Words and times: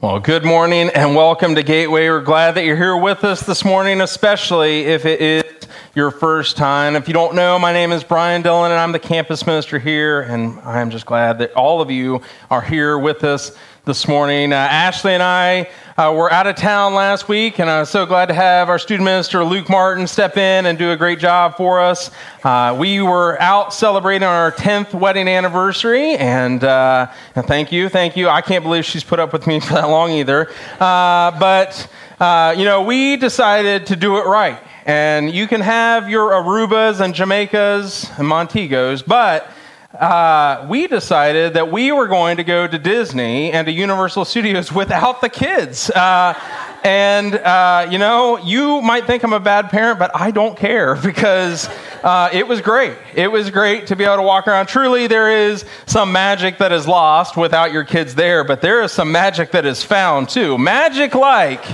Well, 0.00 0.20
good 0.20 0.44
morning 0.44 0.90
and 0.90 1.16
welcome 1.16 1.56
to 1.56 1.64
Gateway. 1.64 2.08
We're 2.08 2.20
glad 2.20 2.54
that 2.54 2.64
you're 2.64 2.76
here 2.76 2.96
with 2.96 3.24
us 3.24 3.40
this 3.40 3.64
morning, 3.64 4.00
especially 4.00 4.82
if 4.82 5.04
it 5.04 5.20
is 5.20 5.68
your 5.92 6.12
first 6.12 6.56
time. 6.56 6.94
If 6.94 7.08
you 7.08 7.14
don't 7.14 7.34
know, 7.34 7.58
my 7.58 7.72
name 7.72 7.90
is 7.90 8.04
Brian 8.04 8.42
Dillon 8.42 8.70
and 8.70 8.78
I'm 8.78 8.92
the 8.92 9.00
campus 9.00 9.44
minister 9.44 9.80
here, 9.80 10.20
and 10.20 10.60
I'm 10.60 10.90
just 10.90 11.04
glad 11.04 11.40
that 11.40 11.52
all 11.54 11.80
of 11.80 11.90
you 11.90 12.22
are 12.48 12.62
here 12.62 12.96
with 12.96 13.24
us 13.24 13.58
this 13.88 14.06
morning. 14.06 14.52
Uh, 14.52 14.56
Ashley 14.56 15.14
and 15.14 15.22
I 15.22 15.70
uh, 15.96 16.12
were 16.14 16.30
out 16.30 16.46
of 16.46 16.56
town 16.56 16.92
last 16.92 17.26
week, 17.26 17.58
and 17.58 17.70
I 17.70 17.80
was 17.80 17.88
so 17.88 18.04
glad 18.04 18.26
to 18.26 18.34
have 18.34 18.68
our 18.68 18.78
student 18.78 19.06
minister, 19.06 19.42
Luke 19.42 19.70
Martin, 19.70 20.06
step 20.06 20.36
in 20.36 20.66
and 20.66 20.78
do 20.78 20.90
a 20.90 20.96
great 20.96 21.18
job 21.18 21.56
for 21.56 21.80
us. 21.80 22.10
Uh, 22.44 22.76
we 22.78 23.00
were 23.00 23.40
out 23.40 23.72
celebrating 23.72 24.28
our 24.28 24.52
10th 24.52 24.92
wedding 24.92 25.26
anniversary, 25.26 26.16
and, 26.16 26.62
uh, 26.64 27.10
and, 27.34 27.46
thank 27.46 27.72
you, 27.72 27.88
thank 27.88 28.14
you. 28.14 28.28
I 28.28 28.42
can't 28.42 28.62
believe 28.62 28.84
she's 28.84 29.04
put 29.04 29.20
up 29.20 29.32
with 29.32 29.46
me 29.46 29.58
for 29.66 29.72
that 29.72 29.88
long 29.88 30.10
either. 30.10 30.50
Uh, 30.78 31.38
but, 31.40 31.90
uh, 32.20 32.54
you 32.58 32.66
know, 32.66 32.82
we 32.82 33.16
decided 33.16 33.86
to 33.86 33.96
do 33.96 34.18
it 34.18 34.26
right. 34.26 34.62
And 34.84 35.32
you 35.32 35.46
can 35.46 35.62
have 35.62 36.10
your 36.10 36.32
Arubas 36.32 37.00
and 37.00 37.14
Jamaicas 37.14 38.18
and 38.18 38.28
Montegos, 38.28 39.02
but 39.06 39.50
uh, 39.98 40.64
we 40.68 40.86
decided 40.86 41.54
that 41.54 41.72
we 41.72 41.90
were 41.90 42.06
going 42.06 42.36
to 42.36 42.44
go 42.44 42.66
to 42.66 42.78
Disney 42.78 43.52
and 43.52 43.66
to 43.66 43.72
Universal 43.72 44.24
Studios 44.26 44.72
without 44.82 45.20
the 45.20 45.28
kids. 45.28 45.90
Uh, 45.90 46.34
and, 46.84 47.34
uh, 47.34 47.88
you 47.90 47.98
know, 47.98 48.38
you 48.38 48.80
might 48.80 49.06
think 49.06 49.24
I'm 49.24 49.32
a 49.32 49.40
bad 49.40 49.70
parent, 49.70 49.98
but 49.98 50.12
I 50.14 50.30
don't 50.30 50.56
care 50.56 50.94
because 51.02 51.68
uh, 52.04 52.30
it 52.32 52.46
was 52.46 52.60
great. 52.60 52.96
It 53.14 53.28
was 53.28 53.50
great 53.50 53.88
to 53.88 53.96
be 53.96 54.04
able 54.04 54.16
to 54.16 54.22
walk 54.22 54.46
around. 54.46 54.66
Truly, 54.66 55.08
there 55.08 55.48
is 55.48 55.64
some 55.86 56.12
magic 56.12 56.58
that 56.58 56.70
is 56.70 56.86
lost 56.86 57.36
without 57.36 57.72
your 57.72 57.84
kids 57.84 58.14
there, 58.14 58.44
but 58.44 58.60
there 58.60 58.82
is 58.82 58.92
some 58.92 59.10
magic 59.10 59.50
that 59.50 59.66
is 59.66 59.82
found 59.82 60.28
too. 60.28 60.56
Magic 60.58 61.16
like 61.16 61.64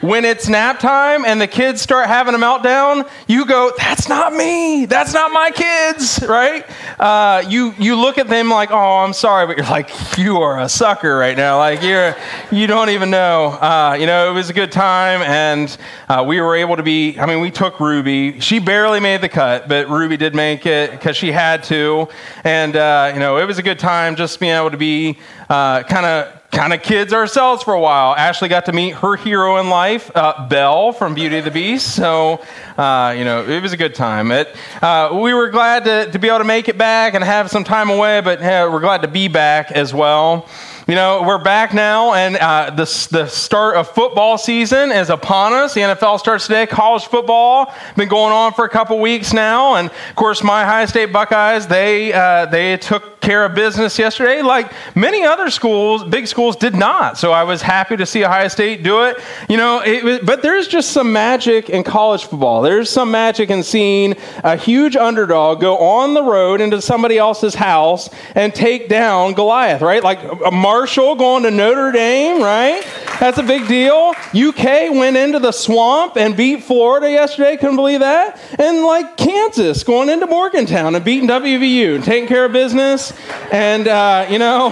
when 0.00 0.24
it's 0.24 0.48
nap 0.48 0.78
time 0.78 1.24
and 1.24 1.40
the 1.40 1.46
kids 1.46 1.82
start 1.82 2.06
having 2.06 2.34
a 2.34 2.38
meltdown, 2.38 3.08
you 3.26 3.44
go, 3.44 3.72
"That's 3.76 4.08
not 4.08 4.32
me. 4.32 4.86
That's 4.86 5.12
not 5.12 5.30
my 5.32 5.50
kids." 5.50 6.24
Right? 6.26 6.64
Uh, 6.98 7.44
you 7.48 7.74
you 7.78 7.96
look 7.96 8.18
at 8.18 8.28
them 8.28 8.48
like, 8.50 8.70
"Oh, 8.70 8.98
I'm 8.98 9.12
sorry," 9.12 9.46
but 9.46 9.56
you're 9.56 9.66
like, 9.66 9.90
"You 10.18 10.38
are 10.38 10.60
a 10.60 10.68
sucker 10.68 11.16
right 11.16 11.36
now. 11.36 11.58
Like 11.58 11.82
you're 11.82 12.16
you 12.50 12.66
don't 12.66 12.90
even 12.90 13.10
know." 13.10 13.48
Uh, 13.60 13.96
you 13.98 14.06
know, 14.06 14.30
it 14.30 14.34
was 14.34 14.48
a 14.48 14.54
good 14.54 14.72
time, 14.72 15.22
and 15.22 15.76
uh, 16.08 16.24
we 16.26 16.40
were 16.40 16.56
able 16.56 16.76
to 16.76 16.82
be. 16.82 17.18
I 17.18 17.26
mean, 17.26 17.40
we 17.40 17.50
took 17.50 17.78
Ruby. 17.80 18.40
She 18.40 18.58
barely 18.58 19.00
made 19.00 19.20
the 19.20 19.28
cut, 19.28 19.68
but 19.68 19.88
Ruby 19.88 20.16
did 20.16 20.34
make 20.34 20.66
it 20.66 20.92
because 20.92 21.16
she 21.16 21.32
had 21.32 21.62
to, 21.64 22.08
and 22.44 22.76
uh, 22.76 23.10
you 23.12 23.20
know, 23.20 23.38
it 23.38 23.44
was 23.44 23.58
a 23.58 23.62
good 23.62 23.78
time 23.78 24.16
just 24.16 24.40
being 24.40 24.54
able 24.54 24.70
to 24.70 24.76
be 24.78 25.18
uh, 25.48 25.82
kind 25.82 26.06
of 26.06 26.39
kind 26.50 26.72
of 26.72 26.82
kids 26.82 27.12
ourselves 27.12 27.62
for 27.62 27.74
a 27.74 27.80
while. 27.80 28.14
Ashley 28.14 28.48
got 28.48 28.66
to 28.66 28.72
meet 28.72 28.94
her 28.96 29.16
hero 29.16 29.58
in 29.58 29.68
life, 29.68 30.10
uh, 30.14 30.48
Belle 30.48 30.92
from 30.92 31.14
Beauty 31.14 31.38
and 31.38 31.46
the 31.46 31.50
Beast. 31.50 31.94
So, 31.94 32.44
uh, 32.76 33.14
you 33.16 33.24
know, 33.24 33.46
it 33.46 33.62
was 33.62 33.72
a 33.72 33.76
good 33.76 33.94
time. 33.94 34.32
It, 34.32 34.54
uh, 34.82 35.10
we 35.20 35.32
were 35.32 35.50
glad 35.50 35.84
to, 35.84 36.10
to 36.10 36.18
be 36.18 36.28
able 36.28 36.38
to 36.38 36.44
make 36.44 36.68
it 36.68 36.76
back 36.76 37.14
and 37.14 37.22
have 37.22 37.50
some 37.50 37.64
time 37.64 37.88
away, 37.88 38.20
but 38.20 38.40
we're 38.40 38.80
glad 38.80 39.02
to 39.02 39.08
be 39.08 39.28
back 39.28 39.70
as 39.70 39.94
well. 39.94 40.48
You 40.90 40.96
know, 40.96 41.22
we're 41.22 41.38
back 41.38 41.72
now, 41.72 42.14
and 42.14 42.36
uh, 42.36 42.70
the, 42.70 43.08
the 43.12 43.28
start 43.28 43.76
of 43.76 43.88
football 43.90 44.36
season 44.36 44.90
is 44.90 45.08
upon 45.08 45.52
us. 45.52 45.72
The 45.72 45.82
NFL 45.82 46.18
starts 46.18 46.48
today. 46.48 46.66
College 46.66 47.06
football 47.06 47.72
been 47.96 48.08
going 48.08 48.32
on 48.32 48.54
for 48.54 48.64
a 48.64 48.68
couple 48.68 48.98
weeks 48.98 49.32
now, 49.32 49.76
and 49.76 49.88
of 49.88 50.16
course, 50.16 50.42
my 50.42 50.64
Ohio 50.64 50.86
State 50.86 51.12
Buckeyes 51.12 51.68
they 51.68 52.12
uh, 52.12 52.46
they 52.46 52.76
took 52.76 53.20
care 53.20 53.44
of 53.44 53.54
business 53.54 53.98
yesterday, 53.98 54.42
like 54.42 54.72
many 54.96 55.24
other 55.24 55.50
schools, 55.50 56.02
big 56.04 56.26
schools 56.26 56.56
did 56.56 56.74
not. 56.74 57.18
So 57.18 57.32
I 57.32 57.44
was 57.44 57.62
happy 57.62 57.96
to 57.96 58.06
see 58.06 58.24
Ohio 58.24 58.48
State 58.48 58.82
do 58.82 59.04
it. 59.04 59.18
You 59.48 59.58
know, 59.58 59.82
it, 59.84 60.24
but 60.24 60.42
there's 60.42 60.66
just 60.66 60.90
some 60.90 61.12
magic 61.12 61.70
in 61.70 61.84
college 61.84 62.24
football. 62.24 62.62
There's 62.62 62.90
some 62.90 63.10
magic 63.10 63.50
in 63.50 63.62
seeing 63.62 64.16
a 64.42 64.56
huge 64.56 64.96
underdog 64.96 65.60
go 65.60 65.78
on 65.78 66.14
the 66.14 66.22
road 66.22 66.60
into 66.60 66.80
somebody 66.80 67.18
else's 67.18 67.54
house 67.54 68.10
and 68.34 68.54
take 68.54 68.88
down 68.88 69.34
Goliath, 69.34 69.82
right? 69.82 70.02
Like 70.02 70.18
a 70.44 70.50
Marshall 70.80 71.14
going 71.14 71.42
to 71.42 71.50
Notre 71.50 71.92
Dame, 71.92 72.42
right? 72.42 72.82
That's 73.20 73.36
a 73.36 73.42
big 73.42 73.68
deal. 73.68 74.14
UK 74.34 74.90
went 74.90 75.14
into 75.14 75.38
the 75.38 75.52
swamp 75.52 76.16
and 76.16 76.34
beat 76.34 76.64
Florida 76.64 77.10
yesterday. 77.10 77.58
Couldn't 77.58 77.76
believe 77.76 78.00
that. 78.00 78.40
And 78.58 78.82
like 78.82 79.18
Kansas 79.18 79.84
going 79.84 80.08
into 80.08 80.26
Morgantown 80.26 80.94
and 80.94 81.04
beating 81.04 81.28
WVU 81.28 81.96
and 81.96 82.02
taking 82.02 82.26
care 82.26 82.46
of 82.46 82.52
business. 82.52 83.12
And, 83.52 83.88
uh, 83.88 84.26
you 84.30 84.38
know, 84.38 84.68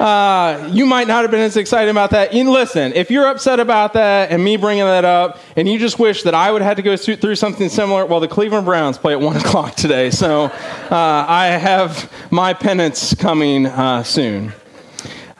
uh, 0.00 0.68
you 0.72 0.86
might 0.86 1.06
not 1.06 1.22
have 1.22 1.30
been 1.30 1.38
as 1.38 1.56
excited 1.56 1.88
about 1.88 2.10
that. 2.10 2.34
And 2.34 2.50
listen, 2.50 2.92
if 2.94 3.12
you're 3.12 3.28
upset 3.28 3.60
about 3.60 3.92
that 3.92 4.32
and 4.32 4.42
me 4.42 4.56
bringing 4.56 4.82
that 4.86 5.04
up, 5.04 5.38
and 5.54 5.68
you 5.68 5.78
just 5.78 6.00
wish 6.00 6.24
that 6.24 6.34
I 6.34 6.50
would 6.50 6.62
have 6.62 6.78
to 6.78 6.82
go 6.82 6.96
through 6.96 7.36
something 7.36 7.68
similar, 7.68 8.04
well, 8.06 8.18
the 8.18 8.26
Cleveland 8.26 8.64
Browns 8.64 8.98
play 8.98 9.12
at 9.12 9.20
1 9.20 9.36
o'clock 9.44 9.76
today. 9.76 10.10
So 10.10 10.46
uh, 10.46 11.26
I 11.28 11.46
have 11.46 12.12
my 12.32 12.54
penance 12.54 13.14
coming 13.14 13.66
uh, 13.66 14.02
soon. 14.02 14.52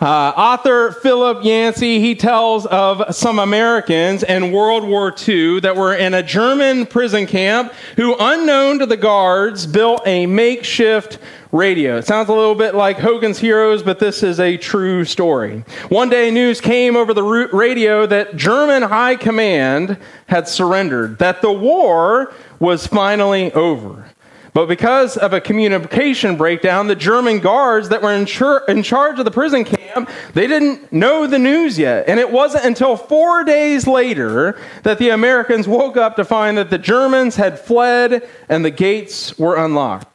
Uh, 0.04 0.34
author 0.37 0.91
Philip 0.91 1.42
Yancey, 1.44 1.98
he 1.98 2.15
tells 2.15 2.66
of 2.66 3.16
some 3.16 3.38
Americans 3.38 4.22
in 4.22 4.53
World 4.53 4.84
War 4.84 5.15
II 5.26 5.60
that 5.60 5.76
were 5.76 5.94
in 5.94 6.12
a 6.12 6.22
German 6.22 6.84
prison 6.84 7.26
camp 7.26 7.72
who, 7.97 8.14
unknown 8.20 8.81
to 8.81 8.84
the 8.84 8.98
guards, 8.98 9.66
built 9.66 10.03
a 10.04 10.26
makeshift 10.26 11.16
radio. 11.53 11.97
It 11.97 12.04
sounds 12.04 12.28
a 12.28 12.34
little 12.34 12.54
bit 12.54 12.75
like 12.75 12.98
Hogan's 12.98 13.38
Heroes, 13.38 13.82
but 13.82 13.98
this 13.98 14.22
is 14.22 14.41
a 14.41 14.59
true 14.59 15.06
story. 15.06 15.64
One 15.88 16.10
day, 16.10 16.31
news 16.31 16.60
came 16.60 16.97
over 16.97 17.14
the 17.14 17.22
radio 17.22 18.04
that 18.04 18.37
German 18.37 18.82
high 18.82 19.16
command 19.16 19.97
had 20.26 20.48
surrendered, 20.48 21.19
that 21.20 21.41
the 21.41 21.50
war 21.50 22.34
was 22.60 22.87
finally 22.87 23.50
over. 23.54 24.04
But 24.54 24.66
because 24.66 25.16
of 25.16 25.32
a 25.32 25.41
communication 25.41 26.37
breakdown, 26.37 26.87
the 26.87 26.94
German 26.94 27.41
guards 27.41 27.88
that 27.88 28.00
were 28.00 28.12
in, 28.12 28.25
char- 28.25 28.64
in, 28.69 28.84
charge 28.84 29.19
of 29.19 29.25
the 29.25 29.32
prison 29.32 29.64
camp, 29.64 29.83
they 30.34 30.47
didn't 30.47 30.93
know 30.93 31.27
the 31.27 31.38
news 31.38 31.78
yet. 31.78 32.09
And 32.09 32.21
it 32.21 32.31
wasn't 32.31 32.65
until 32.65 32.97
four 32.97 33.44
days 33.44 33.87
later 33.87 34.59
that 34.82 34.99
the 34.99 35.10
Americans 35.10 35.66
woke 35.69 35.97
up 35.97 36.16
to 36.16 36.25
find 36.25 36.59
that 36.59 36.71
the 36.71 36.78
Germans 36.78 37.37
had 37.37 37.59
fled 37.59 38.28
and 38.49 38.65
the 38.65 38.71
gates 38.71 39.38
were 39.38 39.56
unlocked. 39.56 40.09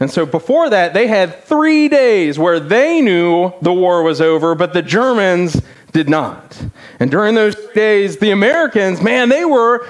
And 0.00 0.10
so 0.10 0.26
before 0.26 0.70
that, 0.70 0.94
they 0.94 1.06
had 1.06 1.44
three 1.44 1.88
days 1.88 2.38
where 2.38 2.60
they 2.60 3.00
knew 3.00 3.52
the 3.62 3.72
war 3.72 4.02
was 4.02 4.20
over, 4.20 4.54
but 4.54 4.72
the 4.72 4.82
Germans 4.82 5.62
did 5.96 6.10
not. 6.10 6.62
And 7.00 7.10
during 7.10 7.34
those 7.34 7.56
days, 7.72 8.18
the 8.18 8.30
Americans, 8.30 9.00
man, 9.00 9.30
they 9.30 9.46
were 9.46 9.88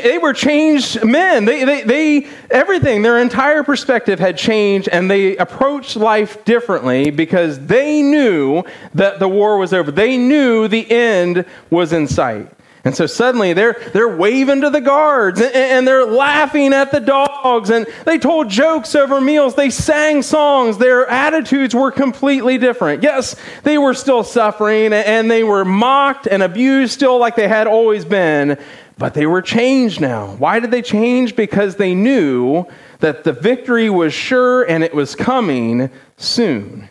they 0.00 0.16
were 0.16 0.32
changed 0.32 1.04
men. 1.04 1.44
They, 1.44 1.64
they, 1.64 1.82
they, 1.82 2.28
everything, 2.52 3.02
their 3.02 3.18
entire 3.18 3.64
perspective 3.64 4.20
had 4.20 4.38
changed, 4.38 4.88
and 4.88 5.10
they 5.10 5.36
approached 5.38 5.96
life 5.96 6.44
differently 6.44 7.10
because 7.10 7.58
they 7.66 8.00
knew 8.00 8.62
that 8.94 9.18
the 9.18 9.28
war 9.28 9.58
was 9.58 9.72
over. 9.72 9.90
They 9.90 10.16
knew 10.16 10.68
the 10.68 10.88
end 10.88 11.44
was 11.68 11.92
in 11.92 12.06
sight. 12.06 12.48
And 12.82 12.96
so 12.96 13.06
suddenly 13.06 13.52
they're, 13.52 13.78
they're 13.92 14.16
waving 14.16 14.62
to 14.62 14.70
the 14.70 14.80
guards 14.80 15.40
and, 15.40 15.54
and, 15.54 15.86
they're 15.86 16.06
laughing 16.06 16.72
at 16.72 16.90
the 16.90 17.00
dogs 17.00 17.68
and 17.68 17.86
they 18.06 18.18
told 18.18 18.48
jokes 18.48 18.94
over 18.94 19.20
meals. 19.20 19.54
They 19.54 19.68
sang 19.68 20.22
songs. 20.22 20.78
Their 20.78 21.06
attitudes 21.06 21.74
were 21.74 21.90
completely 21.90 22.56
different. 22.56 23.02
Yes, 23.02 23.36
they 23.64 23.76
were 23.76 23.92
still 23.92 24.24
suffering 24.24 24.94
and 24.94 25.30
they 25.30 25.44
were 25.44 25.64
mocked 25.64 26.26
and 26.26 26.42
abused 26.42 26.92
still 26.92 27.18
like 27.18 27.36
they 27.36 27.48
had 27.48 27.66
always 27.66 28.06
been, 28.06 28.58
but 28.96 29.12
they 29.12 29.26
were 29.26 29.42
changed 29.42 30.00
now. 30.00 30.36
Why 30.36 30.58
did 30.58 30.70
they 30.70 30.82
change? 30.82 31.36
Because 31.36 31.76
they 31.76 31.94
knew 31.94 32.64
that 33.00 33.24
the 33.24 33.32
victory 33.32 33.90
was 33.90 34.14
sure 34.14 34.62
and 34.62 34.82
it 34.82 34.94
was 34.94 35.14
coming 35.14 35.90
soon. 36.16 36.88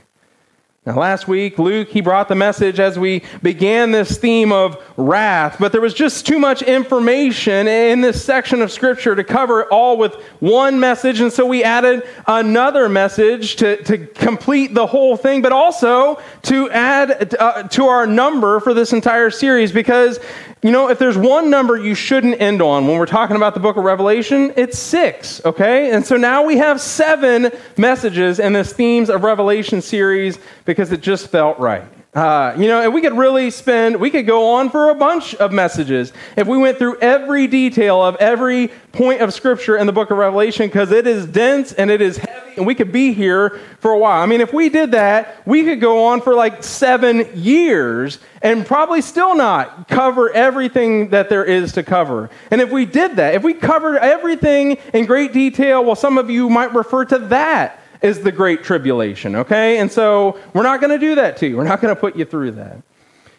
Now, 0.89 0.97
last 0.97 1.27
week, 1.27 1.59
Luke, 1.59 1.89
he 1.89 2.01
brought 2.01 2.29
the 2.29 2.35
message 2.35 2.79
as 2.79 2.97
we 2.97 3.21
began 3.43 3.91
this 3.91 4.17
theme 4.17 4.51
of 4.51 4.83
wrath, 4.97 5.57
but 5.59 5.71
there 5.71 5.81
was 5.81 5.93
just 5.93 6.25
too 6.25 6.39
much 6.39 6.63
information 6.63 7.67
in 7.67 8.01
this 8.01 8.25
section 8.25 8.59
of 8.63 8.71
Scripture 8.71 9.15
to 9.15 9.23
cover 9.23 9.61
it 9.61 9.67
all 9.69 9.97
with 9.97 10.15
one 10.39 10.79
message, 10.79 11.21
and 11.21 11.31
so 11.31 11.45
we 11.45 11.63
added 11.63 12.01
another 12.25 12.89
message 12.89 13.57
to, 13.57 13.77
to 13.83 13.99
complete 13.99 14.73
the 14.73 14.87
whole 14.87 15.15
thing, 15.15 15.43
but 15.43 15.51
also 15.51 16.19
to 16.41 16.71
add 16.71 17.35
uh, 17.35 17.67
to 17.67 17.85
our 17.85 18.07
number 18.07 18.59
for 18.59 18.73
this 18.73 18.91
entire 18.91 19.29
series 19.29 19.71
because 19.71 20.19
you 20.61 20.71
know, 20.71 20.89
if 20.89 20.99
there's 20.99 21.17
one 21.17 21.49
number 21.49 21.77
you 21.77 21.95
shouldn't 21.95 22.41
end 22.41 22.61
on 22.61 22.85
when 22.85 22.97
we're 22.97 23.05
talking 23.05 23.37
about 23.37 23.53
the 23.53 23.61
book 23.61 23.77
of 23.77 23.85
Revelation, 23.85 24.51
it's 24.57 24.77
six, 24.77 25.43
okay? 25.45 25.91
And 25.91 26.05
so 26.05 26.17
now 26.17 26.43
we 26.43 26.57
have 26.57 26.81
seven 26.81 27.51
messages 27.77 28.39
in 28.39 28.51
this 28.51 28.73
Themes 28.73 29.09
of 29.09 29.23
Revelation 29.23 29.81
series 29.81 30.37
because 30.65 30.91
it 30.91 30.99
just 30.99 31.29
felt 31.29 31.57
right. 31.59 31.83
Uh, 32.11 32.55
you 32.57 32.67
know, 32.67 32.81
and 32.81 32.91
we 32.91 33.01
could 33.01 33.15
really 33.15 33.51
spend, 33.51 33.95
we 33.95 34.09
could 34.09 34.25
go 34.25 34.55
on 34.55 34.71
for 34.71 34.89
a 34.89 34.95
bunch 34.95 35.35
of 35.35 35.51
messages 35.51 36.11
if 36.35 36.47
we 36.47 36.57
went 36.57 36.79
through 36.79 36.97
every 36.99 37.45
detail 37.45 38.03
of 38.03 38.15
every 38.15 38.69
point 38.91 39.21
of 39.21 39.31
scripture 39.31 39.77
in 39.77 39.85
the 39.85 39.93
book 39.93 40.09
of 40.09 40.17
Revelation 40.17 40.65
because 40.65 40.91
it 40.91 41.05
is 41.05 41.27
dense 41.27 41.71
and 41.71 41.91
it 41.91 42.01
is 42.01 42.17
heavy, 42.17 42.55
and 42.57 42.65
we 42.65 42.73
could 42.73 42.91
be 42.91 43.13
here 43.13 43.59
for 43.79 43.91
a 43.91 43.97
while. 43.99 44.23
I 44.23 44.25
mean, 44.25 44.41
if 44.41 44.51
we 44.51 44.69
did 44.69 44.89
that, 44.93 45.45
we 45.45 45.63
could 45.63 45.79
go 45.79 46.07
on 46.07 46.21
for 46.21 46.33
like 46.33 46.63
seven 46.63 47.29
years 47.35 48.17
and 48.41 48.65
probably 48.65 49.01
still 49.01 49.35
not 49.35 49.87
cover 49.87 50.31
everything 50.31 51.09
that 51.09 51.29
there 51.29 51.45
is 51.45 51.73
to 51.73 51.83
cover. 51.83 52.31
And 52.49 52.59
if 52.59 52.71
we 52.71 52.85
did 52.85 53.17
that, 53.17 53.35
if 53.35 53.43
we 53.43 53.53
covered 53.53 53.99
everything 53.99 54.79
in 54.95 55.05
great 55.05 55.31
detail, 55.31 55.85
well, 55.85 55.95
some 55.95 56.17
of 56.17 56.31
you 56.31 56.49
might 56.49 56.73
refer 56.73 57.05
to 57.05 57.19
that 57.19 57.78
is 58.01 58.21
the 58.21 58.31
Great 58.31 58.63
Tribulation, 58.63 59.35
okay? 59.35 59.77
And 59.79 59.91
so 59.91 60.39
we're 60.53 60.63
not 60.63 60.79
going 60.81 60.91
to 60.91 61.05
do 61.05 61.15
that 61.15 61.37
to 61.37 61.47
you. 61.47 61.57
We're 61.57 61.63
not 61.63 61.81
going 61.81 61.93
to 61.93 61.99
put 61.99 62.15
you 62.15 62.25
through 62.25 62.51
that. 62.51 62.81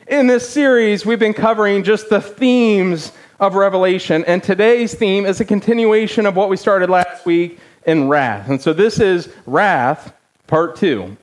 In 0.06 0.26
this 0.26 0.48
series, 0.48 1.06
we've 1.06 1.18
been 1.18 1.34
covering 1.34 1.84
just 1.84 2.08
the 2.10 2.20
themes 2.20 3.12
of 3.38 3.54
Revelation, 3.54 4.24
and 4.26 4.42
today's 4.42 4.94
theme 4.94 5.24
is 5.24 5.40
a 5.40 5.44
continuation 5.44 6.26
of 6.26 6.36
what 6.36 6.50
we 6.50 6.56
started 6.56 6.90
last 6.90 7.24
week 7.24 7.58
in 7.86 8.08
wrath. 8.08 8.50
And 8.50 8.60
so 8.60 8.72
this 8.72 9.00
is 9.00 9.32
wrath, 9.46 10.12
part 10.46 10.76
two. 10.76 11.16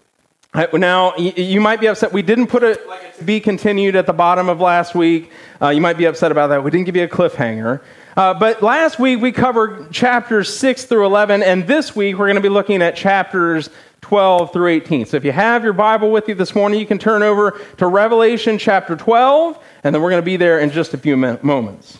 Now, 0.74 1.16
you 1.18 1.62
might 1.62 1.80
be 1.80 1.88
upset. 1.88 2.12
We 2.12 2.24
didn't 2.24 2.48
put 2.48 2.64
it 2.64 2.80
to 3.20 3.24
be 3.24 3.40
continued 3.40 3.96
at 3.96 4.08
the 4.08 4.14
bottom 4.14 4.50
of 4.50 4.60
last 4.60 4.96
week. 4.96 5.30
Uh, 5.62 5.70
you 5.70 5.82
might 5.82 5.98
be 5.98 6.06
upset 6.06 6.32
about 6.32 6.48
that. 6.48 6.64
We 6.64 6.72
didn't 6.72 6.86
give 6.86 6.96
you 6.96 7.04
a 7.04 7.08
cliffhanger. 7.08 7.82
Uh, 8.18 8.34
but 8.34 8.64
last 8.64 8.98
week 8.98 9.22
we 9.22 9.32
covered 9.32 9.92
chapters 9.92 10.52
6 10.58 10.86
through 10.86 11.06
11, 11.06 11.44
and 11.44 11.68
this 11.68 11.96
week 11.96 12.18
we're 12.18 12.26
going 12.26 12.34
to 12.34 12.42
be 12.42 12.50
looking 12.50 12.82
at 12.82 12.96
chapters 12.96 13.70
12 14.02 14.52
through 14.52 14.70
18. 14.70 15.06
So 15.06 15.18
if 15.18 15.24
you 15.24 15.32
have 15.32 15.64
your 15.64 15.74
Bible 15.74 16.10
with 16.10 16.28
you 16.28 16.34
this 16.34 16.56
morning, 16.56 16.80
you 16.80 16.88
can 16.88 16.98
turn 16.98 17.22
over 17.22 17.62
to 17.78 17.86
Revelation 17.86 18.58
chapter 18.58 18.96
12, 18.96 19.64
and 19.84 19.94
then 19.94 20.02
we're 20.02 20.10
going 20.10 20.24
to 20.24 20.26
be 20.26 20.36
there 20.36 20.60
in 20.60 20.72
just 20.72 20.96
a 20.96 20.98
few 20.98 21.16
moments. 21.16 22.00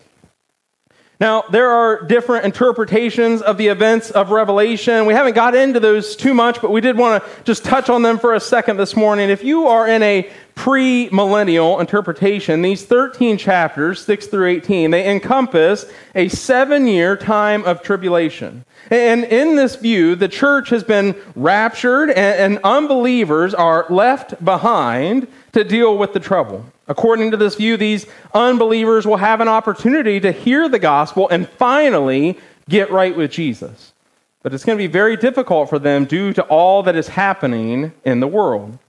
Now, 1.20 1.44
there 1.52 1.70
are 1.70 2.02
different 2.02 2.46
interpretations 2.46 3.44
of 3.44 3.60
the 3.60 3.68
events 3.68 4.10
of 4.10 4.32
Revelation. 4.32 5.06
We 5.06 5.14
haven't 5.14 5.36
got 5.36 5.54
into 5.54 5.80
those 5.80 6.16
too 6.16 6.34
much, 6.34 6.64
but 6.64 6.72
we 6.72 6.82
did 6.82 6.98
want 6.98 7.24
to 7.24 7.30
just 7.44 7.64
touch 7.64 7.90
on 7.90 8.02
them 8.02 8.18
for 8.18 8.34
a 8.34 8.40
second 8.40 8.78
this 8.78 8.96
morning. 8.96 9.30
If 9.30 9.44
you 9.44 9.68
are 9.68 9.88
in 9.88 10.02
a 10.02 10.32
pre-millennial 10.58 11.80
interpretation, 11.80 12.64
these 12.64 12.84
13 12.84 13.38
chapters, 13.38 14.04
6 14.04 14.26
through 14.26 14.48
18, 14.48 14.90
they 14.90 15.08
encompass 15.08 15.86
a 16.16 16.28
seven-year 16.30 17.16
time 17.16 17.64
of 17.64 17.84
tribulation. 17.84 18.66
And 18.90 19.24
in 19.26 19.56
this 19.56 19.76
view, 19.76 20.16
the 20.16 20.28
church 20.28 20.70
has 20.70 20.84
been 20.84 21.16
raptured 21.36 22.10
and, 22.10 22.60
unbelievers 22.64 23.54
are 23.54 23.86
left 23.90 24.44
behind 24.44 25.28
to 25.52 25.64
deal 25.64 25.96
with 25.96 26.14
the 26.14 26.20
trouble. 26.20 26.66
According 26.88 27.32
to 27.32 27.38
this 27.38 27.54
view, 27.54 27.78
these 27.78 28.08
unbelievers 28.34 29.06
will 29.06 29.18
have 29.18 29.42
an 29.42 29.48
opportunity 29.48 30.20
to 30.20 30.32
hear 30.32 30.68
the 30.68 30.80
gospel 30.80 31.30
and 31.30 31.48
finally 31.48 32.40
get 32.68 32.90
right 32.90 33.16
with 33.16 33.30
Jesus. 33.30 33.94
But 34.42 34.56
it's 34.56 34.66
going 34.66 34.78
to 34.78 34.84
be 34.84 34.92
very 34.92 35.18
difficult 35.18 35.70
for 35.70 35.78
them 35.78 36.06
due 36.06 36.34
to 36.34 36.42
all 36.44 36.82
that 36.84 36.96
is 36.96 37.10
happening 37.10 37.92
in 38.04 38.22
the 38.22 38.28
world. 38.28 38.80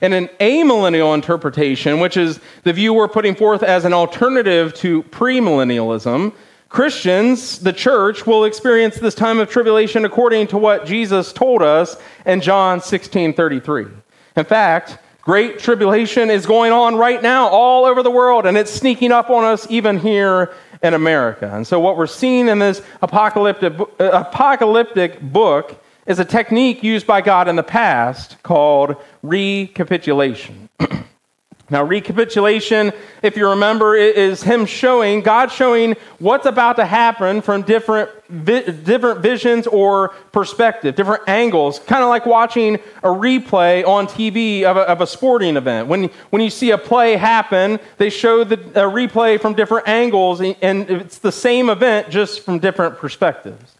In 0.00 0.12
an 0.12 0.28
amillennial 0.40 1.14
interpretation, 1.14 2.00
which 2.00 2.16
is 2.16 2.40
the 2.62 2.72
view 2.72 2.94
we're 2.94 3.08
putting 3.08 3.34
forth 3.34 3.62
as 3.62 3.84
an 3.84 3.92
alternative 3.92 4.72
to 4.74 5.02
premillennialism, 5.04 6.32
Christians, 6.68 7.58
the 7.60 7.72
church, 7.72 8.26
will 8.26 8.44
experience 8.44 8.96
this 8.96 9.14
time 9.14 9.38
of 9.38 9.48
tribulation 9.48 10.04
according 10.04 10.48
to 10.48 10.58
what 10.58 10.84
Jesus 10.84 11.32
told 11.32 11.62
us 11.62 11.96
in 12.26 12.40
John 12.40 12.80
16 12.80 13.32
33. 13.32 13.86
In 14.36 14.44
fact, 14.44 14.98
great 15.22 15.58
tribulation 15.58 16.30
is 16.30 16.44
going 16.44 16.72
on 16.72 16.94
right 16.94 17.22
now 17.22 17.48
all 17.48 17.86
over 17.86 18.02
the 18.02 18.10
world, 18.10 18.44
and 18.44 18.56
it's 18.56 18.70
sneaking 18.70 19.12
up 19.12 19.30
on 19.30 19.44
us 19.44 19.66
even 19.70 19.98
here 19.98 20.52
in 20.82 20.94
America. 20.94 21.50
And 21.52 21.66
so, 21.66 21.80
what 21.80 21.96
we're 21.96 22.06
seeing 22.06 22.48
in 22.48 22.58
this 22.58 22.82
apocalyptic, 23.00 23.80
uh, 23.80 23.86
apocalyptic 23.98 25.20
book 25.20 25.82
is 26.08 26.18
a 26.18 26.24
technique 26.24 26.82
used 26.82 27.06
by 27.06 27.20
God 27.20 27.46
in 27.48 27.54
the 27.54 27.62
past 27.62 28.42
called 28.42 28.96
recapitulation. 29.22 30.70
now, 31.70 31.84
recapitulation, 31.84 32.92
if 33.22 33.36
you 33.36 33.46
remember, 33.50 33.94
is 33.94 34.42
Him 34.42 34.64
showing, 34.64 35.20
God 35.20 35.52
showing 35.52 35.96
what's 36.18 36.46
about 36.46 36.76
to 36.76 36.86
happen 36.86 37.42
from 37.42 37.60
different, 37.60 38.08
vi- 38.30 38.70
different 38.70 39.20
visions 39.20 39.66
or 39.66 40.08
perspective, 40.32 40.96
different 40.96 41.28
angles, 41.28 41.78
kind 41.80 42.02
of 42.02 42.08
like 42.08 42.24
watching 42.24 42.76
a 43.02 43.08
replay 43.08 43.86
on 43.86 44.06
TV 44.06 44.62
of 44.62 44.78
a, 44.78 44.88
of 44.88 45.02
a, 45.02 45.06
sporting 45.06 45.58
event. 45.58 45.88
When, 45.88 46.04
when 46.30 46.40
you 46.40 46.48
see 46.48 46.70
a 46.70 46.78
play 46.78 47.16
happen, 47.16 47.78
they 47.98 48.08
show 48.08 48.44
the 48.44 48.56
replay 48.56 49.38
from 49.38 49.52
different 49.52 49.86
angles, 49.86 50.40
and 50.40 50.88
it's 50.88 51.18
the 51.18 51.32
same 51.32 51.68
event 51.68 52.08
just 52.08 52.40
from 52.40 52.60
different 52.60 52.96
perspectives. 52.96 53.74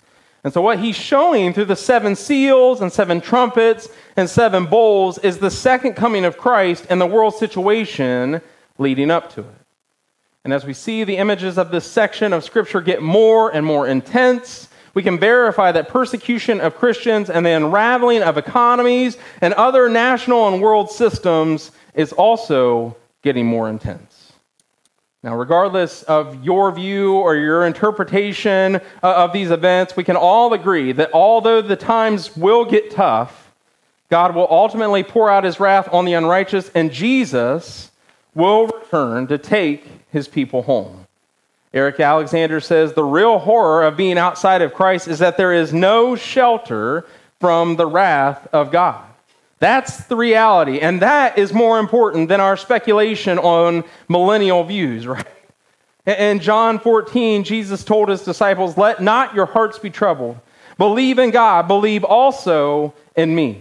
And 0.44 0.52
so, 0.52 0.62
what 0.62 0.78
he's 0.78 0.96
showing 0.96 1.52
through 1.52 1.64
the 1.66 1.76
seven 1.76 2.14
seals 2.14 2.80
and 2.80 2.92
seven 2.92 3.20
trumpets 3.20 3.88
and 4.16 4.30
seven 4.30 4.66
bowls 4.66 5.18
is 5.18 5.38
the 5.38 5.50
second 5.50 5.94
coming 5.94 6.24
of 6.24 6.38
Christ 6.38 6.86
and 6.88 7.00
the 7.00 7.06
world 7.06 7.34
situation 7.34 8.40
leading 8.78 9.10
up 9.10 9.32
to 9.34 9.40
it. 9.40 9.66
And 10.44 10.52
as 10.52 10.64
we 10.64 10.72
see 10.72 11.04
the 11.04 11.16
images 11.16 11.58
of 11.58 11.70
this 11.70 11.84
section 11.84 12.32
of 12.32 12.44
Scripture 12.44 12.80
get 12.80 13.02
more 13.02 13.50
and 13.50 13.66
more 13.66 13.86
intense, 13.86 14.68
we 14.94 15.02
can 15.02 15.18
verify 15.18 15.72
that 15.72 15.88
persecution 15.88 16.60
of 16.60 16.76
Christians 16.76 17.30
and 17.30 17.44
the 17.44 17.50
unraveling 17.50 18.22
of 18.22 18.38
economies 18.38 19.18
and 19.40 19.52
other 19.54 19.88
national 19.88 20.48
and 20.48 20.62
world 20.62 20.90
systems 20.90 21.72
is 21.94 22.12
also 22.12 22.96
getting 23.22 23.46
more 23.46 23.68
intense. 23.68 24.07
Now, 25.22 25.34
regardless 25.34 26.04
of 26.04 26.44
your 26.44 26.70
view 26.70 27.14
or 27.14 27.34
your 27.34 27.66
interpretation 27.66 28.76
uh, 28.76 28.80
of 29.02 29.32
these 29.32 29.50
events, 29.50 29.96
we 29.96 30.04
can 30.04 30.14
all 30.14 30.52
agree 30.52 30.92
that 30.92 31.12
although 31.12 31.60
the 31.60 31.74
times 31.74 32.36
will 32.36 32.64
get 32.64 32.92
tough, 32.92 33.52
God 34.10 34.34
will 34.34 34.46
ultimately 34.48 35.02
pour 35.02 35.28
out 35.28 35.42
his 35.42 35.58
wrath 35.58 35.88
on 35.92 36.04
the 36.04 36.14
unrighteous, 36.14 36.70
and 36.72 36.92
Jesus 36.92 37.90
will 38.34 38.68
return 38.68 39.26
to 39.26 39.38
take 39.38 39.86
his 40.12 40.28
people 40.28 40.62
home. 40.62 41.06
Eric 41.74 41.98
Alexander 41.98 42.60
says 42.60 42.92
the 42.92 43.04
real 43.04 43.38
horror 43.38 43.84
of 43.84 43.96
being 43.96 44.18
outside 44.18 44.62
of 44.62 44.72
Christ 44.72 45.08
is 45.08 45.18
that 45.18 45.36
there 45.36 45.52
is 45.52 45.72
no 45.72 46.14
shelter 46.14 47.06
from 47.40 47.76
the 47.76 47.86
wrath 47.86 48.46
of 48.52 48.70
God. 48.70 49.07
That's 49.58 50.04
the 50.04 50.16
reality. 50.16 50.80
And 50.80 51.02
that 51.02 51.38
is 51.38 51.52
more 51.52 51.78
important 51.78 52.28
than 52.28 52.40
our 52.40 52.56
speculation 52.56 53.38
on 53.38 53.84
millennial 54.08 54.64
views, 54.64 55.06
right? 55.06 55.26
In 56.06 56.40
John 56.40 56.78
14, 56.78 57.44
Jesus 57.44 57.84
told 57.84 58.08
his 58.08 58.22
disciples, 58.22 58.78
Let 58.78 59.02
not 59.02 59.34
your 59.34 59.46
hearts 59.46 59.78
be 59.78 59.90
troubled. 59.90 60.38
Believe 60.78 61.18
in 61.18 61.30
God, 61.30 61.68
believe 61.68 62.04
also 62.04 62.94
in 63.16 63.34
me. 63.34 63.60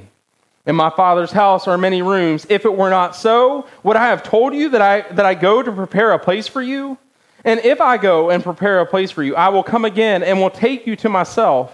In 0.65 0.75
my 0.75 0.89
Father's 0.89 1.31
house 1.31 1.67
are 1.67 1.77
many 1.77 2.01
rooms. 2.01 2.45
If 2.49 2.63
it 2.63 2.73
were 2.73 2.89
not 2.89 3.15
so, 3.15 3.67
would 3.83 3.95
I 3.95 4.07
have 4.07 4.21
told 4.21 4.53
you 4.53 4.69
that 4.69 4.81
I, 4.81 5.01
that 5.13 5.25
I 5.25 5.33
go 5.33 5.63
to 5.63 5.71
prepare 5.71 6.11
a 6.11 6.19
place 6.19 6.47
for 6.47 6.61
you? 6.61 6.97
And 7.43 7.59
if 7.61 7.81
I 7.81 7.97
go 7.97 8.29
and 8.29 8.43
prepare 8.43 8.81
a 8.81 8.85
place 8.85 9.09
for 9.09 9.23
you, 9.23 9.35
I 9.35 9.49
will 9.49 9.63
come 9.63 9.85
again 9.85 10.23
and 10.23 10.39
will 10.39 10.49
take 10.49 10.85
you 10.85 10.95
to 10.97 11.09
myself, 11.09 11.73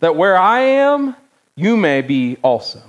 that 0.00 0.16
where 0.16 0.36
I 0.36 0.60
am, 0.60 1.14
you 1.54 1.76
may 1.76 2.00
be 2.00 2.38
also. 2.42 2.82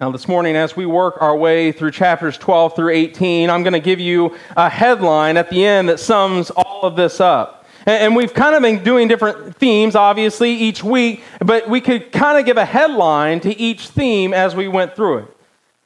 Now, 0.00 0.10
this 0.10 0.26
morning, 0.26 0.56
as 0.56 0.74
we 0.74 0.86
work 0.86 1.20
our 1.20 1.36
way 1.36 1.72
through 1.72 1.90
chapters 1.90 2.38
12 2.38 2.74
through 2.74 2.88
18, 2.94 3.50
I'm 3.50 3.62
going 3.62 3.74
to 3.74 3.80
give 3.80 4.00
you 4.00 4.34
a 4.56 4.70
headline 4.70 5.36
at 5.36 5.50
the 5.50 5.62
end 5.62 5.90
that 5.90 6.00
sums 6.00 6.48
all 6.48 6.84
of 6.84 6.96
this 6.96 7.20
up. 7.20 7.66
And 7.84 8.16
we've 8.16 8.32
kind 8.32 8.54
of 8.54 8.62
been 8.62 8.82
doing 8.82 9.08
different 9.08 9.56
themes, 9.56 9.94
obviously, 9.94 10.52
each 10.52 10.82
week, 10.82 11.22
but 11.44 11.68
we 11.68 11.82
could 11.82 12.12
kind 12.12 12.38
of 12.38 12.46
give 12.46 12.56
a 12.56 12.64
headline 12.64 13.40
to 13.40 13.54
each 13.60 13.88
theme 13.88 14.32
as 14.32 14.56
we 14.56 14.68
went 14.68 14.96
through 14.96 15.18
it. 15.18 15.36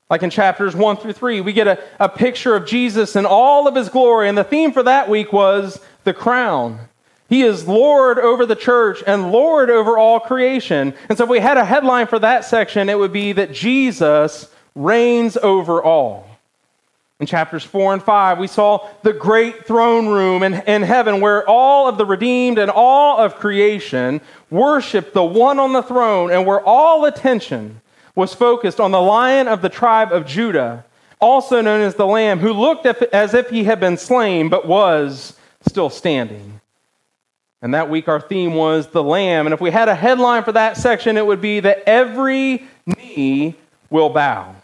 Like 0.09 0.23
in 0.23 0.31
chapters 0.31 0.77
1 0.77 0.99
through 0.99 1.15
3, 1.15 1.41
we 1.41 1.53
get 1.53 1.67
a, 1.67 1.83
a 1.99 2.09
picture 2.09 2.55
of 2.55 2.67
Jesus 2.67 3.17
in 3.17 3.27
all 3.27 3.67
of 3.67 3.75
his 3.75 3.89
glory, 3.89 4.29
and 4.29 4.39
the 4.39 4.45
theme 4.45 4.71
for 4.71 4.85
that 4.85 5.09
week 5.09 5.33
was 5.33 5.81
the 6.05 6.15
crown. 6.15 6.79
He 7.29 7.43
is 7.43 7.67
Lord 7.67 8.19
over 8.19 8.45
the 8.45 8.57
church 8.57 9.03
and 9.07 9.33
Lord 9.33 9.71
over 9.71 9.97
all 9.97 10.21
creation. 10.21 10.95
And 11.09 11.17
so, 11.17 11.25
if 11.25 11.31
we 11.31 11.41
had 11.41 11.57
a 11.57 11.65
headline 11.65 12.07
for 12.07 12.19
that 12.19 12.45
section, 12.45 12.89
it 12.89 12.99
would 12.99 13.13
be 13.13 13.33
that 13.33 13.53
Jesus 13.53 14.51
reigns 14.75 15.37
over 15.39 15.83
all. 15.83 16.29
In 17.21 17.27
chapters 17.27 17.63
4 17.63 17.95
and 17.95 18.03
5, 18.03 18.39
we 18.39 18.49
saw 18.49 18.89
the 19.03 19.13
great 19.13 19.67
throne 19.67 20.09
room 20.09 20.43
in, 20.43 20.55
in 20.67 20.83
heaven 20.83 21.21
where 21.21 21.49
all 21.49 21.89
of 21.89 21.97
the 21.97 22.05
redeemed 22.05 22.59
and 22.59 22.71
all 22.71 23.19
of 23.19 23.37
creation 23.37 24.21
worshiped 24.51 25.15
the 25.15 25.25
one 25.25 25.61
on 25.61 25.73
the 25.73 25.83
throne 25.83 26.33
and 26.33 26.45
where 26.45 26.61
all 26.61 27.05
attention 27.05 27.81
was 28.17 28.35
focused 28.35 28.81
on 28.81 28.91
the 28.91 29.01
lion 29.01 29.49
of 29.49 29.63
the 29.63 29.69
tribe 29.69 30.13
of 30.13 30.27
Judah, 30.27 30.85
also 31.21 31.61
known 31.61 31.81
as 31.81 31.95
the 31.95 32.07
Lamb, 32.07 32.41
who 32.41 32.53
looked 32.53 32.85
as 32.85 33.33
if 33.33 33.49
he 33.49 33.65
had 33.65 33.79
been 33.79 33.97
slain 33.97 34.49
but 34.49 34.67
was 34.67 35.39
still 35.67 35.91
standing. 35.91 36.54
And 37.65 37.73
that 37.73 37.89
week, 37.89 38.09
our 38.09 38.21
theme 38.21 38.53
was 38.53 38.89
the 38.89 39.03
Lamb. 39.03 39.47
And 39.47 39.55
if 39.55 39.61
we 39.61 39.71
had 39.71 39.89
a 39.89 39.95
headline 39.95 40.45
for 40.45 40.53
that 40.53 40.77
section, 40.77 41.17
it 41.17 41.25
would 41.25 41.41
be 41.41 41.61
that 41.61 41.83
every 41.87 42.69
knee 42.85 43.55
will 43.89 44.11
bow. 44.11 44.55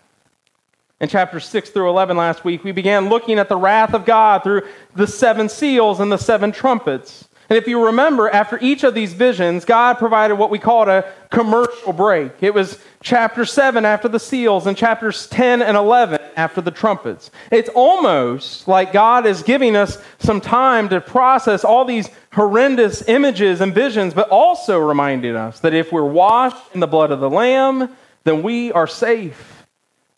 In 1.01 1.09
chapters 1.09 1.47
6 1.47 1.71
through 1.71 1.89
11 1.89 2.19
last 2.19 2.45
week, 2.45 2.63
we 2.63 2.73
began 2.73 3.09
looking 3.09 3.39
at 3.39 3.49
the 3.49 3.57
wrath 3.57 3.95
of 3.95 4.05
God 4.05 4.43
through 4.43 4.69
the 4.95 5.07
seven 5.07 5.49
seals 5.49 5.99
and 5.99 6.13
the 6.13 6.19
seven 6.19 6.53
trumpets. 6.53 7.27
And 7.49 7.57
if 7.57 7.67
you 7.67 7.87
remember, 7.87 8.29
after 8.29 8.59
each 8.61 8.85
of 8.85 8.93
these 8.93 9.15
visions, 9.15 9.65
God 9.65 9.97
provided 9.97 10.35
what 10.35 10.51
we 10.51 10.59
called 10.59 10.89
a 10.89 11.11
commercial 11.31 11.95
break. 11.95 12.33
It 12.43 12.53
was 12.53 12.79
chapter 13.03 13.45
7 13.45 13.85
after 13.85 14.09
the 14.09 14.21
seals 14.21 14.67
and 14.67 14.77
chapters 14.77 15.27
10 15.29 15.63
and 15.63 15.77
11 15.77 16.21
after 16.37 16.61
the 16.61 16.71
trumpets. 16.71 17.31
It's 17.51 17.71
almost 17.75 18.69
like 18.69 18.93
God 18.93 19.27
is 19.27 19.43
giving 19.43 19.77
us 19.77 19.99
some 20.19 20.41
time 20.41 20.89
to 20.91 21.01
process 21.01 21.65
all 21.65 21.85
these 21.85 22.09
horrendous 22.33 23.09
images 23.09 23.61
and 23.61 23.75
visions, 23.75 24.15
but 24.15 24.29
also 24.29 24.79
reminding 24.79 25.35
us 25.35 25.61
that 25.61 25.75
if 25.75 25.93
we're 25.93 26.05
washed 26.05 26.75
in 26.75 26.81
the 26.81 26.87
blood 26.87 27.11
of 27.11 27.21
the 27.21 27.31
Lamb, 27.31 27.97
then 28.25 28.43
we 28.43 28.71
are 28.73 28.87
safe. 28.87 29.67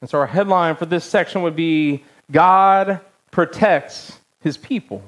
And 0.00 0.10
so 0.10 0.18
our 0.18 0.26
headline 0.26 0.76
for 0.76 0.86
this 0.86 1.04
section 1.04 1.42
would 1.42 1.56
be 1.56 2.04
God 2.30 3.00
protects 3.30 4.18
his 4.40 4.56
people. 4.56 5.02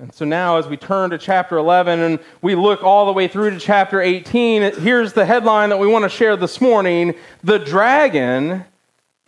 And 0.00 0.12
so 0.12 0.24
now, 0.24 0.56
as 0.56 0.66
we 0.66 0.76
turn 0.76 1.10
to 1.10 1.18
chapter 1.18 1.56
11 1.56 2.00
and 2.00 2.18
we 2.42 2.56
look 2.56 2.82
all 2.82 3.06
the 3.06 3.12
way 3.12 3.28
through 3.28 3.50
to 3.50 3.60
chapter 3.60 4.00
18, 4.00 4.80
here's 4.80 5.12
the 5.12 5.24
headline 5.24 5.68
that 5.68 5.78
we 5.78 5.86
want 5.86 6.02
to 6.02 6.08
share 6.08 6.36
this 6.36 6.60
morning 6.60 7.14
The 7.44 7.60
dragon 7.60 8.64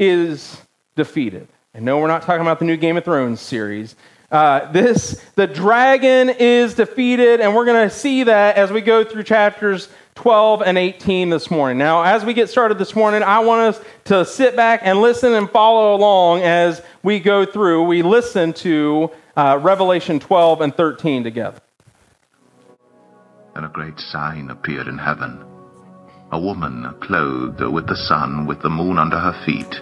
is 0.01 0.61
defeated. 0.97 1.47
And 1.73 1.85
no, 1.85 1.99
we're 1.99 2.09
not 2.09 2.23
talking 2.23 2.41
about 2.41 2.59
the 2.59 2.65
new 2.65 2.77
Game 2.77 2.97
of 2.97 3.05
Thrones 3.05 3.41
series. 3.41 3.95
Uh, 4.29 4.73
this, 4.73 5.23
the 5.37 5.47
dragon 5.47 6.31
is 6.31 6.75
defeated, 6.75 7.41
and 7.41 7.55
we're 7.55 7.65
going 7.65 7.89
to 7.89 7.95
see 7.95 8.25
that 8.25 8.57
as 8.57 8.73
we 8.73 8.81
go 8.81 9.05
through 9.05 9.23
chapters 9.23 9.89
12 10.17 10.63
and 10.63 10.77
18 10.77 11.31
this 11.31 11.49
morning. 11.49 11.79
Now, 11.79 12.03
as 12.03 12.25
we 12.25 12.35
get 12.35 12.51
started 12.51 12.77
this 12.77 12.97
morning, 12.97 13.23
I 13.23 13.39
want 13.39 13.77
us 13.77 13.85
to 14.07 14.25
sit 14.25 14.57
back 14.57 14.81
and 14.83 15.01
listen 15.01 15.33
and 15.35 15.49
follow 15.49 15.95
along 15.95 16.43
as 16.43 16.83
we 17.05 17.21
go 17.21 17.47
through. 17.47 17.85
We 17.85 18.03
listen 18.03 18.53
to 18.55 19.13
uh, 19.37 19.59
Revelation 19.61 20.21
12 20.21 20.61
and 20.61 20.75
13 20.75 21.25
together. 21.25 21.61
And 23.55 23.65
a 23.65 23.69
great 23.69 23.99
sign 23.99 24.51
appeared 24.51 24.89
in 24.89 24.99
heaven 24.99 25.45
a 26.33 26.41
woman 26.41 26.93
clothed 27.01 27.61
with 27.61 27.87
the 27.87 27.97
sun, 27.97 28.47
with 28.47 28.61
the 28.61 28.69
moon 28.69 28.99
under 28.99 29.19
her 29.19 29.45
feet, 29.47 29.75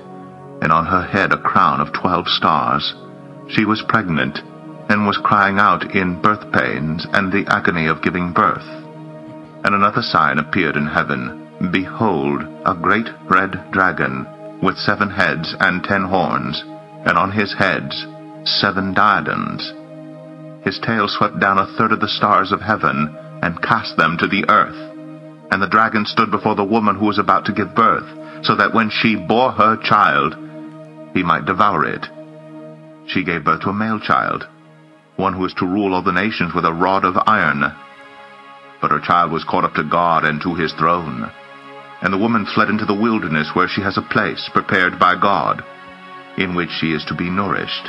and 0.60 0.70
on 0.70 0.84
her 0.84 1.02
head 1.02 1.32
a 1.32 1.38
crown 1.38 1.80
of 1.80 1.92
twelve 1.92 2.26
stars. 2.28 2.94
She 3.48 3.64
was 3.64 3.82
pregnant 3.88 4.38
and 4.90 5.06
was 5.06 5.16
crying 5.24 5.58
out 5.58 5.94
in 5.96 6.20
birth 6.20 6.52
pains 6.52 7.06
and 7.12 7.32
the 7.32 7.46
agony 7.48 7.86
of 7.86 8.02
giving 8.02 8.32
birth. 8.32 8.66
And 9.64 9.74
another 9.74 10.02
sign 10.02 10.38
appeared 10.38 10.76
in 10.76 10.86
heaven. 10.86 11.70
Behold, 11.72 12.42
a 12.66 12.74
great 12.74 13.08
red 13.24 13.72
dragon, 13.72 14.26
with 14.62 14.76
seven 14.76 15.08
heads 15.08 15.54
and 15.60 15.82
ten 15.82 16.04
horns, 16.04 16.62
and 17.06 17.16
on 17.16 17.32
his 17.32 17.54
heads 17.54 18.06
seven 18.44 18.94
diadems. 18.94 19.72
His 20.64 20.78
tail 20.80 21.08
swept 21.08 21.38
down 21.40 21.58
a 21.58 21.66
third 21.76 21.92
of 21.92 22.00
the 22.00 22.08
stars 22.08 22.52
of 22.52 22.60
heaven, 22.60 23.14
and 23.42 23.62
cast 23.62 23.96
them 23.96 24.16
to 24.18 24.26
the 24.26 24.44
earth. 24.48 24.76
And 25.50 25.60
the 25.60 25.68
dragon 25.68 26.06
stood 26.06 26.30
before 26.30 26.54
the 26.54 26.64
woman 26.64 26.96
who 26.96 27.04
was 27.04 27.18
about 27.18 27.44
to 27.46 27.52
give 27.52 27.74
birth, 27.74 28.08
so 28.44 28.56
that 28.56 28.72
when 28.72 28.90
she 28.90 29.16
bore 29.16 29.52
her 29.52 29.76
child, 29.76 30.34
he 31.12 31.22
might 31.22 31.44
devour 31.44 31.84
it. 31.84 32.06
She 33.08 33.24
gave 33.24 33.44
birth 33.44 33.60
to 33.62 33.68
a 33.68 33.74
male 33.74 34.00
child, 34.00 34.48
one 35.16 35.34
who 35.34 35.44
is 35.44 35.54
to 35.58 35.66
rule 35.66 35.92
all 35.94 36.02
the 36.02 36.12
nations 36.12 36.54
with 36.54 36.64
a 36.64 36.72
rod 36.72 37.04
of 37.04 37.16
iron. 37.26 37.62
But 38.80 38.90
her 38.90 39.00
child 39.00 39.30
was 39.30 39.44
caught 39.44 39.64
up 39.64 39.74
to 39.74 39.84
God 39.84 40.24
and 40.24 40.40
to 40.42 40.54
his 40.54 40.72
throne. 40.72 41.30
And 42.00 42.12
the 42.12 42.18
woman 42.18 42.46
fled 42.54 42.68
into 42.68 42.86
the 42.86 42.94
wilderness 42.94 43.50
where 43.54 43.68
she 43.68 43.82
has 43.82 43.96
a 43.98 44.12
place 44.12 44.48
prepared 44.52 44.98
by 44.98 45.14
God, 45.20 45.62
in 46.38 46.54
which 46.54 46.70
she 46.80 46.92
is 46.92 47.04
to 47.06 47.14
be 47.14 47.30
nourished 47.30 47.88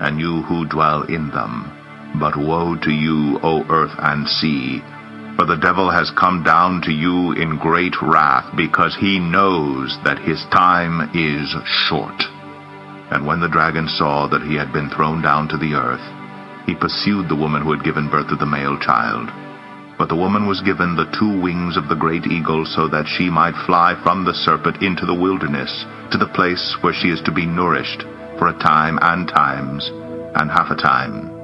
and 0.00 0.20
you 0.20 0.42
who 0.42 0.68
dwell 0.68 1.02
in 1.02 1.30
them. 1.30 1.72
But 2.20 2.36
woe 2.36 2.76
to 2.76 2.90
you, 2.90 3.38
O 3.42 3.64
earth 3.68 3.94
and 3.98 4.26
sea, 4.26 4.82
for 5.38 5.46
the 5.46 5.56
devil 5.56 5.88
has 5.88 6.10
come 6.18 6.42
down 6.42 6.82
to 6.82 6.90
you 6.90 7.30
in 7.32 7.58
great 7.62 7.94
wrath, 8.02 8.56
because 8.56 8.96
he 8.98 9.20
knows 9.20 9.96
that 10.02 10.18
his 10.18 10.42
time 10.50 11.10
is 11.14 11.54
short. 11.86 12.18
And 13.14 13.24
when 13.24 13.38
the 13.40 13.48
dragon 13.48 13.86
saw 13.86 14.26
that 14.28 14.42
he 14.42 14.56
had 14.56 14.72
been 14.72 14.90
thrown 14.90 15.22
down 15.22 15.46
to 15.48 15.56
the 15.56 15.74
earth, 15.74 16.02
he 16.66 16.74
pursued 16.74 17.28
the 17.28 17.38
woman 17.38 17.62
who 17.62 17.70
had 17.70 17.84
given 17.84 18.10
birth 18.10 18.28
to 18.30 18.36
the 18.36 18.50
male 18.50 18.78
child. 18.80 19.30
But 19.96 20.08
the 20.08 20.18
woman 20.18 20.46
was 20.46 20.60
given 20.60 20.96
the 20.96 21.10
two 21.18 21.40
wings 21.40 21.76
of 21.76 21.88
the 21.88 21.96
great 21.96 22.26
eagle 22.26 22.66
so 22.66 22.88
that 22.88 23.06
she 23.06 23.30
might 23.30 23.54
fly 23.64 23.94
from 24.02 24.24
the 24.24 24.34
serpent 24.34 24.82
into 24.82 25.06
the 25.06 25.14
wilderness, 25.14 25.70
to 26.10 26.18
the 26.18 26.34
place 26.34 26.76
where 26.82 26.92
she 26.92 27.08
is 27.08 27.22
to 27.22 27.32
be 27.32 27.46
nourished 27.46 28.02
for 28.38 28.48
a 28.48 28.58
time 28.58 28.98
and 29.02 29.28
times 29.28 29.90
and 30.36 30.50
half 30.50 30.70
a 30.70 30.80
time. 30.80 31.34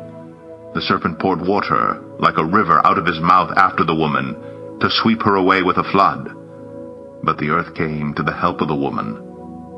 The 0.74 0.82
serpent 0.82 1.18
poured 1.18 1.40
water 1.40 2.02
like 2.18 2.38
a 2.38 2.44
river 2.44 2.80
out 2.86 2.98
of 2.98 3.06
his 3.06 3.20
mouth 3.20 3.52
after 3.56 3.84
the 3.84 3.94
woman 3.94 4.78
to 4.80 4.90
sweep 4.90 5.22
her 5.22 5.36
away 5.36 5.62
with 5.62 5.76
a 5.78 5.90
flood. 5.92 6.30
But 7.22 7.38
the 7.38 7.50
earth 7.50 7.74
came 7.74 8.14
to 8.14 8.22
the 8.22 8.34
help 8.34 8.60
of 8.60 8.68
the 8.68 8.74
woman, 8.74 9.16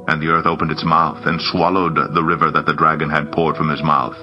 and 0.09 0.21
the 0.21 0.29
earth 0.29 0.47
opened 0.47 0.71
its 0.71 0.85
mouth 0.85 1.27
and 1.27 1.41
swallowed 1.41 1.97
the 2.15 2.25
river 2.25 2.51
that 2.51 2.67
the 2.67 2.75
dragon 2.75 3.11
had 3.11 3.33
poured 3.33 3.57
from 3.57 3.69
his 3.69 3.83
mouth. 3.83 4.17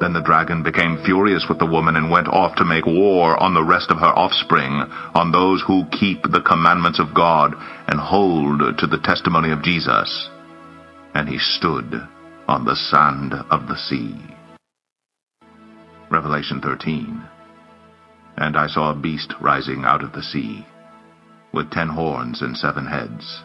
Then 0.00 0.12
the 0.12 0.24
dragon 0.24 0.62
became 0.62 1.02
furious 1.04 1.46
with 1.48 1.58
the 1.58 1.66
woman 1.66 1.96
and 1.96 2.10
went 2.10 2.28
off 2.28 2.56
to 2.56 2.64
make 2.64 2.84
war 2.84 3.36
on 3.42 3.54
the 3.54 3.64
rest 3.64 3.90
of 3.90 3.98
her 3.98 4.12
offspring, 4.12 4.84
on 5.14 5.32
those 5.32 5.62
who 5.66 5.88
keep 5.92 6.22
the 6.22 6.42
commandments 6.42 7.00
of 7.00 7.14
God 7.14 7.54
and 7.88 7.98
hold 7.98 8.78
to 8.78 8.86
the 8.86 9.00
testimony 9.04 9.52
of 9.52 9.62
Jesus. 9.62 10.28
And 11.16 11.30
he 11.30 11.38
stood 11.38 11.94
on 12.46 12.66
the 12.66 12.76
sand 12.76 13.32
of 13.50 13.68
the 13.68 13.78
sea. 13.88 14.14
Revelation 16.10 16.60
13 16.60 17.24
And 18.36 18.54
I 18.54 18.66
saw 18.66 18.90
a 18.90 18.94
beast 18.94 19.32
rising 19.40 19.84
out 19.86 20.04
of 20.04 20.12
the 20.12 20.22
sea, 20.22 20.66
with 21.54 21.70
ten 21.70 21.88
horns 21.88 22.42
and 22.42 22.54
seven 22.54 22.84
heads, 22.84 23.42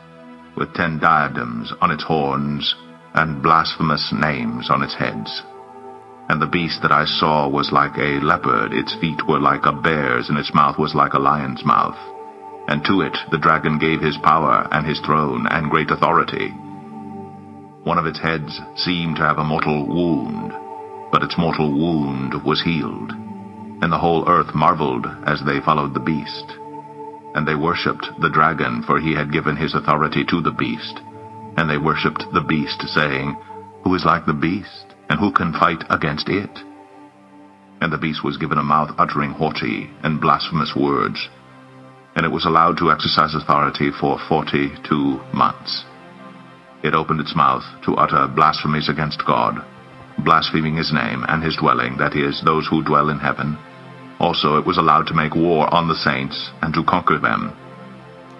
with 0.57 0.73
ten 0.73 0.99
diadems 0.99 1.71
on 1.79 1.91
its 1.91 2.03
horns, 2.03 2.75
and 3.13 3.41
blasphemous 3.41 4.11
names 4.11 4.69
on 4.69 4.83
its 4.83 4.95
heads. 4.95 5.41
And 6.27 6.41
the 6.41 6.51
beast 6.51 6.81
that 6.81 6.91
I 6.91 7.05
saw 7.05 7.47
was 7.47 7.71
like 7.71 7.95
a 7.95 8.19
leopard, 8.19 8.73
its 8.73 8.93
feet 8.99 9.25
were 9.29 9.39
like 9.39 9.65
a 9.65 9.71
bear's, 9.71 10.27
and 10.27 10.37
its 10.37 10.53
mouth 10.53 10.77
was 10.77 10.93
like 10.93 11.13
a 11.13 11.19
lion's 11.19 11.63
mouth. 11.63 11.97
And 12.67 12.83
to 12.83 12.99
it 12.99 13.17
the 13.31 13.39
dragon 13.39 13.79
gave 13.79 14.01
his 14.01 14.17
power, 14.17 14.67
and 14.73 14.85
his 14.85 14.99
throne, 14.99 15.47
and 15.49 15.71
great 15.71 15.89
authority. 15.89 16.53
One 17.83 17.97
of 17.97 18.05
its 18.05 18.19
heads 18.19 18.59
seemed 18.75 19.17
to 19.17 19.23
have 19.23 19.37
a 19.37 19.43
mortal 19.43 19.87
wound, 19.87 20.53
but 21.11 21.23
its 21.23 21.37
mortal 21.37 21.71
wound 21.71 22.43
was 22.43 22.61
healed. 22.61 23.11
And 23.11 23.91
the 23.91 23.97
whole 23.97 24.27
earth 24.29 24.53
marveled 24.53 25.07
as 25.25 25.41
they 25.45 25.59
followed 25.61 25.93
the 25.93 25.99
beast. 25.99 26.45
And 27.33 27.47
they 27.47 27.55
worshipped 27.55 28.07
the 28.19 28.29
dragon, 28.29 28.83
for 28.83 28.99
he 28.99 29.15
had 29.15 29.31
given 29.31 29.55
his 29.55 29.73
authority 29.73 30.23
to 30.29 30.41
the 30.41 30.51
beast. 30.51 30.99
And 31.57 31.69
they 31.69 31.77
worshipped 31.77 32.23
the 32.33 32.45
beast, 32.47 32.81
saying, 32.87 33.35
Who 33.83 33.95
is 33.95 34.05
like 34.05 34.25
the 34.25 34.33
beast? 34.33 34.91
and 35.11 35.19
who 35.19 35.29
can 35.33 35.51
fight 35.51 35.83
against 35.89 36.29
it? 36.29 36.49
And 37.81 37.91
the 37.91 37.97
beast 37.97 38.23
was 38.23 38.37
given 38.37 38.57
a 38.57 38.63
mouth 38.63 38.95
uttering 38.97 39.31
haughty 39.31 39.89
and 40.03 40.21
blasphemous 40.21 40.73
words, 40.73 41.27
and 42.15 42.25
it 42.25 42.31
was 42.31 42.45
allowed 42.45 42.77
to 42.77 42.91
exercise 42.91 43.35
authority 43.35 43.91
for 43.99 44.17
forty 44.29 44.71
two 44.87 45.19
months. 45.33 45.83
It 46.83 46.95
opened 46.95 47.19
its 47.19 47.35
mouth 47.35 47.63
to 47.85 47.95
utter 47.95 48.27
blasphemies 48.27 48.89
against 48.89 49.25
God, 49.25 49.63
blaspheming 50.19 50.75
his 50.75 50.91
name 50.91 51.25
and 51.27 51.43
his 51.43 51.55
dwelling, 51.57 51.97
that 51.97 52.15
is, 52.15 52.41
those 52.43 52.67
who 52.67 52.83
dwell 52.83 53.09
in 53.09 53.19
heaven. 53.19 53.57
Also, 54.19 54.57
it 54.57 54.65
was 54.65 54.77
allowed 54.77 55.07
to 55.07 55.13
make 55.13 55.35
war 55.35 55.71
on 55.73 55.87
the 55.87 55.95
saints 55.95 56.51
and 56.61 56.73
to 56.73 56.83
conquer 56.83 57.19
them. 57.19 57.55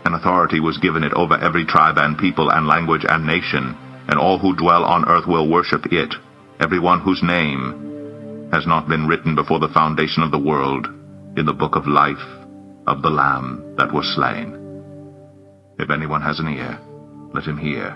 An 0.06 0.14
authority 0.14 0.60
was 0.60 0.78
given 0.78 1.04
it 1.04 1.14
over 1.14 1.38
every 1.38 1.66
tribe 1.66 1.98
and 1.98 2.18
people 2.18 2.50
and 2.50 2.68
language 2.68 3.06
and 3.08 3.26
nation, 3.26 3.76
and 4.08 4.20
all 4.20 4.40
who 4.40 4.56
dwell 4.56 4.84
on 4.84 5.08
earth 5.08 5.28
will 5.28 5.50
worship 5.50 5.86
it, 5.92 6.14
every 6.60 6.80
one 6.80 7.00
whose 7.00 7.22
name 7.24 8.50
has 8.52 8.66
not 8.66 8.90
been 8.90 9.08
written 9.08 9.36
before 9.36 9.60
the 9.60 9.70
foundation 9.70 10.24
of 10.24 10.32
the 10.32 10.40
world 10.40 10.88
in 11.38 11.46
the 11.46 11.54
book 11.54 11.76
of 11.76 11.88
life 11.88 12.18
of 12.88 13.02
the 13.02 13.10
Lamb 13.10 13.76
that 13.78 13.94
was 13.94 14.06
slain. 14.16 14.58
If 15.80 15.90
anyone 15.90 16.22
has 16.22 16.40
an 16.40 16.48
ear, 16.48 16.80
let 17.34 17.46
him 17.46 17.58
hear. 17.58 17.96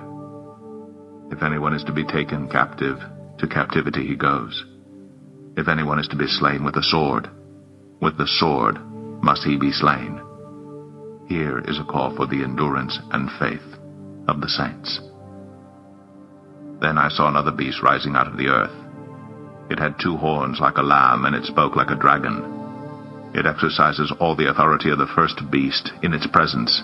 If 1.32 1.41
anyone 1.41 1.74
is 1.74 1.84
to 1.86 1.94
be 1.94 2.05
taken 2.05 2.48
captive, 2.50 2.98
to 3.39 3.48
captivity 3.48 4.08
he 4.08 4.15
goes. 4.15 4.63
If 5.58 5.67
anyone 5.67 6.00
is 6.00 6.08
to 6.10 6.15
be 6.15 6.27
slain 6.27 6.63
with 6.63 6.75
a 6.75 6.84
sword, 6.84 7.29
with 8.01 8.17
the 8.17 8.27
sword 8.27 8.77
must 9.24 9.44
he 9.44 9.58
be 9.58 9.72
slain. 9.72 10.22
Here 11.27 11.60
is 11.60 11.79
a 11.79 11.84
call 11.84 12.15
for 12.15 12.27
the 12.27 12.44
endurance 12.44 13.00
and 13.12 13.29
faith 13.39 13.65
of 14.27 14.41
the 14.41 14.50
saints. 14.50 15.00
Then 16.82 16.98
I 16.98 17.10
saw 17.10 17.27
another 17.27 17.51
beast 17.51 17.82
rising 17.82 18.15
out 18.15 18.27
of 18.27 18.38
the 18.38 18.48
earth. 18.48 18.75
It 19.72 19.79
had 19.79 20.00
two 20.00 20.17
horns 20.17 20.60
like 20.60 20.77
a 20.77 20.84
lamb, 20.84 21.25
and 21.25 21.36
it 21.36 21.46
spoke 21.46 21.75
like 21.75 21.89
a 21.89 21.96
dragon. 21.96 23.32
It 23.34 23.48
exercises 23.48 24.13
all 24.20 24.36
the 24.36 24.50
authority 24.50 24.91
of 24.91 25.00
the 25.00 25.12
first 25.15 25.41
beast 25.50 25.91
in 26.03 26.13
its 26.13 26.27
presence, 26.27 26.84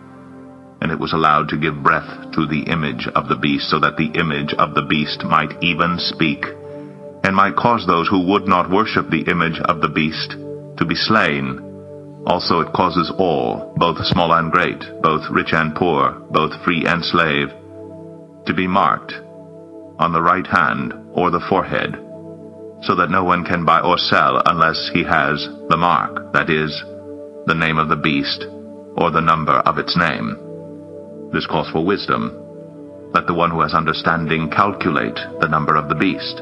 And 0.81 0.91
it 0.91 0.99
was 0.99 1.13
allowed 1.13 1.49
to 1.49 1.59
give 1.59 1.83
breath 1.83 2.31
to 2.33 2.47
the 2.47 2.63
image 2.67 3.07
of 3.15 3.27
the 3.27 3.35
beast, 3.35 3.69
so 3.69 3.79
that 3.79 3.97
the 3.97 4.11
image 4.19 4.53
of 4.57 4.73
the 4.73 4.81
beast 4.81 5.23
might 5.23 5.53
even 5.61 5.97
speak, 5.99 6.43
and 7.23 7.35
might 7.35 7.55
cause 7.55 7.85
those 7.85 8.07
who 8.07 8.27
would 8.31 8.47
not 8.47 8.71
worship 8.71 9.09
the 9.09 9.29
image 9.29 9.59
of 9.65 9.81
the 9.81 9.89
beast 9.89 10.31
to 10.77 10.85
be 10.85 10.95
slain. 10.95 12.23
Also 12.25 12.61
it 12.61 12.73
causes 12.73 13.11
all, 13.17 13.73
both 13.77 13.97
small 14.05 14.33
and 14.33 14.51
great, 14.51 14.81
both 15.01 15.21
rich 15.29 15.53
and 15.53 15.75
poor, 15.75 16.11
both 16.31 16.51
free 16.63 16.85
and 16.85 17.05
slave, 17.05 17.49
to 18.45 18.53
be 18.53 18.67
marked 18.67 19.13
on 19.99 20.13
the 20.13 20.21
right 20.21 20.47
hand 20.47 20.93
or 21.13 21.29
the 21.29 21.45
forehead, 21.47 21.93
so 22.83 22.95
that 22.95 23.11
no 23.11 23.23
one 23.23 23.45
can 23.45 23.65
buy 23.65 23.79
or 23.79 23.97
sell 23.97 24.41
unless 24.45 24.89
he 24.93 25.03
has 25.03 25.47
the 25.69 25.77
mark, 25.77 26.33
that 26.33 26.49
is, 26.49 26.71
the 27.45 27.53
name 27.53 27.77
of 27.77 27.89
the 27.89 27.95
beast, 27.95 28.45
or 28.97 29.11
the 29.11 29.21
number 29.21 29.53
of 29.53 29.77
its 29.77 29.95
name. 29.95 30.50
This 31.31 31.47
calls 31.47 31.69
for 31.71 31.83
wisdom. 31.85 32.37
Let 33.13 33.27
the 33.27 33.33
one 33.33 33.51
who 33.51 33.61
has 33.61 33.73
understanding 33.73 34.49
calculate 34.49 35.15
the 35.39 35.47
number 35.47 35.75
of 35.75 35.87
the 35.87 35.95
beast, 35.95 36.37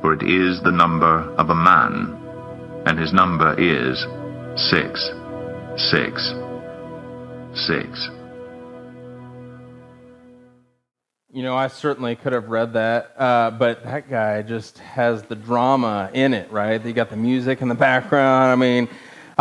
for 0.00 0.12
it 0.12 0.22
is 0.22 0.60
the 0.62 0.72
number 0.72 1.20
of 1.38 1.50
a 1.50 1.54
man, 1.54 2.16
and 2.86 2.98
his 2.98 3.12
number 3.12 3.54
is 3.58 3.98
six, 4.56 5.00
six, 5.76 6.34
six. 7.54 8.08
You 11.34 11.42
know, 11.42 11.56
I 11.56 11.68
certainly 11.68 12.14
could 12.14 12.32
have 12.32 12.48
read 12.48 12.74
that, 12.74 13.14
uh, 13.16 13.52
but 13.52 13.84
that 13.84 14.10
guy 14.10 14.42
just 14.42 14.78
has 14.78 15.22
the 15.22 15.34
drama 15.34 16.10
in 16.12 16.34
it, 16.34 16.52
right? 16.52 16.84
You 16.84 16.92
got 16.92 17.08
the 17.08 17.16
music 17.16 17.62
in 17.62 17.68
the 17.68 17.74
background. 17.74 18.52
I 18.52 18.56
mean, 18.56 18.88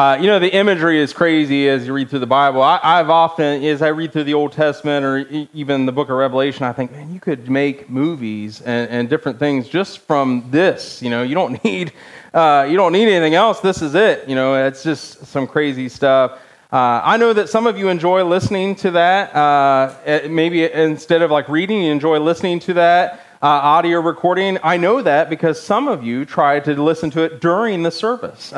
uh, 0.02 0.16
you 0.16 0.26
know, 0.26 0.40
the 0.40 0.52
imagery 0.52 1.00
is 1.00 1.14
crazy 1.14 1.70
as 1.70 1.86
you 1.86 1.94
read 1.94 2.10
through 2.10 2.18
the 2.18 2.26
Bible. 2.26 2.64
I, 2.64 2.98
have 2.98 3.12
often, 3.12 3.64
as 3.64 3.84
I 3.84 3.90
read 3.90 4.12
through 4.12 4.24
the 4.24 4.34
Old 4.34 4.52
Testament 4.52 5.06
or 5.06 5.20
e- 5.20 5.48
even 5.54 5.86
the 5.86 5.92
book 5.92 6.10
of 6.10 6.16
Revelation, 6.16 6.64
I 6.64 6.74
think, 6.74 6.92
man, 6.92 7.14
you 7.14 7.20
could 7.20 7.52
make 7.52 7.88
movies 7.88 8.62
and, 8.62 8.90
and 8.90 9.08
different 9.08 9.38
things 9.38 9.70
just 9.70 10.00
from 10.00 10.48
this. 10.50 11.04
You 11.04 11.12
know, 11.12 11.22
you 11.22 11.36
don't 11.36 11.64
need, 11.64 11.94
uh, 12.34 12.66
you 12.68 12.78
don't 12.78 12.94
need 12.94 13.10
anything 13.10 13.36
else. 13.36 13.60
This 13.60 13.84
is 13.84 13.94
it. 13.94 14.28
You 14.28 14.34
know, 14.34 14.56
it's 14.66 14.82
just 14.82 15.24
some 15.28 15.46
crazy 15.46 15.88
stuff. 15.88 16.40
Uh, 16.74 17.02
I 17.04 17.18
know 17.18 17.32
that 17.34 17.50
some 17.50 17.68
of 17.68 17.78
you 17.78 17.90
enjoy 17.90 18.24
listening 18.24 18.74
to 18.78 18.90
that. 18.92 19.36
Uh, 19.36 19.94
eh, 20.06 20.28
maybe 20.30 20.64
instead 20.64 21.22
of 21.22 21.30
like 21.30 21.48
reading, 21.48 21.84
you 21.84 21.92
enjoy 21.92 22.18
listening 22.18 22.60
to 22.62 22.74
that 22.74 23.20
uh, 23.40 23.46
audio 23.46 24.00
recording. 24.00 24.58
I 24.64 24.78
know 24.78 25.04
that 25.04 25.30
because 25.30 25.62
some 25.62 25.88
of 25.88 26.04
you 26.04 26.26
tried 26.26 26.66
to 26.66 26.82
listen 26.82 27.12
to 27.12 27.22
it 27.22 27.40
during 27.40 27.84
the 27.84 27.92
service. 27.92 28.52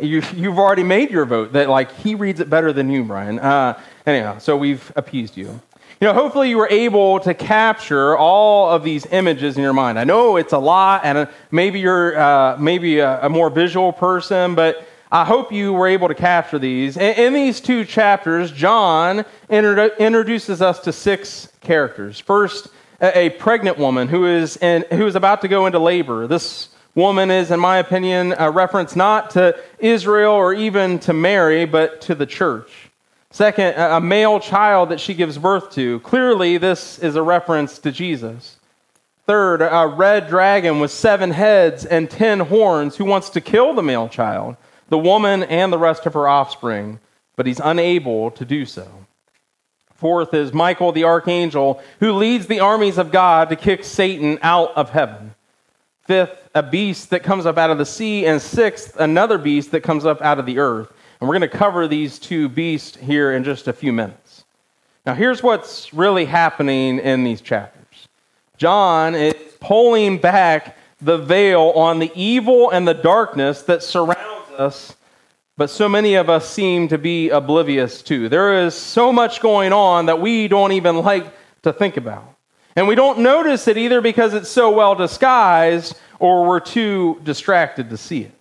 Uh, 0.00 0.04
you, 0.04 0.20
have 0.20 0.58
already 0.58 0.82
made 0.82 1.10
your 1.10 1.24
vote 1.24 1.52
that 1.52 1.68
like 1.68 1.92
he 1.96 2.14
reads 2.14 2.40
it 2.40 2.48
better 2.48 2.72
than 2.72 2.90
you, 2.90 3.04
Brian. 3.04 3.38
Uh, 3.38 3.78
anyhow, 4.06 4.38
so 4.38 4.56
we've 4.56 4.92
appeased 4.96 5.36
you. 5.36 5.60
You 6.00 6.06
know, 6.06 6.14
hopefully 6.14 6.48
you 6.48 6.56
were 6.56 6.68
able 6.70 7.20
to 7.20 7.34
capture 7.34 8.16
all 8.16 8.70
of 8.70 8.82
these 8.82 9.04
images 9.06 9.56
in 9.56 9.62
your 9.62 9.74
mind. 9.74 9.98
I 9.98 10.04
know 10.04 10.36
it's 10.36 10.54
a 10.54 10.58
lot, 10.58 11.02
and 11.04 11.28
maybe 11.50 11.80
you're 11.80 12.18
uh, 12.18 12.56
maybe 12.56 13.00
a, 13.00 13.26
a 13.26 13.28
more 13.28 13.50
visual 13.50 13.92
person, 13.92 14.54
but 14.54 14.86
I 15.12 15.24
hope 15.24 15.52
you 15.52 15.72
were 15.72 15.88
able 15.88 16.08
to 16.08 16.14
capture 16.14 16.58
these. 16.58 16.96
In, 16.96 17.14
in 17.16 17.32
these 17.34 17.60
two 17.60 17.84
chapters, 17.84 18.50
John 18.50 19.26
inter- 19.50 19.94
introduces 19.98 20.62
us 20.62 20.80
to 20.80 20.92
six 20.92 21.48
characters. 21.60 22.18
First, 22.18 22.68
a, 23.00 23.26
a 23.26 23.30
pregnant 23.30 23.76
woman 23.76 24.08
who 24.08 24.24
is, 24.26 24.56
in, 24.56 24.86
who 24.90 25.06
is 25.06 25.16
about 25.16 25.42
to 25.42 25.48
go 25.48 25.66
into 25.66 25.78
labor. 25.78 26.26
This 26.26 26.70
woman 26.94 27.30
is, 27.30 27.50
in 27.50 27.60
my 27.60 27.78
opinion, 27.78 28.34
a 28.38 28.50
reference 28.50 28.96
not 28.96 29.30
to 29.30 29.58
Israel 29.78 30.32
or 30.32 30.52
even 30.54 30.98
to 31.00 31.12
Mary, 31.12 31.64
but 31.64 32.00
to 32.02 32.14
the 32.14 32.26
church. 32.26 32.90
Second, 33.30 33.74
a 33.76 34.00
male 34.00 34.40
child 34.40 34.88
that 34.88 35.00
she 35.00 35.14
gives 35.14 35.38
birth 35.38 35.70
to. 35.72 36.00
Clearly, 36.00 36.58
this 36.58 36.98
is 36.98 37.14
a 37.14 37.22
reference 37.22 37.78
to 37.78 37.92
Jesus. 37.92 38.56
Third, 39.26 39.62
a 39.62 39.86
red 39.86 40.28
dragon 40.28 40.80
with 40.80 40.90
seven 40.90 41.30
heads 41.30 41.84
and 41.84 42.10
ten 42.10 42.40
horns 42.40 42.96
who 42.96 43.04
wants 43.04 43.30
to 43.30 43.40
kill 43.40 43.74
the 43.74 43.82
male 43.82 44.08
child 44.08 44.56
the 44.90 44.98
woman 44.98 45.44
and 45.44 45.72
the 45.72 45.78
rest 45.78 46.04
of 46.04 46.14
her 46.14 46.28
offspring, 46.28 46.98
but 47.36 47.46
he's 47.46 47.60
unable 47.60 48.30
to 48.32 48.44
do 48.44 48.66
so. 48.66 48.88
Fourth 49.94 50.34
is 50.34 50.52
Michael 50.52 50.92
the 50.92 51.04
archangel, 51.04 51.80
who 52.00 52.12
leads 52.12 52.46
the 52.46 52.60
armies 52.60 52.98
of 52.98 53.12
God 53.12 53.48
to 53.48 53.56
kick 53.56 53.84
Satan 53.84 54.38
out 54.42 54.76
of 54.76 54.90
heaven. 54.90 55.34
Fifth, 56.02 56.39
a 56.54 56.62
beast 56.62 57.10
that 57.10 57.22
comes 57.22 57.46
up 57.46 57.58
out 57.58 57.70
of 57.70 57.78
the 57.78 57.86
sea. 57.86 58.26
And 58.26 58.40
sixth, 58.40 58.96
another 58.98 59.38
beast 59.38 59.70
that 59.72 59.82
comes 59.82 60.04
up 60.04 60.20
out 60.22 60.38
of 60.38 60.46
the 60.46 60.58
earth. 60.58 60.92
And 61.20 61.28
we're 61.28 61.38
going 61.38 61.50
to 61.50 61.56
cover 61.58 61.86
these 61.86 62.18
two 62.18 62.48
beasts 62.48 62.96
here 62.96 63.32
in 63.32 63.44
just 63.44 63.68
a 63.68 63.72
few 63.72 63.92
minutes. 63.92 64.44
Now, 65.06 65.14
here's 65.14 65.42
what's 65.42 65.92
really 65.94 66.24
happening 66.24 66.98
in 66.98 67.24
these 67.24 67.40
chapters 67.40 68.08
John 68.56 69.14
is 69.14 69.34
pulling 69.60 70.18
back 70.18 70.76
the 71.00 71.18
veil 71.18 71.72
on 71.74 71.98
the 71.98 72.12
evil 72.14 72.70
and 72.70 72.86
the 72.86 72.94
darkness 72.94 73.62
that 73.62 73.82
surrounds 73.82 74.50
us, 74.58 74.94
but 75.56 75.70
so 75.70 75.88
many 75.88 76.14
of 76.14 76.28
us 76.28 76.48
seem 76.48 76.88
to 76.88 76.98
be 76.98 77.30
oblivious 77.30 78.02
to. 78.02 78.28
There 78.28 78.64
is 78.64 78.74
so 78.74 79.12
much 79.12 79.40
going 79.40 79.72
on 79.72 80.06
that 80.06 80.20
we 80.20 80.48
don't 80.48 80.72
even 80.72 80.98
like 80.98 81.32
to 81.62 81.72
think 81.72 81.96
about. 81.96 82.36
And 82.80 82.88
we 82.88 82.94
don't 82.94 83.18
notice 83.18 83.68
it 83.68 83.76
either 83.76 84.00
because 84.00 84.32
it's 84.32 84.48
so 84.48 84.70
well 84.70 84.94
disguised 84.94 85.98
or 86.18 86.46
we're 86.46 86.60
too 86.60 87.20
distracted 87.24 87.90
to 87.90 87.98
see 87.98 88.22
it. 88.22 88.32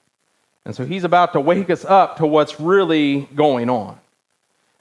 And 0.63 0.73
so 0.73 0.85
he's 0.85 1.03
about 1.03 1.33
to 1.33 1.41
wake 1.41 1.69
us 1.69 1.83
up 1.83 2.15
to 2.19 2.25
what's 2.25 2.57
really 2.57 3.27
going 3.35 3.69
on. 3.69 3.99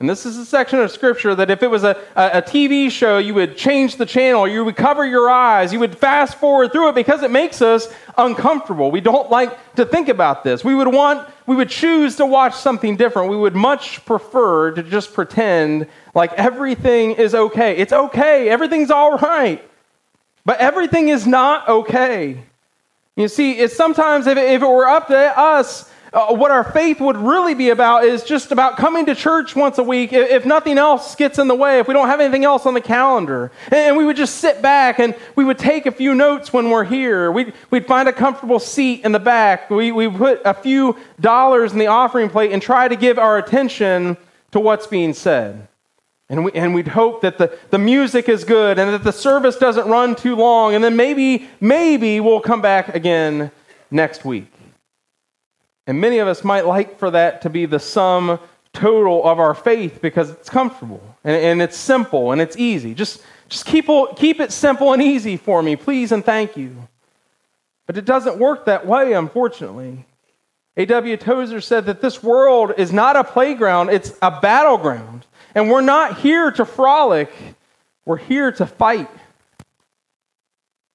And 0.00 0.08
this 0.08 0.24
is 0.24 0.36
a 0.38 0.46
section 0.46 0.78
of 0.78 0.92
scripture 0.92 1.34
that 1.34 1.50
if 1.50 1.64
it 1.64 1.66
was 1.66 1.82
a, 1.82 2.00
a, 2.14 2.40
TV 2.40 2.88
show, 2.88 3.18
you 3.18 3.34
would 3.34 3.56
change 3.56 3.96
the 3.96 4.06
channel, 4.06 4.46
you 4.46 4.64
would 4.64 4.76
cover 4.76 5.04
your 5.04 5.28
eyes, 5.28 5.72
you 5.72 5.80
would 5.80 5.98
fast 5.98 6.36
forward 6.36 6.70
through 6.70 6.90
it 6.90 6.94
because 6.94 7.24
it 7.24 7.32
makes 7.32 7.60
us 7.60 7.92
uncomfortable. 8.16 8.92
We 8.92 9.00
don't 9.00 9.28
like 9.28 9.74
to 9.74 9.84
think 9.84 10.08
about 10.08 10.44
this. 10.44 10.64
We 10.64 10.76
would 10.76 10.86
want, 10.86 11.28
we 11.46 11.56
would 11.56 11.68
choose 11.68 12.14
to 12.16 12.26
watch 12.26 12.54
something 12.54 12.96
different. 12.96 13.28
We 13.28 13.36
would 13.36 13.56
much 13.56 14.04
prefer 14.06 14.70
to 14.70 14.84
just 14.84 15.14
pretend 15.14 15.88
like 16.14 16.32
everything 16.34 17.12
is 17.12 17.34
okay. 17.34 17.76
It's 17.76 17.92
okay, 17.92 18.48
everything's 18.48 18.92
all 18.92 19.16
right. 19.16 19.68
But 20.44 20.60
everything 20.60 21.08
is 21.08 21.26
not 21.26 21.68
okay. 21.68 22.44
You 23.16 23.26
see, 23.26 23.58
it's 23.58 23.74
sometimes 23.74 24.28
if 24.28 24.38
it, 24.38 24.48
if 24.48 24.62
it 24.62 24.66
were 24.66 24.86
up 24.86 25.08
to 25.08 25.18
us, 25.18 25.90
uh, 26.12 26.34
what 26.34 26.50
our 26.50 26.64
faith 26.64 27.00
would 27.00 27.16
really 27.16 27.54
be 27.54 27.70
about 27.70 28.04
is 28.04 28.22
just 28.22 28.52
about 28.52 28.76
coming 28.76 29.06
to 29.06 29.14
church 29.14 29.54
once 29.54 29.78
a 29.78 29.82
week 29.82 30.12
if 30.12 30.46
nothing 30.46 30.78
else 30.78 31.14
gets 31.14 31.38
in 31.38 31.48
the 31.48 31.54
way, 31.54 31.78
if 31.78 31.88
we 31.88 31.94
don't 31.94 32.08
have 32.08 32.20
anything 32.20 32.44
else 32.44 32.66
on 32.66 32.74
the 32.74 32.80
calendar. 32.80 33.52
And 33.70 33.96
we 33.96 34.04
would 34.04 34.16
just 34.16 34.36
sit 34.36 34.62
back 34.62 34.98
and 34.98 35.14
we 35.36 35.44
would 35.44 35.58
take 35.58 35.86
a 35.86 35.92
few 35.92 36.14
notes 36.14 36.52
when 36.52 36.70
we're 36.70 36.84
here. 36.84 37.30
We'd, 37.30 37.52
we'd 37.70 37.86
find 37.86 38.08
a 38.08 38.12
comfortable 38.12 38.58
seat 38.58 39.04
in 39.04 39.12
the 39.12 39.18
back. 39.18 39.68
We, 39.70 39.92
we 39.92 40.08
put 40.08 40.40
a 40.44 40.54
few 40.54 40.96
dollars 41.20 41.72
in 41.72 41.78
the 41.78 41.88
offering 41.88 42.30
plate 42.30 42.52
and 42.52 42.62
try 42.62 42.88
to 42.88 42.96
give 42.96 43.18
our 43.18 43.38
attention 43.38 44.16
to 44.52 44.60
what's 44.60 44.86
being 44.86 45.12
said. 45.12 45.68
And, 46.30 46.44
we, 46.44 46.52
and 46.52 46.74
we'd 46.74 46.88
hope 46.88 47.22
that 47.22 47.38
the, 47.38 47.56
the 47.70 47.78
music 47.78 48.28
is 48.28 48.44
good 48.44 48.78
and 48.78 48.92
that 48.92 49.04
the 49.04 49.12
service 49.12 49.56
doesn't 49.56 49.88
run 49.88 50.14
too 50.14 50.36
long. 50.36 50.74
And 50.74 50.84
then 50.84 50.96
maybe, 50.96 51.48
maybe 51.60 52.20
we'll 52.20 52.40
come 52.40 52.60
back 52.60 52.94
again 52.94 53.50
next 53.90 54.24
week. 54.24 54.52
And 55.88 56.02
many 56.02 56.18
of 56.18 56.28
us 56.28 56.44
might 56.44 56.66
like 56.66 56.98
for 56.98 57.10
that 57.10 57.40
to 57.42 57.50
be 57.50 57.64
the 57.64 57.80
sum 57.80 58.38
total 58.74 59.26
of 59.26 59.40
our 59.40 59.54
faith 59.54 60.00
because 60.02 60.28
it's 60.28 60.50
comfortable 60.50 61.02
and, 61.24 61.34
and 61.34 61.62
it's 61.62 61.78
simple 61.78 62.30
and 62.30 62.42
it's 62.42 62.58
easy. 62.58 62.92
Just, 62.92 63.22
just 63.48 63.64
keep, 63.64 63.86
keep 64.16 64.38
it 64.38 64.52
simple 64.52 64.92
and 64.92 65.02
easy 65.02 65.38
for 65.38 65.62
me, 65.62 65.76
please 65.76 66.12
and 66.12 66.22
thank 66.22 66.58
you. 66.58 66.76
But 67.86 67.96
it 67.96 68.04
doesn't 68.04 68.38
work 68.38 68.66
that 68.66 68.86
way, 68.86 69.14
unfortunately. 69.14 70.04
A.W. 70.76 71.16
Tozer 71.16 71.62
said 71.62 71.86
that 71.86 72.02
this 72.02 72.22
world 72.22 72.74
is 72.76 72.92
not 72.92 73.16
a 73.16 73.24
playground, 73.24 73.88
it's 73.88 74.12
a 74.20 74.40
battleground. 74.42 75.24
And 75.54 75.70
we're 75.70 75.80
not 75.80 76.18
here 76.18 76.50
to 76.52 76.66
frolic, 76.66 77.32
we're 78.04 78.18
here 78.18 78.52
to 78.52 78.66
fight. 78.66 79.10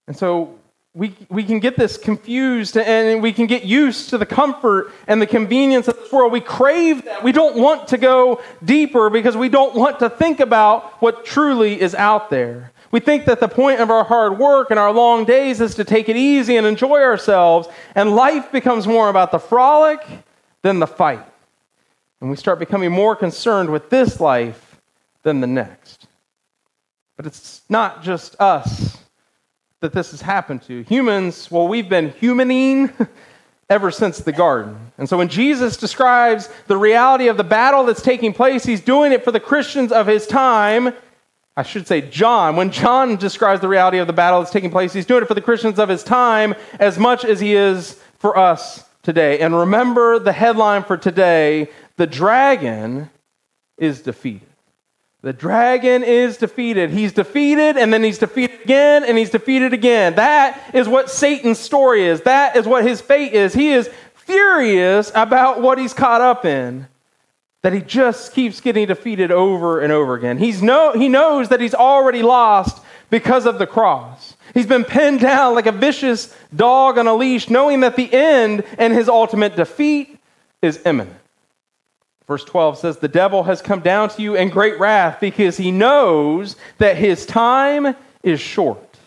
And 0.08 0.16
so 0.16 0.60
we, 0.96 1.16
we 1.28 1.44
can 1.44 1.60
get 1.60 1.76
this 1.76 1.98
confused 1.98 2.78
and 2.78 3.24
we 3.24 3.34
can 3.34 3.48
get 3.48 3.64
used 3.64 4.10
to 4.10 4.18
the 4.20 4.28
comfort 4.28 4.92
and 5.08 5.20
the 5.20 5.26
convenience 5.26 5.88
of 5.88 5.98
this 5.98 6.12
world. 6.12 6.32
We 6.32 6.40
crave 6.40 7.06
that. 7.06 7.24
We 7.24 7.32
don't 7.32 7.58
want 7.58 7.88
to 7.90 7.98
go 7.98 8.42
deeper 8.64 9.10
because 9.10 9.36
we 9.36 9.50
don't 9.50 9.74
want 9.74 10.00
to 10.00 10.10
think 10.10 10.40
about 10.40 11.02
what 11.02 11.26
truly 11.26 11.82
is 11.82 11.96
out 11.96 12.30
there. 12.30 12.72
We 12.92 13.00
think 13.00 13.26
that 13.26 13.40
the 13.40 13.48
point 13.48 13.80
of 13.80 13.90
our 13.90 14.04
hard 14.04 14.38
work 14.38 14.70
and 14.70 14.80
our 14.80 14.92
long 14.92 15.26
days 15.26 15.62
is 15.62 15.74
to 15.76 15.84
take 15.84 16.10
it 16.10 16.16
easy 16.16 16.58
and 16.58 16.68
enjoy 16.68 17.02
ourselves, 17.02 17.68
and 17.96 18.16
life 18.16 18.52
becomes 18.52 18.86
more 18.86 19.10
about 19.10 19.32
the 19.32 19.40
frolic 19.40 20.00
than 20.62 20.78
the 20.78 20.86
fight. 20.86 21.26
And 22.22 22.30
we 22.30 22.36
start 22.36 22.60
becoming 22.60 22.92
more 22.92 23.16
concerned 23.16 23.72
with 23.72 23.90
this 23.90 24.20
life 24.20 24.80
than 25.24 25.42
the 25.42 25.48
next. 25.48 26.06
But 27.18 27.26
it's 27.26 27.64
not 27.68 28.04
just 28.04 28.40
us 28.40 29.03
that 29.84 29.92
this 29.92 30.12
has 30.12 30.22
happened 30.22 30.62
to. 30.62 30.82
Humans, 30.84 31.52
well, 31.52 31.68
we've 31.68 31.90
been 31.90 32.12
humaning 32.14 33.10
ever 33.70 33.92
since 33.92 34.20
the 34.20 34.32
garden. 34.32 34.78
And 34.98 35.10
so 35.10 35.18
when 35.18 35.28
Jesus 35.28 35.76
describes 35.76 36.50
the 36.68 36.78
reality 36.78 37.28
of 37.28 37.36
the 37.36 37.44
battle 37.44 37.84
that's 37.84 38.02
taking 38.02 38.32
place, 38.32 38.64
he's 38.64 38.80
doing 38.80 39.12
it 39.12 39.26
for 39.26 39.34
the 39.34 39.42
Christians 39.42 39.92
of 39.92 40.08
his 40.08 40.26
time. 40.26 40.94
I 41.58 41.64
should 41.64 41.86
say, 41.86 42.00
John. 42.00 42.56
When 42.56 42.72
John 42.72 43.18
describes 43.18 43.60
the 43.60 43.68
reality 43.68 43.98
of 43.98 44.08
the 44.08 44.14
battle 44.14 44.40
that's 44.40 44.54
taking 44.54 44.72
place, 44.72 44.94
he's 44.94 45.06
doing 45.06 45.24
it 45.24 45.28
for 45.28 45.34
the 45.34 45.42
Christians 45.42 45.78
of 45.78 45.90
his 45.90 46.02
time 46.02 46.56
as 46.80 46.98
much 46.98 47.26
as 47.26 47.42
he 47.42 47.54
is 47.54 48.00
for 48.20 48.38
us 48.38 48.86
today. 49.02 49.40
And 49.40 49.54
remember 49.54 50.18
the 50.18 50.32
headline 50.32 50.86
for 50.86 50.96
today 50.96 51.70
the 51.98 52.08
dragon 52.08 53.10
is 53.78 54.02
defeated. 54.02 54.48
The 55.24 55.32
dragon 55.32 56.04
is 56.04 56.36
defeated. 56.36 56.90
He's 56.90 57.14
defeated, 57.14 57.78
and 57.78 57.94
then 57.94 58.04
he's 58.04 58.18
defeated 58.18 58.62
again, 58.62 59.06
and 59.06 59.18
he's 59.18 59.30
defeated 59.30 59.72
again. 59.72 60.16
That 60.16 60.76
is 60.76 60.90
what 60.90 61.10
Satan's 61.10 61.60
story 61.60 62.06
is. 62.06 62.22
That 62.22 62.58
is 62.58 62.68
what 62.68 62.86
his 62.86 63.00
fate 63.00 63.32
is. 63.32 63.54
He 63.54 63.72
is 63.72 63.90
furious 64.16 65.14
about 65.16 65.62
what 65.62 65.78
he's 65.78 65.94
caught 65.94 66.20
up 66.20 66.44
in, 66.44 66.90
that 67.62 67.72
he 67.72 67.80
just 67.80 68.34
keeps 68.34 68.60
getting 68.60 68.88
defeated 68.88 69.32
over 69.32 69.80
and 69.80 69.94
over 69.94 70.14
again. 70.14 70.40
He's 70.40 70.62
no, 70.62 70.92
he 70.92 71.08
knows 71.08 71.48
that 71.50 71.62
he's 71.62 71.74
already 71.74 72.22
lost 72.22 72.84
because 73.10 73.46
of 73.46 73.60
the 73.60 73.68
cross. 73.68 74.36
He's 74.54 74.68
been 74.68 74.84
pinned 74.84 75.22
down 75.22 75.56
like 75.56 75.68
a 75.68 75.72
vicious 75.72 76.36
dog 76.54 76.98
on 76.98 77.08
a 77.08 77.14
leash, 77.14 77.50
knowing 77.50 77.80
that 77.80 77.96
the 77.96 78.14
end 78.14 78.66
and 78.78 78.92
his 78.92 79.08
ultimate 79.08 79.56
defeat 79.56 80.20
is 80.62 80.82
imminent. 80.86 81.16
Verse 82.28 82.44
12 82.44 82.78
says, 82.78 82.98
The 82.98 83.08
devil 83.08 83.44
has 83.44 83.62
come 83.62 83.82
down 83.82 84.10
to 84.10 84.22
you 84.22 84.36
in 84.36 84.50
great 84.50 84.80
wrath 84.80 85.20
because 85.20 85.58
he 85.58 85.72
knows 85.72 86.56
that 86.78 86.98
his 86.98 87.26
time 87.26 87.96
is 88.24 88.40
short. 88.40 88.98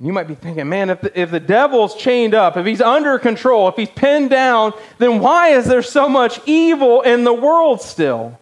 You 0.00 0.12
might 0.12 0.28
be 0.28 0.34
thinking, 0.34 0.68
man, 0.68 0.90
if 0.90 1.00
the, 1.00 1.20
if 1.20 1.30
the 1.30 1.40
devil's 1.40 1.96
chained 1.96 2.34
up, 2.34 2.56
if 2.56 2.66
he's 2.66 2.80
under 2.80 3.18
control, 3.18 3.68
if 3.68 3.76
he's 3.76 3.90
pinned 3.90 4.30
down, 4.30 4.72
then 4.98 5.20
why 5.20 5.50
is 5.50 5.66
there 5.66 5.82
so 5.82 6.08
much 6.08 6.40
evil 6.46 7.02
in 7.02 7.24
the 7.24 7.32
world 7.32 7.80
still? 7.80 8.38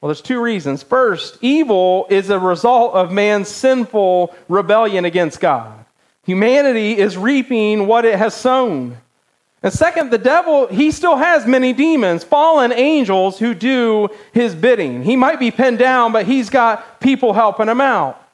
Well, 0.00 0.08
there's 0.08 0.22
two 0.22 0.40
reasons. 0.40 0.82
First, 0.82 1.38
evil 1.42 2.06
is 2.08 2.30
a 2.30 2.38
result 2.38 2.94
of 2.94 3.12
man's 3.12 3.48
sinful 3.48 4.34
rebellion 4.48 5.04
against 5.04 5.40
God. 5.40 5.84
Humanity 6.24 6.96
is 6.96 7.18
reaping 7.18 7.86
what 7.86 8.04
it 8.04 8.16
has 8.16 8.34
sown. 8.34 8.96
And 9.62 9.72
second, 9.72 10.10
the 10.10 10.18
devil, 10.18 10.68
he 10.68 10.90
still 10.90 11.16
has 11.16 11.46
many 11.46 11.72
demons, 11.74 12.24
fallen 12.24 12.72
angels 12.72 13.38
who 13.38 13.54
do 13.54 14.08
his 14.32 14.54
bidding. 14.54 15.02
He 15.02 15.16
might 15.16 15.38
be 15.38 15.50
pinned 15.50 15.78
down, 15.78 16.12
but 16.12 16.26
he's 16.26 16.48
got 16.48 17.00
people 17.00 17.34
helping 17.34 17.68
him 17.68 17.80
out. 17.80 18.26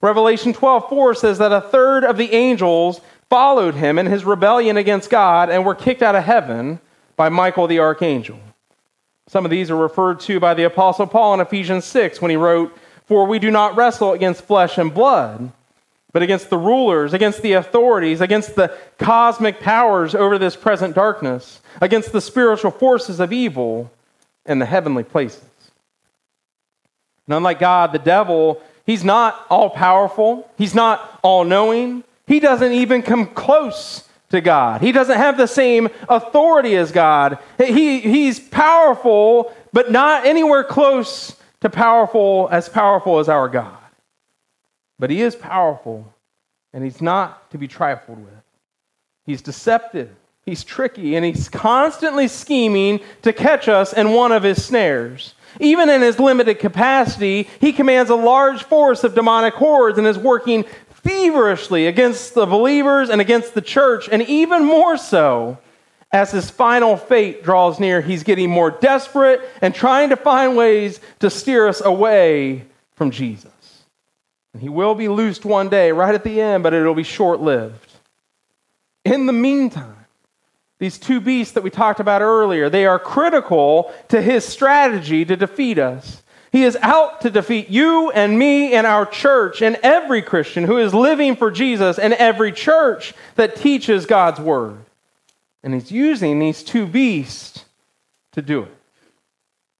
Revelation 0.00 0.54
12 0.54 0.88
4 0.88 1.14
says 1.14 1.38
that 1.38 1.52
a 1.52 1.60
third 1.60 2.04
of 2.04 2.16
the 2.16 2.32
angels 2.32 3.02
followed 3.28 3.74
him 3.74 3.98
in 3.98 4.06
his 4.06 4.24
rebellion 4.24 4.78
against 4.78 5.10
God 5.10 5.50
and 5.50 5.64
were 5.64 5.74
kicked 5.74 6.02
out 6.02 6.14
of 6.14 6.24
heaven 6.24 6.80
by 7.14 7.28
Michael 7.28 7.66
the 7.66 7.78
archangel. 7.78 8.40
Some 9.28 9.44
of 9.44 9.50
these 9.50 9.70
are 9.70 9.76
referred 9.76 10.18
to 10.20 10.40
by 10.40 10.54
the 10.54 10.64
Apostle 10.64 11.06
Paul 11.06 11.34
in 11.34 11.40
Ephesians 11.40 11.84
6 11.84 12.22
when 12.22 12.30
he 12.30 12.36
wrote, 12.36 12.76
For 13.04 13.26
we 13.26 13.38
do 13.38 13.50
not 13.50 13.76
wrestle 13.76 14.12
against 14.12 14.42
flesh 14.42 14.78
and 14.78 14.92
blood 14.92 15.52
but 16.12 16.22
against 16.22 16.50
the 16.50 16.58
rulers, 16.58 17.12
against 17.12 17.42
the 17.42 17.52
authorities, 17.52 18.20
against 18.20 18.56
the 18.56 18.76
cosmic 18.98 19.60
powers 19.60 20.14
over 20.14 20.38
this 20.38 20.56
present 20.56 20.94
darkness, 20.94 21.60
against 21.80 22.12
the 22.12 22.20
spiritual 22.20 22.70
forces 22.70 23.20
of 23.20 23.32
evil 23.32 23.90
in 24.46 24.58
the 24.58 24.66
heavenly 24.66 25.04
places. 25.04 25.44
And 27.26 27.36
unlike 27.36 27.60
God, 27.60 27.92
the 27.92 27.98
devil, 27.98 28.60
he's 28.86 29.04
not 29.04 29.46
all 29.48 29.70
powerful, 29.70 30.50
he's 30.58 30.74
not 30.74 31.20
all 31.22 31.44
knowing, 31.44 32.02
he 32.26 32.40
doesn't 32.40 32.72
even 32.72 33.02
come 33.02 33.26
close 33.26 34.08
to 34.30 34.40
God. 34.40 34.80
He 34.80 34.92
doesn't 34.92 35.16
have 35.16 35.36
the 35.36 35.46
same 35.46 35.88
authority 36.08 36.76
as 36.76 36.92
God. 36.92 37.38
He, 37.58 38.00
he's 38.00 38.38
powerful, 38.40 39.52
but 39.72 39.90
not 39.90 40.24
anywhere 40.24 40.64
close 40.64 41.36
to 41.60 41.68
powerful 41.68 42.48
as 42.50 42.68
powerful 42.68 43.18
as 43.18 43.28
our 43.28 43.48
God. 43.48 43.76
But 45.00 45.08
he 45.10 45.22
is 45.22 45.34
powerful, 45.34 46.12
and 46.74 46.84
he's 46.84 47.00
not 47.00 47.50
to 47.52 47.58
be 47.58 47.66
trifled 47.66 48.22
with. 48.22 48.44
He's 49.24 49.40
deceptive, 49.40 50.10
he's 50.44 50.62
tricky, 50.62 51.16
and 51.16 51.24
he's 51.24 51.48
constantly 51.48 52.28
scheming 52.28 53.00
to 53.22 53.32
catch 53.32 53.66
us 53.66 53.94
in 53.94 54.12
one 54.12 54.30
of 54.30 54.42
his 54.42 54.62
snares. 54.62 55.34
Even 55.58 55.88
in 55.88 56.02
his 56.02 56.20
limited 56.20 56.58
capacity, 56.58 57.48
he 57.60 57.72
commands 57.72 58.10
a 58.10 58.14
large 58.14 58.62
force 58.64 59.02
of 59.02 59.14
demonic 59.14 59.54
hordes 59.54 59.96
and 59.96 60.06
is 60.06 60.18
working 60.18 60.64
feverishly 60.90 61.86
against 61.86 62.34
the 62.34 62.44
believers 62.44 63.08
and 63.08 63.22
against 63.22 63.54
the 63.54 63.62
church, 63.62 64.06
and 64.12 64.20
even 64.22 64.64
more 64.64 64.98
so 64.98 65.56
as 66.12 66.30
his 66.30 66.50
final 66.50 66.96
fate 66.96 67.42
draws 67.42 67.80
near, 67.80 68.02
he's 68.02 68.22
getting 68.22 68.50
more 68.50 68.70
desperate 68.70 69.40
and 69.62 69.74
trying 69.74 70.10
to 70.10 70.16
find 70.16 70.56
ways 70.56 71.00
to 71.20 71.30
steer 71.30 71.68
us 71.68 71.80
away 71.80 72.66
from 72.96 73.10
Jesus. 73.10 73.49
And 74.52 74.62
he 74.62 74.68
will 74.68 74.94
be 74.94 75.08
loosed 75.08 75.44
one 75.44 75.68
day, 75.68 75.92
right 75.92 76.14
at 76.14 76.24
the 76.24 76.40
end, 76.40 76.62
but 76.62 76.74
it'll 76.74 76.94
be 76.94 77.02
short 77.02 77.40
lived. 77.40 77.92
In 79.04 79.26
the 79.26 79.32
meantime, 79.32 80.06
these 80.78 80.98
two 80.98 81.20
beasts 81.20 81.54
that 81.54 81.62
we 81.62 81.70
talked 81.70 82.00
about 82.00 82.22
earlier, 82.22 82.68
they 82.68 82.86
are 82.86 82.98
critical 82.98 83.92
to 84.08 84.20
his 84.20 84.44
strategy 84.44 85.24
to 85.24 85.36
defeat 85.36 85.78
us. 85.78 86.22
He 86.52 86.64
is 86.64 86.76
out 86.82 87.20
to 87.20 87.30
defeat 87.30 87.68
you 87.68 88.10
and 88.10 88.38
me 88.38 88.74
and 88.74 88.86
our 88.86 89.06
church 89.06 89.62
and 89.62 89.78
every 89.82 90.20
Christian 90.20 90.64
who 90.64 90.78
is 90.78 90.92
living 90.92 91.36
for 91.36 91.50
Jesus 91.50 91.98
and 91.98 92.12
every 92.14 92.50
church 92.50 93.14
that 93.36 93.56
teaches 93.56 94.06
God's 94.06 94.40
word. 94.40 94.78
And 95.62 95.74
he's 95.74 95.92
using 95.92 96.38
these 96.38 96.64
two 96.64 96.86
beasts 96.86 97.66
to 98.32 98.42
do 98.42 98.62
it. 98.62 98.76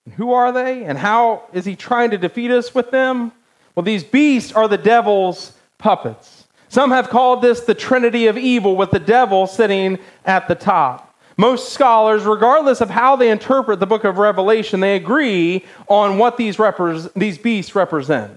And 0.04 0.14
who 0.14 0.32
are 0.32 0.52
they? 0.52 0.84
And 0.84 0.96
how 0.96 1.44
is 1.52 1.64
he 1.64 1.74
trying 1.74 2.10
to 2.10 2.18
defeat 2.18 2.50
us 2.50 2.74
with 2.74 2.90
them? 2.90 3.32
Well, 3.80 3.86
these 3.86 4.04
beasts 4.04 4.52
are 4.52 4.68
the 4.68 4.76
devil's 4.76 5.54
puppets. 5.78 6.44
Some 6.68 6.90
have 6.90 7.08
called 7.08 7.40
this 7.40 7.60
the 7.60 7.74
Trinity 7.74 8.26
of 8.26 8.36
evil, 8.36 8.76
with 8.76 8.90
the 8.90 8.98
devil 8.98 9.46
sitting 9.46 9.98
at 10.26 10.48
the 10.48 10.54
top. 10.54 11.16
Most 11.38 11.72
scholars, 11.72 12.24
regardless 12.24 12.82
of 12.82 12.90
how 12.90 13.16
they 13.16 13.30
interpret 13.30 13.80
the 13.80 13.86
book 13.86 14.04
of 14.04 14.18
Revelation, 14.18 14.80
they 14.80 14.96
agree 14.96 15.64
on 15.88 16.18
what 16.18 16.36
these, 16.36 16.58
repre- 16.58 17.10
these 17.14 17.38
beasts 17.38 17.74
represent. 17.74 18.32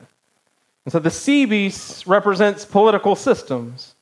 And 0.85 0.93
so 0.93 0.99
the 0.99 1.11
sea 1.11 1.43
beast 1.43 2.07
represents 2.07 2.63
political 2.63 3.13
systems. 3.13 3.95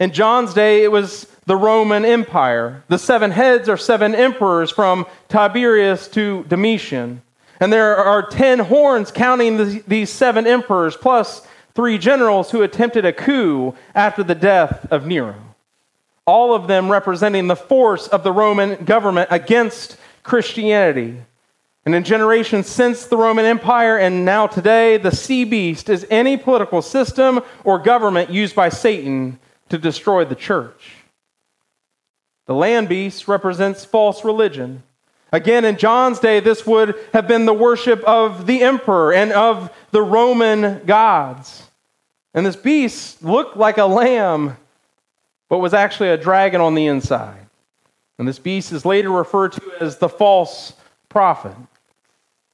In 0.00 0.12
John's 0.12 0.54
day, 0.54 0.82
it 0.82 0.90
was 0.90 1.26
the 1.44 1.56
Roman 1.56 2.06
Empire. 2.06 2.84
The 2.88 2.98
seven 2.98 3.32
heads 3.32 3.68
are 3.68 3.76
seven 3.76 4.14
emperors 4.14 4.70
from 4.70 5.04
Tiberius 5.28 6.08
to 6.12 6.44
Domitian. 6.44 7.20
And 7.60 7.72
there 7.72 7.96
are 7.96 8.26
ten 8.26 8.58
horns 8.58 9.10
counting 9.10 9.56
the, 9.56 9.82
these 9.86 10.10
seven 10.10 10.46
emperors, 10.46 10.96
plus 10.96 11.46
three 11.74 11.98
generals 11.98 12.50
who 12.50 12.62
attempted 12.62 13.04
a 13.04 13.12
coup 13.12 13.74
after 13.94 14.22
the 14.22 14.34
death 14.34 14.86
of 14.90 15.06
Nero. 15.06 15.36
All 16.26 16.54
of 16.54 16.66
them 16.66 16.90
representing 16.90 17.46
the 17.46 17.56
force 17.56 18.08
of 18.08 18.24
the 18.24 18.32
Roman 18.32 18.84
government 18.84 19.28
against 19.30 19.96
Christianity. 20.22 21.18
And 21.84 21.94
in 21.94 22.02
generations 22.02 22.66
since 22.66 23.06
the 23.06 23.16
Roman 23.16 23.44
Empire 23.44 23.96
and 23.96 24.24
now 24.24 24.48
today, 24.48 24.96
the 24.96 25.12
sea 25.12 25.44
beast 25.44 25.88
is 25.88 26.04
any 26.10 26.36
political 26.36 26.82
system 26.82 27.42
or 27.62 27.78
government 27.78 28.28
used 28.28 28.56
by 28.56 28.70
Satan 28.70 29.38
to 29.68 29.78
destroy 29.78 30.24
the 30.24 30.34
church. 30.34 30.94
The 32.46 32.54
land 32.54 32.88
beast 32.88 33.28
represents 33.28 33.84
false 33.84 34.24
religion. 34.24 34.82
Again, 35.36 35.66
in 35.66 35.76
John's 35.76 36.18
day, 36.18 36.40
this 36.40 36.66
would 36.66 36.98
have 37.12 37.28
been 37.28 37.44
the 37.44 37.52
worship 37.52 38.02
of 38.04 38.46
the 38.46 38.62
emperor 38.62 39.12
and 39.12 39.32
of 39.32 39.70
the 39.90 40.00
Roman 40.00 40.82
gods. 40.86 41.62
And 42.32 42.46
this 42.46 42.56
beast 42.56 43.22
looked 43.22 43.54
like 43.54 43.76
a 43.76 43.84
lamb, 43.84 44.56
but 45.50 45.58
was 45.58 45.74
actually 45.74 46.08
a 46.08 46.16
dragon 46.16 46.62
on 46.62 46.74
the 46.74 46.86
inside. 46.86 47.48
And 48.18 48.26
this 48.26 48.38
beast 48.38 48.72
is 48.72 48.86
later 48.86 49.10
referred 49.10 49.52
to 49.52 49.72
as 49.78 49.98
the 49.98 50.08
false 50.08 50.72
prophet. 51.10 51.54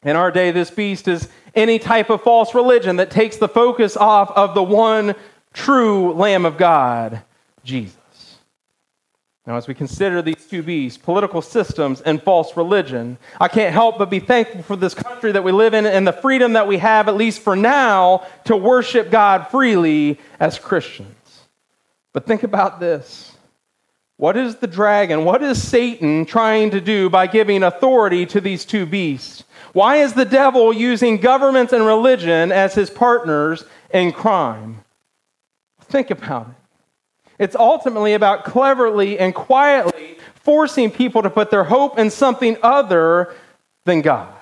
In 0.02 0.16
our 0.16 0.32
day, 0.32 0.50
this 0.50 0.72
beast 0.72 1.06
is 1.06 1.28
any 1.54 1.78
type 1.78 2.10
of 2.10 2.22
false 2.22 2.52
religion 2.52 2.96
that 2.96 3.12
takes 3.12 3.36
the 3.36 3.46
focus 3.46 3.96
off 3.96 4.32
of 4.32 4.56
the 4.56 4.62
one 4.64 5.14
true 5.52 6.14
Lamb 6.14 6.44
of 6.44 6.58
God, 6.58 7.22
Jesus. 7.62 8.01
Now, 9.46 9.56
as 9.56 9.66
we 9.66 9.74
consider 9.74 10.22
these 10.22 10.46
two 10.46 10.62
beasts, 10.62 10.96
political 10.96 11.42
systems 11.42 12.00
and 12.00 12.22
false 12.22 12.56
religion, 12.56 13.18
I 13.40 13.48
can't 13.48 13.74
help 13.74 13.98
but 13.98 14.08
be 14.08 14.20
thankful 14.20 14.62
for 14.62 14.76
this 14.76 14.94
country 14.94 15.32
that 15.32 15.42
we 15.42 15.50
live 15.50 15.74
in 15.74 15.84
and 15.84 16.06
the 16.06 16.12
freedom 16.12 16.52
that 16.52 16.68
we 16.68 16.78
have, 16.78 17.08
at 17.08 17.16
least 17.16 17.42
for 17.42 17.56
now, 17.56 18.24
to 18.44 18.56
worship 18.56 19.10
God 19.10 19.48
freely 19.48 20.20
as 20.38 20.60
Christians. 20.60 21.16
But 22.12 22.24
think 22.24 22.44
about 22.44 22.78
this. 22.78 23.36
What 24.16 24.36
is 24.36 24.56
the 24.56 24.68
dragon, 24.68 25.24
what 25.24 25.42
is 25.42 25.60
Satan 25.60 26.24
trying 26.24 26.70
to 26.70 26.80
do 26.80 27.10
by 27.10 27.26
giving 27.26 27.64
authority 27.64 28.24
to 28.26 28.40
these 28.40 28.64
two 28.64 28.86
beasts? 28.86 29.42
Why 29.72 29.96
is 29.96 30.12
the 30.12 30.24
devil 30.24 30.72
using 30.72 31.16
governments 31.16 31.72
and 31.72 31.84
religion 31.84 32.52
as 32.52 32.74
his 32.74 32.90
partners 32.90 33.64
in 33.92 34.12
crime? 34.12 34.84
Think 35.80 36.10
about 36.12 36.50
it. 36.50 36.61
It's 37.38 37.56
ultimately 37.56 38.14
about 38.14 38.44
cleverly 38.44 39.18
and 39.18 39.34
quietly 39.34 40.18
forcing 40.34 40.90
people 40.90 41.22
to 41.22 41.30
put 41.30 41.50
their 41.50 41.64
hope 41.64 41.98
in 41.98 42.10
something 42.10 42.56
other 42.62 43.34
than 43.84 44.00
God. 44.00 44.32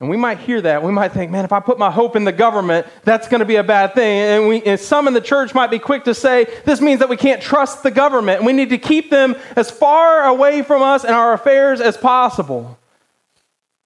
And 0.00 0.08
we 0.08 0.16
might 0.16 0.38
hear 0.38 0.60
that. 0.60 0.84
We 0.84 0.92
might 0.92 1.12
think, 1.12 1.32
man, 1.32 1.44
if 1.44 1.52
I 1.52 1.58
put 1.58 1.76
my 1.76 1.90
hope 1.90 2.14
in 2.14 2.22
the 2.24 2.32
government, 2.32 2.86
that's 3.02 3.26
going 3.26 3.40
to 3.40 3.44
be 3.44 3.56
a 3.56 3.64
bad 3.64 3.94
thing. 3.94 4.18
And, 4.20 4.48
we, 4.48 4.62
and 4.62 4.78
some 4.78 5.08
in 5.08 5.14
the 5.14 5.20
church 5.20 5.54
might 5.54 5.72
be 5.72 5.80
quick 5.80 6.04
to 6.04 6.14
say, 6.14 6.46
this 6.64 6.80
means 6.80 7.00
that 7.00 7.08
we 7.08 7.16
can't 7.16 7.42
trust 7.42 7.82
the 7.82 7.90
government. 7.90 8.38
And 8.38 8.46
we 8.46 8.52
need 8.52 8.70
to 8.70 8.78
keep 8.78 9.10
them 9.10 9.34
as 9.56 9.72
far 9.72 10.26
away 10.26 10.62
from 10.62 10.82
us 10.82 11.04
and 11.04 11.14
our 11.14 11.32
affairs 11.32 11.80
as 11.80 11.96
possible. 11.96 12.78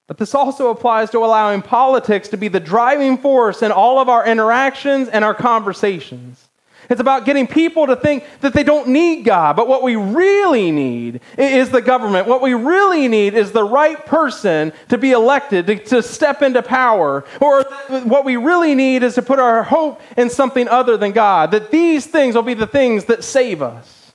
But 0.06 0.18
this 0.18 0.34
also 0.34 0.68
applies 0.68 1.08
to 1.10 1.18
allowing 1.24 1.62
politics 1.62 2.28
to 2.28 2.36
be 2.36 2.48
the 2.48 2.60
driving 2.60 3.16
force 3.16 3.62
in 3.62 3.72
all 3.72 3.98
of 3.98 4.10
our 4.10 4.26
interactions 4.26 5.08
and 5.08 5.24
our 5.24 5.34
conversations. 5.34 6.50
It's 6.92 7.00
about 7.00 7.24
getting 7.24 7.46
people 7.46 7.86
to 7.86 7.96
think 7.96 8.22
that 8.42 8.52
they 8.52 8.62
don't 8.62 8.88
need 8.88 9.24
God, 9.24 9.56
but 9.56 9.66
what 9.66 9.82
we 9.82 9.96
really 9.96 10.70
need 10.70 11.22
is 11.38 11.70
the 11.70 11.80
government. 11.80 12.28
What 12.28 12.42
we 12.42 12.52
really 12.52 13.08
need 13.08 13.32
is 13.32 13.50
the 13.50 13.64
right 13.64 14.04
person 14.04 14.74
to 14.90 14.98
be 14.98 15.12
elected, 15.12 15.66
to, 15.68 15.76
to 15.86 16.02
step 16.02 16.42
into 16.42 16.62
power. 16.62 17.24
Or 17.40 17.62
what 18.04 18.26
we 18.26 18.36
really 18.36 18.74
need 18.74 19.02
is 19.02 19.14
to 19.14 19.22
put 19.22 19.38
our 19.38 19.62
hope 19.62 20.02
in 20.18 20.28
something 20.28 20.68
other 20.68 20.98
than 20.98 21.12
God, 21.12 21.52
that 21.52 21.70
these 21.70 22.04
things 22.04 22.34
will 22.34 22.42
be 22.42 22.52
the 22.52 22.66
things 22.66 23.06
that 23.06 23.24
save 23.24 23.62
us. 23.62 24.12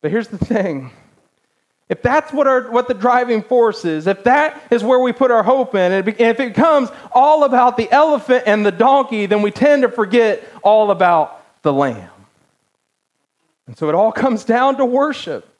But 0.00 0.10
here's 0.10 0.28
the 0.28 0.38
thing 0.38 0.90
if 1.90 2.02
that's 2.02 2.32
what, 2.32 2.46
our, 2.46 2.70
what 2.70 2.86
the 2.86 2.94
driving 2.94 3.42
force 3.42 3.84
is, 3.84 4.06
if 4.06 4.22
that 4.22 4.62
is 4.70 4.84
where 4.84 5.00
we 5.00 5.12
put 5.12 5.32
our 5.32 5.42
hope 5.42 5.74
in, 5.74 5.90
and 5.90 6.08
if 6.08 6.20
it 6.20 6.38
becomes 6.38 6.88
all 7.10 7.42
about 7.42 7.76
the 7.76 7.90
elephant 7.90 8.44
and 8.46 8.64
the 8.64 8.70
donkey, 8.70 9.26
then 9.26 9.42
we 9.42 9.50
tend 9.50 9.82
to 9.82 9.88
forget 9.88 10.42
all 10.62 10.92
about 10.92 11.44
the 11.62 11.72
lamb. 11.72 12.08
And 13.66 13.76
so 13.76 13.88
it 13.88 13.96
all 13.96 14.12
comes 14.12 14.44
down 14.44 14.76
to 14.76 14.86
worship. 14.86 15.52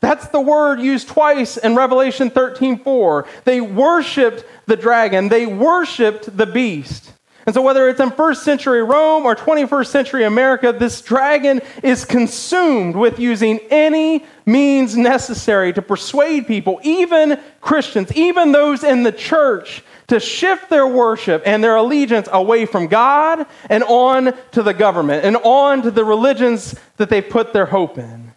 That's 0.00 0.26
the 0.28 0.40
word 0.40 0.80
used 0.80 1.08
twice 1.08 1.58
in 1.58 1.76
Revelation 1.76 2.30
13 2.30 2.78
4. 2.78 3.26
They 3.44 3.60
worshiped 3.60 4.44
the 4.66 4.76
dragon, 4.76 5.28
they 5.28 5.44
worshiped 5.44 6.34
the 6.34 6.46
beast. 6.46 7.13
And 7.46 7.54
so, 7.54 7.60
whether 7.60 7.88
it's 7.88 8.00
in 8.00 8.10
first 8.10 8.42
century 8.42 8.82
Rome 8.82 9.26
or 9.26 9.36
21st 9.36 9.86
century 9.86 10.24
America, 10.24 10.72
this 10.72 11.02
dragon 11.02 11.60
is 11.82 12.06
consumed 12.06 12.96
with 12.96 13.18
using 13.18 13.60
any 13.70 14.24
means 14.46 14.96
necessary 14.96 15.72
to 15.74 15.82
persuade 15.82 16.46
people, 16.46 16.80
even 16.82 17.38
Christians, 17.60 18.10
even 18.14 18.52
those 18.52 18.82
in 18.82 19.02
the 19.02 19.12
church, 19.12 19.84
to 20.06 20.20
shift 20.20 20.70
their 20.70 20.86
worship 20.86 21.42
and 21.44 21.62
their 21.62 21.76
allegiance 21.76 22.28
away 22.32 22.64
from 22.64 22.86
God 22.86 23.46
and 23.68 23.84
on 23.84 24.32
to 24.52 24.62
the 24.62 24.74
government 24.74 25.24
and 25.24 25.36
on 25.36 25.82
to 25.82 25.90
the 25.90 26.04
religions 26.04 26.74
that 26.96 27.10
they 27.10 27.20
put 27.20 27.52
their 27.52 27.66
hope 27.66 27.98
in. 27.98 28.32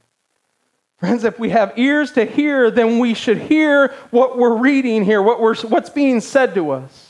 Friends, 0.97 1.23
if 1.23 1.39
we 1.39 1.51
have 1.51 1.77
ears 1.77 2.11
to 2.13 2.25
hear, 2.25 2.71
then 2.71 2.99
we 2.99 3.13
should 3.13 3.37
hear 3.37 3.93
what 4.09 4.37
we're 4.37 4.57
reading 4.57 5.05
here, 5.05 5.21
what 5.21 5.39
we're, 5.39 5.55
what's 5.55 5.91
being 5.91 6.19
said 6.19 6.55
to 6.55 6.71
us. 6.71 7.06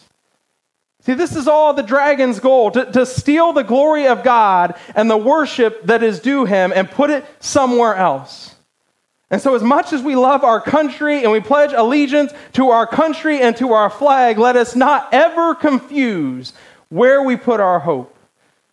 See, 1.07 1.13
this 1.13 1.37
is 1.37 1.47
all 1.47 1.73
the 1.73 1.83
dragon's 1.83 2.41
goal 2.41 2.69
to, 2.71 2.91
to 2.91 3.05
steal 3.05 3.53
the 3.53 3.63
glory 3.63 4.07
of 4.07 4.25
God 4.25 4.75
and 4.93 5.09
the 5.09 5.15
worship 5.15 5.83
that 5.83 6.03
is 6.03 6.19
due 6.19 6.43
him 6.43 6.73
and 6.75 6.91
put 6.91 7.09
it 7.09 7.23
somewhere 7.39 7.95
else. 7.95 8.55
And 9.31 9.41
so, 9.41 9.55
as 9.55 9.63
much 9.63 9.93
as 9.93 10.01
we 10.01 10.17
love 10.17 10.43
our 10.43 10.59
country 10.59 11.23
and 11.23 11.31
we 11.31 11.39
pledge 11.39 11.71
allegiance 11.71 12.33
to 12.53 12.71
our 12.71 12.85
country 12.85 13.39
and 13.39 13.55
to 13.55 13.71
our 13.71 13.89
flag, 13.89 14.37
let 14.37 14.57
us 14.57 14.75
not 14.75 15.07
ever 15.13 15.55
confuse 15.55 16.51
where 16.89 17.23
we 17.23 17.37
put 17.37 17.61
our 17.61 17.79
hope. 17.79 18.16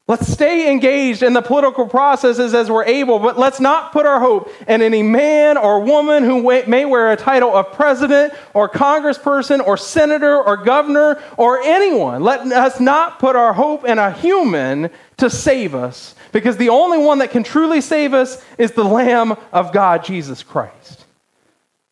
Let's 0.07 0.31
stay 0.31 0.71
engaged 0.71 1.23
in 1.23 1.33
the 1.33 1.41
political 1.41 1.89
processes 1.89 2.53
as 2.53 2.71
we're 2.71 2.85
able, 2.85 3.19
but 3.21 3.39
let's 3.39 3.59
not 3.59 3.91
put 3.91 4.05
our 4.05 4.21
hope 4.21 4.51
in 4.69 4.83
any 4.83 5.03
man 5.03 5.57
or 5.57 5.81
woman 5.81 6.25
who 6.25 6.43
may 6.43 6.85
wear 6.85 7.11
a 7.11 7.17
title 7.17 7.57
of 7.57 7.73
president 7.73 8.35
or 8.53 8.69
congressperson 8.69 9.67
or 9.67 9.79
senator 9.79 10.37
or 10.37 10.59
governor 10.59 11.23
or 11.39 11.63
anyone. 11.63 12.23
Let 12.23 12.41
us 12.41 12.81
not 12.81 13.19
put 13.19 13.35
our 13.35 13.55
hope 13.55 13.87
in 13.87 13.99
a 13.99 14.13
human 14.13 14.91
to 15.17 15.31
save 15.31 15.75
us, 15.75 16.15
because 16.33 16.59
the 16.59 16.69
only 16.69 16.99
one 16.99 17.21
that 17.21 17.31
can 17.31 17.43
truly 17.43 17.81
save 17.81 18.13
us 18.13 18.45
is 18.59 18.73
the 18.73 18.85
Lamb 18.85 19.35
of 19.53 19.73
God, 19.73 20.05
Jesus 20.05 20.43
Christ. 20.43 21.04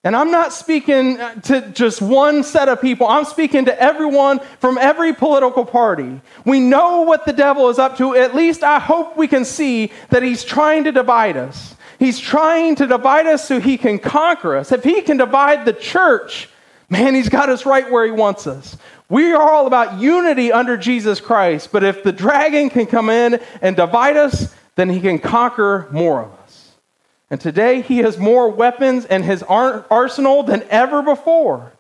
And 0.05 0.17
I'm 0.17 0.33
not 0.33 0.53
speaking 0.53 1.21
uh, 1.21 1.35
to 1.43 1.61
just 1.71 2.03
one 2.03 2.43
set 2.43 2.69
of 2.69 2.81
people. 2.81 3.07
I'm 3.07 3.25
speaking 3.25 3.67
to 3.67 3.81
everyone 3.81 4.41
from 4.59 4.77
every 4.77 5.13
political 5.13 5.65
party. 5.65 6.21
We 6.45 6.59
know 6.59 7.03
what 7.03 7.25
the 7.25 7.33
devil 7.33 7.69
is 7.69 7.79
up 7.79 7.99
to. 7.99 8.17
At 8.17 8.35
least 8.35 8.65
I 8.65 8.81
hope 8.81 9.17
we 9.17 9.29
can 9.29 9.45
see 9.45 9.93
that 10.11 10.25
he's 10.25 10.43
trying 10.43 10.85
to 10.85 10.93
divide 10.93 11.37
us. 11.37 11.77
He's 12.01 12.19
trying 12.19 12.75
to 12.77 12.87
divide 12.89 13.29
us 13.29 13.47
so 13.47 13.61
he 13.61 13.79
can 13.79 14.01
conquer 14.01 14.57
us. 14.57 14.73
If 14.73 14.83
he 14.83 15.03
can 15.03 15.19
divide 15.19 15.65
the 15.65 15.73
church, 15.73 16.49
man, 16.89 17.15
he's 17.15 17.29
got 17.29 17.49
us 17.49 17.65
right 17.65 17.89
where 17.89 18.05
he 18.05 18.11
wants 18.11 18.49
us. 18.49 18.77
We 19.09 19.33
are 19.33 19.43
all 19.43 19.69
about 19.69 20.01
unity 20.01 20.51
under 20.51 20.77
Jesus 20.77 21.21
Christ. 21.21 21.71
But 21.71 21.85
if 21.85 22.03
the 22.03 22.11
dragon 22.11 22.71
can 22.71 22.87
come 22.87 23.09
in 23.09 23.41
and 23.61 23.77
divide 23.77 24.17
us, 24.17 24.53
then 24.75 24.89
he 24.89 25.01
can 25.01 25.21
conquer 25.21 25.87
more 25.93 26.23
of 26.23 26.33
us. 26.33 26.42
And 27.33 27.41
today 27.41 27.81
he 27.81 28.01
has 28.01 28.19
more 28.19 28.51
weapons 28.51 29.07
in 29.07 29.23
his 29.23 29.43
arsenal 29.43 30.43
than 30.43 30.65
ever 30.69 31.01
before. 31.01 31.73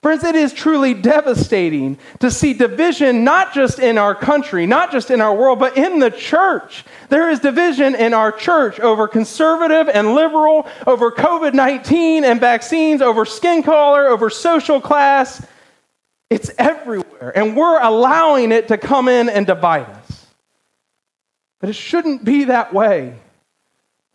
Friends, 0.00 0.24
it 0.24 0.34
is 0.34 0.54
truly 0.54 0.94
devastating 0.94 1.98
to 2.20 2.30
see 2.30 2.54
division 2.54 3.22
not 3.22 3.52
just 3.52 3.80
in 3.80 3.98
our 3.98 4.14
country, 4.14 4.64
not 4.64 4.90
just 4.90 5.10
in 5.10 5.20
our 5.20 5.34
world, 5.34 5.58
but 5.58 5.76
in 5.76 5.98
the 5.98 6.10
church. 6.10 6.86
There 7.10 7.28
is 7.28 7.40
division 7.40 7.96
in 7.96 8.14
our 8.14 8.32
church 8.32 8.80
over 8.80 9.06
conservative 9.06 9.90
and 9.92 10.14
liberal, 10.14 10.66
over 10.86 11.10
COVID 11.12 11.52
19 11.52 12.24
and 12.24 12.40
vaccines, 12.40 13.02
over 13.02 13.26
skin 13.26 13.62
color, 13.62 14.06
over 14.06 14.30
social 14.30 14.80
class. 14.80 15.46
It's 16.30 16.50
everywhere. 16.56 17.36
And 17.36 17.54
we're 17.54 17.78
allowing 17.78 18.52
it 18.52 18.68
to 18.68 18.78
come 18.78 19.08
in 19.08 19.28
and 19.28 19.46
divide 19.46 19.90
us. 19.90 20.26
But 21.60 21.68
it 21.68 21.74
shouldn't 21.74 22.24
be 22.24 22.44
that 22.44 22.72
way. 22.72 23.18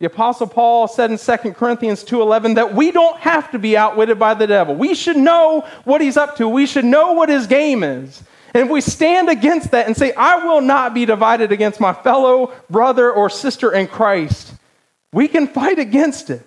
The 0.00 0.06
apostle 0.06 0.48
Paul 0.48 0.88
said 0.88 1.10
in 1.10 1.18
2 1.18 1.54
Corinthians 1.54 2.04
2:11 2.04 2.54
that 2.54 2.74
we 2.74 2.90
don't 2.90 3.18
have 3.18 3.50
to 3.52 3.58
be 3.58 3.76
outwitted 3.76 4.18
by 4.18 4.34
the 4.34 4.46
devil. 4.46 4.74
We 4.74 4.94
should 4.94 5.16
know 5.16 5.64
what 5.84 6.00
he's 6.00 6.16
up 6.16 6.36
to. 6.36 6.48
We 6.48 6.66
should 6.66 6.84
know 6.84 7.12
what 7.12 7.28
his 7.28 7.46
game 7.46 7.82
is. 7.82 8.22
And 8.52 8.64
if 8.64 8.70
we 8.70 8.80
stand 8.80 9.28
against 9.28 9.72
that 9.72 9.86
and 9.86 9.96
say, 9.96 10.12
I 10.12 10.44
will 10.44 10.60
not 10.60 10.94
be 10.94 11.06
divided 11.06 11.50
against 11.50 11.80
my 11.80 11.92
fellow 11.92 12.52
brother 12.70 13.10
or 13.12 13.28
sister 13.28 13.72
in 13.72 13.88
Christ, 13.88 14.54
We 15.12 15.28
can 15.28 15.46
fight 15.46 15.78
against 15.78 16.28
it. 16.28 16.44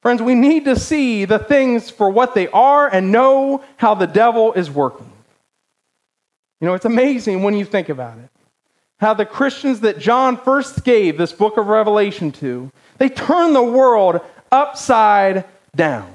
Friends, 0.00 0.22
we 0.22 0.34
need 0.34 0.64
to 0.64 0.74
see 0.74 1.26
the 1.26 1.38
things 1.38 1.90
for 1.90 2.08
what 2.08 2.34
they 2.34 2.48
are 2.48 2.88
and 2.88 3.12
know 3.12 3.62
how 3.76 3.94
the 3.94 4.06
devil 4.06 4.54
is 4.54 4.70
working. 4.70 5.12
You 6.62 6.66
know, 6.66 6.72
it's 6.72 6.86
amazing 6.86 7.42
when 7.42 7.54
you 7.54 7.66
think 7.66 7.90
about 7.90 8.16
it. 8.16 8.29
How 9.00 9.14
the 9.14 9.24
Christians 9.24 9.80
that 9.80 9.98
John 9.98 10.36
first 10.36 10.84
gave 10.84 11.16
this 11.16 11.32
book 11.32 11.56
of 11.56 11.68
Revelation 11.68 12.32
to, 12.32 12.70
they 12.98 13.08
turned 13.08 13.54
the 13.54 13.62
world 13.62 14.20
upside 14.52 15.46
down. 15.74 16.12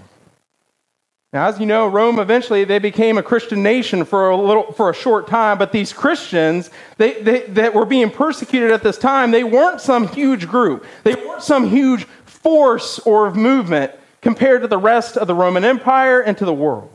Now, 1.34 1.48
as 1.48 1.60
you 1.60 1.66
know, 1.66 1.88
Rome 1.88 2.20
eventually 2.20 2.64
they 2.64 2.80
became 2.80 3.18
a 3.18 3.24
Christian 3.24 3.62
nation 3.62 4.06
for 4.06 4.30
a 4.30 4.38
little 4.38 4.72
for 4.72 4.90
a 4.90 4.94
short 4.94 5.28
time, 5.28 5.58
but 5.58 5.72
these 5.72 5.92
Christians 5.92 6.70
they, 6.98 7.22
they, 7.22 7.42
that 7.48 7.74
were 7.74 7.86
being 7.86 8.10
persecuted 8.10 8.72
at 8.72 8.84
this 8.84 8.98
time, 8.98 9.32
they 9.32 9.44
weren't 9.44 9.82
some 9.82 10.08
huge 10.08 10.48
group. 10.48 10.86
They 11.04 11.16
weren't 11.16 11.42
some 11.44 11.68
huge 11.68 12.06
force 12.26 13.00
or 13.00 13.34
movement 13.34 13.92
compared 14.22 14.62
to 14.62 14.68
the 14.68 14.78
rest 14.78 15.18
of 15.18 15.28
the 15.28 15.36
Roman 15.36 15.66
Empire 15.66 16.22
and 16.22 16.38
to 16.38 16.46
the 16.46 16.54
world. 16.54 16.92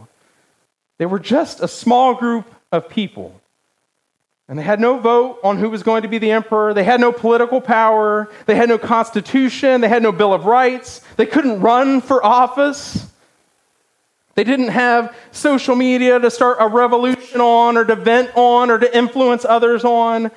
They 0.98 1.07
were 1.07 1.18
just 1.18 1.61
a 1.61 1.68
small 1.68 2.14
group 2.14 2.50
of 2.72 2.88
people. 2.88 3.39
And 4.50 4.58
they 4.58 4.64
had 4.64 4.80
no 4.80 4.98
vote 4.98 5.38
on 5.44 5.58
who 5.58 5.70
was 5.70 5.84
going 5.84 6.02
to 6.02 6.08
be 6.08 6.18
the 6.18 6.32
emperor. 6.32 6.74
They 6.74 6.82
had 6.82 7.00
no 7.00 7.12
political 7.12 7.60
power. 7.60 8.28
They 8.46 8.56
had 8.56 8.68
no 8.68 8.78
constitution. 8.78 9.80
They 9.80 9.88
had 9.88 10.02
no 10.02 10.10
Bill 10.10 10.34
of 10.34 10.44
Rights. 10.44 11.02
They 11.16 11.24
couldn't 11.24 11.60
run 11.60 12.00
for 12.00 12.22
office. 12.26 13.06
They 14.34 14.42
didn't 14.42 14.70
have 14.70 15.16
social 15.30 15.76
media 15.76 16.18
to 16.18 16.32
start 16.32 16.56
a 16.58 16.66
revolution 16.66 17.40
on 17.40 17.76
or 17.76 17.84
to 17.84 17.94
vent 17.94 18.32
on 18.34 18.72
or 18.72 18.80
to 18.80 18.96
influence 18.96 19.44
others 19.44 19.84
on. 19.84 20.32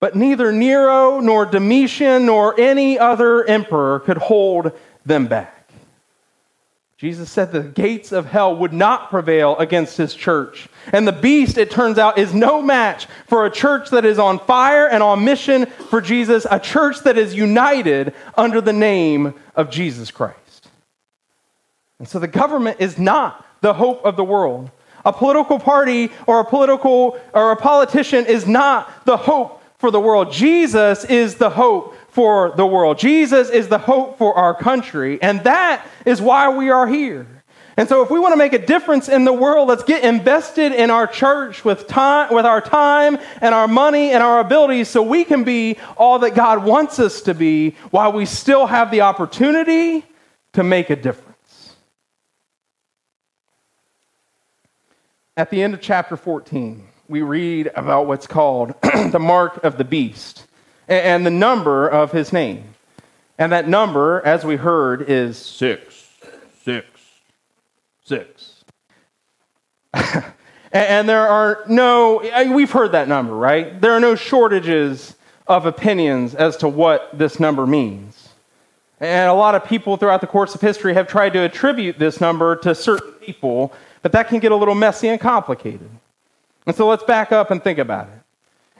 But 0.00 0.16
neither 0.16 0.50
Nero 0.50 1.20
nor 1.20 1.46
Domitian 1.46 2.26
nor 2.26 2.58
any 2.58 2.98
other 2.98 3.44
emperor 3.44 4.00
could 4.00 4.18
hold 4.18 4.72
them 5.06 5.28
back. 5.28 5.61
Jesus 7.02 7.32
said 7.32 7.50
the 7.50 7.62
gates 7.62 8.12
of 8.12 8.26
hell 8.26 8.54
would 8.54 8.72
not 8.72 9.10
prevail 9.10 9.56
against 9.56 9.96
his 9.96 10.14
church. 10.14 10.68
And 10.92 11.04
the 11.04 11.10
beast, 11.10 11.58
it 11.58 11.68
turns 11.68 11.98
out, 11.98 12.16
is 12.16 12.32
no 12.32 12.62
match 12.62 13.08
for 13.26 13.44
a 13.44 13.50
church 13.50 13.90
that 13.90 14.04
is 14.04 14.20
on 14.20 14.38
fire 14.38 14.86
and 14.86 15.02
on 15.02 15.24
mission 15.24 15.66
for 15.66 16.00
Jesus, 16.00 16.46
a 16.48 16.60
church 16.60 17.00
that 17.00 17.18
is 17.18 17.34
united 17.34 18.14
under 18.36 18.60
the 18.60 18.72
name 18.72 19.34
of 19.56 19.68
Jesus 19.68 20.12
Christ. 20.12 20.68
And 21.98 22.06
so 22.06 22.20
the 22.20 22.28
government 22.28 22.76
is 22.78 22.96
not 22.98 23.44
the 23.62 23.74
hope 23.74 24.04
of 24.04 24.14
the 24.14 24.22
world. 24.22 24.70
A 25.04 25.12
political 25.12 25.58
party 25.58 26.12
or 26.28 26.38
a 26.38 26.44
political 26.44 27.18
or 27.34 27.50
a 27.50 27.56
politician 27.56 28.26
is 28.26 28.46
not 28.46 29.06
the 29.06 29.16
hope 29.16 29.60
for 29.78 29.90
the 29.90 29.98
world. 29.98 30.30
Jesus 30.30 31.04
is 31.06 31.34
the 31.34 31.50
hope 31.50 31.96
for 32.12 32.52
the 32.56 32.66
world. 32.66 32.98
Jesus 32.98 33.48
is 33.48 33.68
the 33.68 33.78
hope 33.78 34.18
for 34.18 34.34
our 34.34 34.54
country, 34.54 35.20
and 35.20 35.42
that 35.44 35.84
is 36.04 36.20
why 36.20 36.54
we 36.54 36.70
are 36.70 36.86
here. 36.86 37.26
And 37.78 37.88
so 37.88 38.02
if 38.02 38.10
we 38.10 38.20
want 38.20 38.34
to 38.34 38.36
make 38.36 38.52
a 38.52 38.64
difference 38.64 39.08
in 39.08 39.24
the 39.24 39.32
world, 39.32 39.68
let's 39.68 39.82
get 39.82 40.04
invested 40.04 40.72
in 40.72 40.90
our 40.90 41.06
church 41.06 41.64
with 41.64 41.88
time 41.88 42.34
with 42.34 42.44
our 42.44 42.60
time 42.60 43.18
and 43.40 43.54
our 43.54 43.66
money 43.66 44.10
and 44.10 44.22
our 44.22 44.40
abilities 44.40 44.88
so 44.88 45.02
we 45.02 45.24
can 45.24 45.42
be 45.42 45.78
all 45.96 46.18
that 46.18 46.34
God 46.34 46.64
wants 46.64 46.98
us 46.98 47.22
to 47.22 47.32
be 47.32 47.70
while 47.90 48.12
we 48.12 48.26
still 48.26 48.66
have 48.66 48.90
the 48.90 49.00
opportunity 49.00 50.04
to 50.52 50.62
make 50.62 50.90
a 50.90 50.96
difference. 50.96 51.74
At 55.34 55.48
the 55.48 55.62
end 55.62 55.72
of 55.72 55.80
chapter 55.80 56.18
14, 56.18 56.86
we 57.08 57.22
read 57.22 57.70
about 57.74 58.06
what's 58.06 58.26
called 58.26 58.74
the 58.82 59.18
mark 59.18 59.64
of 59.64 59.78
the 59.78 59.84
beast 59.84 60.46
and 60.88 61.24
the 61.24 61.30
number 61.30 61.88
of 61.88 62.12
his 62.12 62.32
name. 62.32 62.74
And 63.38 63.52
that 63.52 63.68
number, 63.68 64.20
as 64.24 64.44
we 64.44 64.56
heard, 64.56 65.08
is 65.08 65.36
six, 65.36 66.08
six, 66.62 66.86
six. 68.04 68.64
and 70.72 71.08
there 71.08 71.28
are 71.28 71.64
no, 71.68 72.20
we've 72.52 72.70
heard 72.70 72.92
that 72.92 73.08
number, 73.08 73.34
right? 73.34 73.80
There 73.80 73.92
are 73.92 74.00
no 74.00 74.14
shortages 74.14 75.16
of 75.46 75.66
opinions 75.66 76.34
as 76.34 76.56
to 76.58 76.68
what 76.68 77.16
this 77.16 77.40
number 77.40 77.66
means. 77.66 78.28
And 79.00 79.28
a 79.28 79.34
lot 79.34 79.54
of 79.54 79.64
people 79.64 79.96
throughout 79.96 80.20
the 80.20 80.28
course 80.28 80.54
of 80.54 80.60
history 80.60 80.94
have 80.94 81.08
tried 81.08 81.32
to 81.32 81.40
attribute 81.40 81.98
this 81.98 82.20
number 82.20 82.54
to 82.56 82.74
certain 82.74 83.12
people 83.14 83.72
but 84.02 84.12
that 84.12 84.28
can 84.28 84.40
get 84.40 84.52
a 84.52 84.56
little 84.56 84.74
messy 84.74 85.08
and 85.08 85.20
complicated. 85.20 85.88
And 86.66 86.76
so 86.76 86.86
let's 86.88 87.04
back 87.04 87.32
up 87.32 87.50
and 87.50 87.62
think 87.62 87.78
about 87.78 88.08
it. 88.08 88.21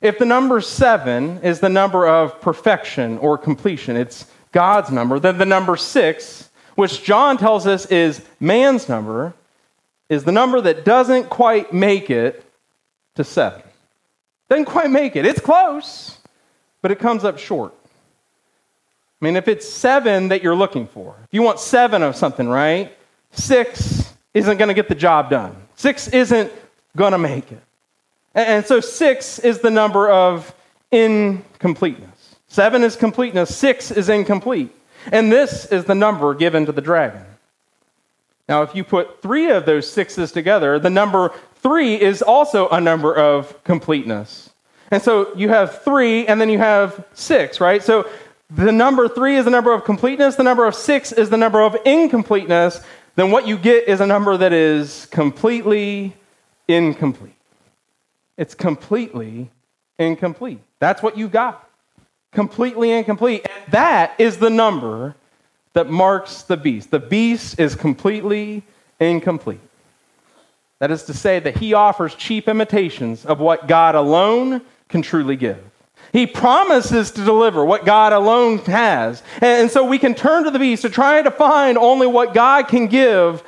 If 0.02 0.18
the 0.18 0.24
number 0.24 0.60
seven 0.60 1.38
is 1.44 1.60
the 1.60 1.68
number 1.68 2.08
of 2.08 2.40
perfection 2.40 3.18
or 3.18 3.38
completion, 3.38 3.96
it's 3.96 4.26
God's 4.50 4.90
number, 4.90 5.20
then 5.20 5.38
the 5.38 5.46
number 5.46 5.76
six, 5.76 6.50
which 6.74 7.04
John 7.04 7.38
tells 7.38 7.68
us 7.68 7.86
is 7.86 8.20
man's 8.40 8.88
number, 8.88 9.32
is 10.08 10.24
the 10.24 10.32
number 10.32 10.60
that 10.60 10.84
doesn't 10.84 11.30
quite 11.30 11.72
make 11.72 12.10
it 12.10 12.44
to 13.14 13.22
seven. 13.22 13.62
Doesn't 14.50 14.64
quite 14.64 14.90
make 14.90 15.14
it. 15.14 15.24
It's 15.24 15.40
close, 15.40 16.18
but 16.82 16.90
it 16.90 16.98
comes 16.98 17.24
up 17.24 17.38
short. 17.38 17.72
I 19.20 19.24
mean, 19.24 19.36
if 19.36 19.46
it's 19.46 19.68
seven 19.68 20.28
that 20.28 20.42
you're 20.42 20.56
looking 20.56 20.88
for, 20.88 21.14
if 21.22 21.32
you 21.32 21.42
want 21.42 21.60
seven 21.60 22.02
of 22.02 22.16
something, 22.16 22.48
right? 22.48 22.92
Six 23.30 24.12
isn't 24.34 24.58
going 24.58 24.68
to 24.68 24.74
get 24.74 24.88
the 24.88 24.96
job 24.96 25.30
done. 25.30 25.56
Six 25.76 26.08
isn't 26.08 26.52
going 26.96 27.12
to 27.12 27.18
make 27.18 27.52
it. 27.52 27.62
And 28.34 28.64
so 28.64 28.80
six 28.80 29.38
is 29.38 29.58
the 29.60 29.70
number 29.70 30.10
of 30.10 30.54
incompleteness. 30.90 32.36
Seven 32.48 32.82
is 32.82 32.96
completeness, 32.96 33.54
six 33.54 33.90
is 33.90 34.08
incomplete. 34.08 34.74
And 35.10 35.32
this 35.32 35.66
is 35.66 35.84
the 35.84 35.94
number 35.94 36.34
given 36.34 36.66
to 36.66 36.72
the 36.72 36.80
dragon. 36.80 37.24
Now, 38.48 38.62
if 38.62 38.74
you 38.74 38.84
put 38.84 39.22
three 39.22 39.50
of 39.50 39.66
those 39.66 39.90
sixes 39.90 40.32
together, 40.32 40.78
the 40.78 40.90
number 40.90 41.32
three 41.56 42.00
is 42.00 42.22
also 42.22 42.68
a 42.68 42.80
number 42.80 43.14
of 43.14 43.62
completeness. 43.64 44.50
And 44.90 45.02
so 45.02 45.34
you 45.34 45.48
have 45.48 45.82
three, 45.82 46.26
and 46.26 46.40
then 46.40 46.50
you 46.50 46.58
have 46.58 47.04
six, 47.14 47.60
right? 47.60 47.82
So 47.82 48.08
the 48.50 48.72
number 48.72 49.08
three 49.08 49.36
is 49.36 49.46
the 49.46 49.50
number 49.50 49.72
of 49.72 49.84
completeness, 49.84 50.36
the 50.36 50.42
number 50.42 50.66
of 50.66 50.74
six 50.74 51.12
is 51.12 51.30
the 51.30 51.38
number 51.38 51.62
of 51.62 51.76
incompleteness, 51.86 52.84
then 53.16 53.30
what 53.30 53.46
you 53.46 53.56
get 53.56 53.88
is 53.88 54.00
a 54.00 54.06
number 54.06 54.36
that 54.36 54.52
is 54.52 55.06
completely 55.06 56.14
incomplete. 56.68 57.34
It's 58.36 58.54
completely 58.54 59.50
incomplete. 59.98 60.60
That's 60.78 61.02
what 61.02 61.16
you've 61.16 61.32
got. 61.32 61.68
Completely 62.32 62.90
incomplete. 62.90 63.46
And 63.46 63.72
that 63.72 64.14
is 64.18 64.38
the 64.38 64.50
number 64.50 65.14
that 65.74 65.90
marks 65.90 66.42
the 66.42 66.56
beast. 66.56 66.90
The 66.90 66.98
beast 66.98 67.60
is 67.60 67.74
completely 67.74 68.62
incomplete. 69.00 69.60
That 70.78 70.90
is 70.90 71.04
to 71.04 71.14
say, 71.14 71.38
that 71.38 71.58
he 71.58 71.74
offers 71.74 72.14
cheap 72.14 72.48
imitations 72.48 73.24
of 73.24 73.38
what 73.38 73.68
God 73.68 73.94
alone 73.94 74.62
can 74.88 75.02
truly 75.02 75.36
give. 75.36 75.62
He 76.12 76.26
promises 76.26 77.10
to 77.12 77.24
deliver 77.24 77.64
what 77.64 77.86
God 77.86 78.12
alone 78.12 78.58
has. 78.58 79.22
And 79.40 79.70
so 79.70 79.84
we 79.84 79.98
can 79.98 80.14
turn 80.14 80.44
to 80.44 80.50
the 80.50 80.58
beast 80.58 80.82
to 80.82 80.90
try 80.90 81.22
to 81.22 81.30
find 81.30 81.78
only 81.78 82.06
what 82.06 82.34
God 82.34 82.68
can 82.68 82.86
give. 82.88 83.42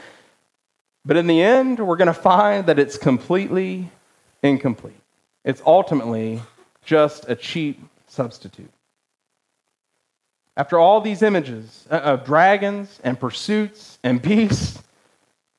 But 1.04 1.16
in 1.16 1.26
the 1.26 1.42
end, 1.42 1.80
we're 1.80 1.96
going 1.96 2.06
to 2.06 2.14
find 2.14 2.66
that 2.66 2.78
it's 2.78 2.96
completely 2.96 3.90
incomplete. 4.44 5.00
It's 5.44 5.62
ultimately 5.66 6.40
just 6.85 7.28
a 7.28 7.35
cheap 7.35 7.80
substitute. 8.07 8.70
After 10.57 10.78
all 10.78 11.00
these 11.00 11.22
images 11.22 11.87
uh, 11.90 11.96
of 11.96 12.24
dragons 12.24 13.00
and 13.02 13.18
pursuits 13.18 13.98
and 14.04 14.22
beasts, 14.22 14.80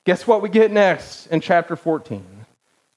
guess 0.04 0.26
what 0.26 0.40
we 0.40 0.48
get 0.48 0.70
next 0.70 1.26
in 1.26 1.40
chapter 1.40 1.76
14? 1.76 2.24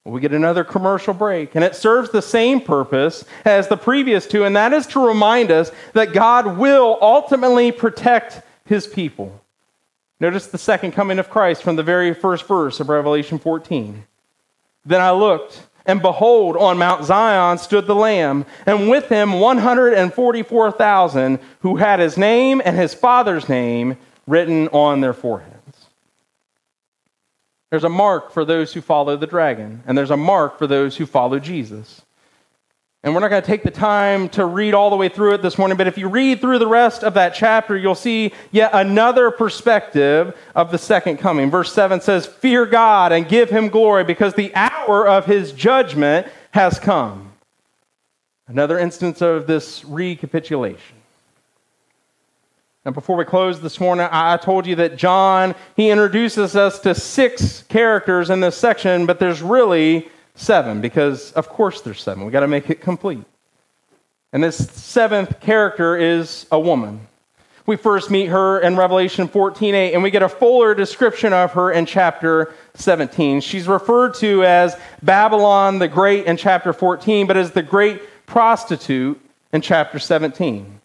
We 0.06 0.22
get 0.22 0.32
another 0.32 0.64
commercial 0.64 1.14
break, 1.14 1.56
and 1.56 1.64
it 1.64 1.76
serves 1.76 2.10
the 2.10 2.22
same 2.22 2.62
purpose 2.62 3.26
as 3.46 3.68
the 3.68 3.78
previous 3.78 4.26
two, 4.26 4.44
and 4.44 4.56
that 4.56 4.74
is 4.74 4.88
to 4.88 5.06
remind 5.06 5.52
us 5.52 5.72
that 5.94 6.14
God 6.14 6.58
will 6.58 6.98
ultimately 7.02 7.72
protect 7.72 8.42
his 8.66 8.88
people. 8.88 9.40
Notice 10.20 10.48
the 10.48 10.58
second 10.58 10.94
coming 10.94 11.20
of 11.20 11.30
Christ 11.30 11.62
from 11.62 11.76
the 11.76 11.84
very 11.84 12.14
first 12.14 12.48
verse 12.48 12.80
of 12.80 12.90
Revelation 12.90 13.38
14. 13.38 14.06
Then 14.86 15.02
I 15.02 15.12
looked, 15.12 15.62
and 15.90 16.02
behold, 16.04 16.56
on 16.56 16.78
Mount 16.78 17.04
Zion 17.04 17.58
stood 17.58 17.88
the 17.88 17.96
Lamb, 17.96 18.46
and 18.68 18.92
with 18.92 19.10
him 19.10 19.40
144,000 19.40 21.40
who 21.62 21.78
had 21.78 22.00
his 22.00 22.16
name 22.16 22.62
and 22.64 22.78
his 22.78 22.94
father's 22.94 23.50
name 23.50 23.98
written 24.28 24.68
on 24.68 25.02
their 25.02 25.14
foreheads. 25.14 25.88
There's 27.72 27.84
a 27.84 27.90
mark 27.90 28.32
for 28.32 28.46
those 28.46 28.72
who 28.72 28.82
follow 28.82 29.18
the 29.18 29.26
dragon, 29.26 29.82
and 29.88 29.98
there's 29.98 30.12
a 30.12 30.18
mark 30.18 30.60
for 30.60 30.68
those 30.68 30.96
who 30.96 31.08
follow 31.08 31.40
Jesus. 31.40 32.04
And 33.02 33.14
we're 33.14 33.22
not 33.22 33.30
going 33.30 33.42
to 33.42 33.48
take 33.48 33.64
the 33.64 33.72
time 33.72 34.28
to 34.30 34.46
read 34.46 34.74
all 34.74 34.90
the 34.90 34.98
way 34.98 35.08
through 35.08 35.36
it 35.36 35.42
this 35.42 35.58
morning, 35.58 35.78
but 35.78 35.88
if 35.88 35.98
you 35.98 36.10
read 36.10 36.42
through 36.42 36.60
the 36.60 36.68
rest 36.68 37.02
of 37.02 37.14
that 37.14 37.34
chapter, 37.34 37.78
you'll 37.78 37.96
see 37.96 38.34
yet 38.52 38.72
another 38.74 39.32
perspective 39.32 40.38
of 40.54 40.72
the 40.72 40.78
second 40.78 41.18
coming. 41.18 41.50
Verse 41.50 41.72
7 41.72 42.02
says, 42.02 42.26
Fear 42.26 42.66
God 42.66 43.14
and 43.14 43.30
give 43.30 43.50
him 43.50 43.70
glory, 43.70 44.04
because 44.04 44.34
the 44.34 44.54
hour 44.54 45.08
of 45.08 45.26
his 45.26 45.54
judgment 45.54 46.28
has 46.52 46.78
come. 46.78 47.32
Another 48.48 48.78
instance 48.78 49.22
of 49.22 49.48
this 49.48 49.86
recapitulation. 49.86 50.98
Now, 52.84 52.92
before 52.92 53.16
we 53.16 53.24
close 53.24 53.62
this 53.62 53.80
morning, 53.80 54.10
I 54.12 54.36
told 54.38 54.66
you 54.66 54.76
that 54.76 54.98
John, 54.98 55.56
he 55.78 55.90
introduces 55.90 56.58
us 56.58 56.80
to 56.80 56.94
six 56.96 57.64
characters 57.64 58.30
in 58.30 58.42
this 58.42 58.58
section, 58.58 59.06
but 59.06 59.20
there's 59.20 59.42
really 59.42 60.10
seven 60.40 60.82
because, 60.82 61.32
of 61.34 61.50
course, 61.50 61.82
there's 61.82 62.02
seven. 62.02 62.26
We 62.26 62.32
got 62.32 62.40
to 62.42 62.48
make 62.48 62.70
it 62.70 62.82
complete. 62.82 63.24
And 64.32 64.44
this 64.44 64.58
seventh 64.58 65.40
character 65.40 65.98
is 65.98 66.46
a 66.52 66.60
woman. 66.60 67.08
We 67.66 67.76
first 67.76 68.10
meet 68.10 68.28
her 68.28 68.60
in 68.60 68.76
Revelation 68.78 69.28
14:8 69.28 69.94
and 69.94 70.02
we 70.02 70.10
get 70.10 70.24
a 70.24 70.30
fuller 70.30 70.74
description 70.74 71.34
of 71.34 71.54
her 71.54 71.72
in 71.72 71.86
chapter 71.86 72.52
17. 72.76 73.42
She's 73.42 73.68
referred 73.68 74.16
to 74.16 74.44
as 74.44 74.76
Babylon 75.04 75.78
the 75.78 75.88
Great 75.88 76.26
in 76.26 76.38
chapter 76.38 76.74
14, 76.74 77.28
but 77.28 77.38
as 77.38 77.52
the 77.52 77.62
great 77.62 78.02
prostitute 78.26 79.20
in 79.54 79.62
chapter 79.62 80.00
17. 80.00 80.82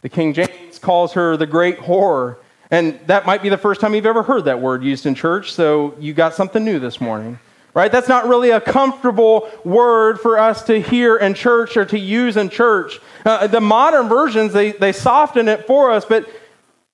The 0.00 0.08
King 0.08 0.32
James 0.32 0.78
calls 0.78 1.12
her 1.14 1.36
the 1.36 1.46
great 1.46 1.78
whore, 1.78 2.36
and 2.70 2.98
that 3.06 3.26
might 3.26 3.42
be 3.42 3.48
the 3.48 3.58
first 3.58 3.80
time 3.80 3.94
you've 3.94 4.06
ever 4.06 4.22
heard 4.22 4.44
that 4.46 4.60
word 4.60 4.82
used 4.82 5.06
in 5.06 5.14
church, 5.14 5.52
so 5.52 5.94
you 5.98 6.14
got 6.14 6.34
something 6.34 6.64
new 6.64 6.78
this 6.78 7.00
morning 7.00 7.38
right? 7.74 7.90
That's 7.90 8.08
not 8.08 8.28
really 8.28 8.50
a 8.50 8.60
comfortable 8.60 9.50
word 9.64 10.20
for 10.20 10.38
us 10.38 10.62
to 10.64 10.80
hear 10.80 11.16
in 11.16 11.34
church 11.34 11.76
or 11.76 11.84
to 11.86 11.98
use 11.98 12.36
in 12.36 12.48
church. 12.48 13.00
Uh, 13.24 13.48
the 13.48 13.60
modern 13.60 14.08
versions, 14.08 14.52
they, 14.52 14.72
they 14.72 14.92
soften 14.92 15.48
it 15.48 15.66
for 15.66 15.90
us, 15.90 16.04
but 16.04 16.26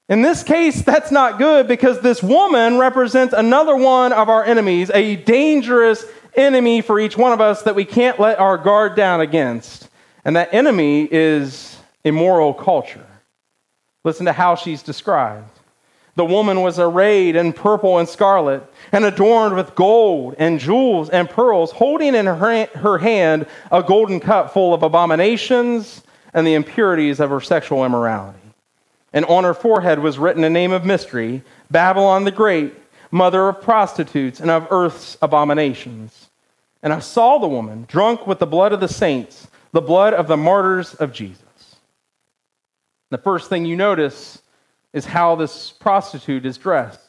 in 0.08 0.22
this 0.22 0.42
case, 0.42 0.82
that's 0.82 1.12
not 1.12 1.38
good 1.38 1.68
because 1.68 2.00
this 2.00 2.20
woman 2.20 2.78
represents 2.78 3.32
another 3.32 3.76
one 3.76 4.12
of 4.12 4.28
our 4.28 4.42
enemies, 4.42 4.90
a 4.92 5.14
dangerous 5.14 6.04
enemy 6.34 6.80
for 6.80 6.98
each 6.98 7.16
one 7.16 7.32
of 7.32 7.40
us 7.40 7.62
that 7.62 7.76
we 7.76 7.84
can't 7.84 8.18
let 8.18 8.40
our 8.40 8.58
guard 8.58 8.96
down 8.96 9.20
against. 9.20 9.88
And 10.24 10.34
that 10.34 10.52
enemy 10.52 11.08
is 11.10 11.76
immoral 12.02 12.52
culture. 12.52 13.06
Listen 14.02 14.26
to 14.26 14.32
how 14.32 14.56
she's 14.56 14.82
described. 14.82 15.59
The 16.20 16.26
woman 16.26 16.60
was 16.60 16.78
arrayed 16.78 17.34
in 17.34 17.54
purple 17.54 17.96
and 17.96 18.06
scarlet 18.06 18.62
and 18.92 19.06
adorned 19.06 19.56
with 19.56 19.74
gold 19.74 20.34
and 20.36 20.60
jewels 20.60 21.08
and 21.08 21.30
pearls, 21.30 21.72
holding 21.72 22.14
in 22.14 22.26
her, 22.26 22.98
hand 22.98 23.46
a 23.72 23.82
golden 23.82 24.20
cup 24.20 24.52
full 24.52 24.74
of 24.74 24.82
abominations 24.82 26.02
and 26.34 26.46
the 26.46 26.52
impurities 26.52 27.20
of 27.20 27.30
her 27.30 27.40
sexual 27.40 27.86
immorality. 27.86 28.38
And 29.14 29.24
on 29.24 29.44
her 29.44 29.54
forehead 29.54 30.00
was 30.00 30.18
written 30.18 30.44
a 30.44 30.50
name 30.50 30.72
of 30.72 30.84
mystery 30.84 31.42
Babylon 31.70 32.24
the 32.24 32.30
Great, 32.30 32.74
mother 33.10 33.48
of 33.48 33.62
prostitutes 33.62 34.40
and 34.40 34.50
of 34.50 34.68
earth's 34.70 35.16
abominations. 35.22 36.28
And 36.82 36.92
I 36.92 36.98
saw 36.98 37.38
the 37.38 37.48
woman 37.48 37.86
drunk 37.88 38.26
with 38.26 38.40
the 38.40 38.46
blood 38.46 38.74
of 38.74 38.80
the 38.80 38.88
saints, 38.88 39.48
the 39.72 39.80
blood 39.80 40.12
of 40.12 40.28
the 40.28 40.36
martyrs 40.36 40.92
of 40.92 41.14
Jesus. 41.14 41.76
The 43.08 43.16
first 43.16 43.48
thing 43.48 43.64
you 43.64 43.74
notice 43.74 44.42
is 44.92 45.04
how 45.04 45.36
this 45.36 45.70
prostitute 45.70 46.44
is 46.44 46.58
dressed 46.58 47.00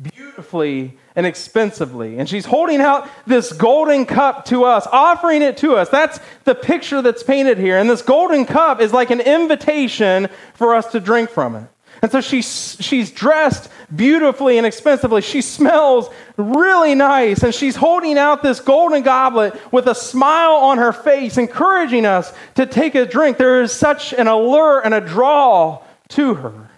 beautifully 0.00 0.96
and 1.16 1.26
expensively. 1.26 2.18
And 2.18 2.28
she's 2.28 2.46
holding 2.46 2.80
out 2.80 3.08
this 3.26 3.52
golden 3.52 4.06
cup 4.06 4.44
to 4.46 4.64
us, 4.64 4.86
offering 4.92 5.42
it 5.42 5.56
to 5.58 5.74
us. 5.74 5.88
That's 5.88 6.20
the 6.44 6.54
picture 6.54 7.02
that's 7.02 7.24
painted 7.24 7.58
here. 7.58 7.78
And 7.78 7.90
this 7.90 8.02
golden 8.02 8.44
cup 8.44 8.80
is 8.80 8.92
like 8.92 9.10
an 9.10 9.20
invitation 9.20 10.28
for 10.54 10.74
us 10.74 10.86
to 10.92 11.00
drink 11.00 11.30
from 11.30 11.56
it. 11.56 11.68
And 12.00 12.12
so 12.12 12.20
she's, 12.20 12.76
she's 12.78 13.10
dressed 13.10 13.68
beautifully 13.94 14.56
and 14.56 14.64
expensively. 14.64 15.20
She 15.20 15.42
smells 15.42 16.08
really 16.36 16.94
nice. 16.94 17.42
And 17.42 17.52
she's 17.52 17.74
holding 17.74 18.16
out 18.16 18.44
this 18.44 18.60
golden 18.60 19.02
goblet 19.02 19.60
with 19.72 19.88
a 19.88 19.96
smile 19.96 20.52
on 20.52 20.78
her 20.78 20.92
face, 20.92 21.38
encouraging 21.38 22.06
us 22.06 22.32
to 22.54 22.66
take 22.66 22.94
a 22.94 23.04
drink. 23.04 23.36
There 23.36 23.62
is 23.62 23.72
such 23.72 24.12
an 24.12 24.28
allure 24.28 24.78
and 24.78 24.94
a 24.94 25.00
draw 25.00 25.82
to 26.10 26.34
her. 26.34 26.70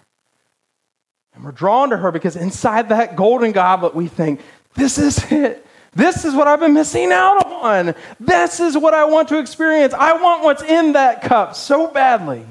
And 1.41 1.47
we're 1.47 1.53
drawn 1.53 1.89
to 1.89 1.97
her 1.97 2.11
because 2.11 2.35
inside 2.35 2.89
that 2.89 3.15
golden 3.15 3.51
goblet, 3.51 3.95
we 3.95 4.07
think, 4.07 4.41
this 4.75 4.99
is 4.99 5.31
it. 5.31 5.65
This 5.91 6.23
is 6.23 6.35
what 6.35 6.47
I've 6.47 6.59
been 6.59 6.75
missing 6.75 7.11
out 7.11 7.43
on. 7.43 7.95
This 8.19 8.59
is 8.59 8.77
what 8.77 8.93
I 8.93 9.05
want 9.05 9.27
to 9.29 9.39
experience. 9.39 9.91
I 9.95 10.21
want 10.21 10.43
what's 10.43 10.61
in 10.61 10.93
that 10.93 11.23
cup 11.23 11.55
so 11.55 11.87
badly. 11.87 12.45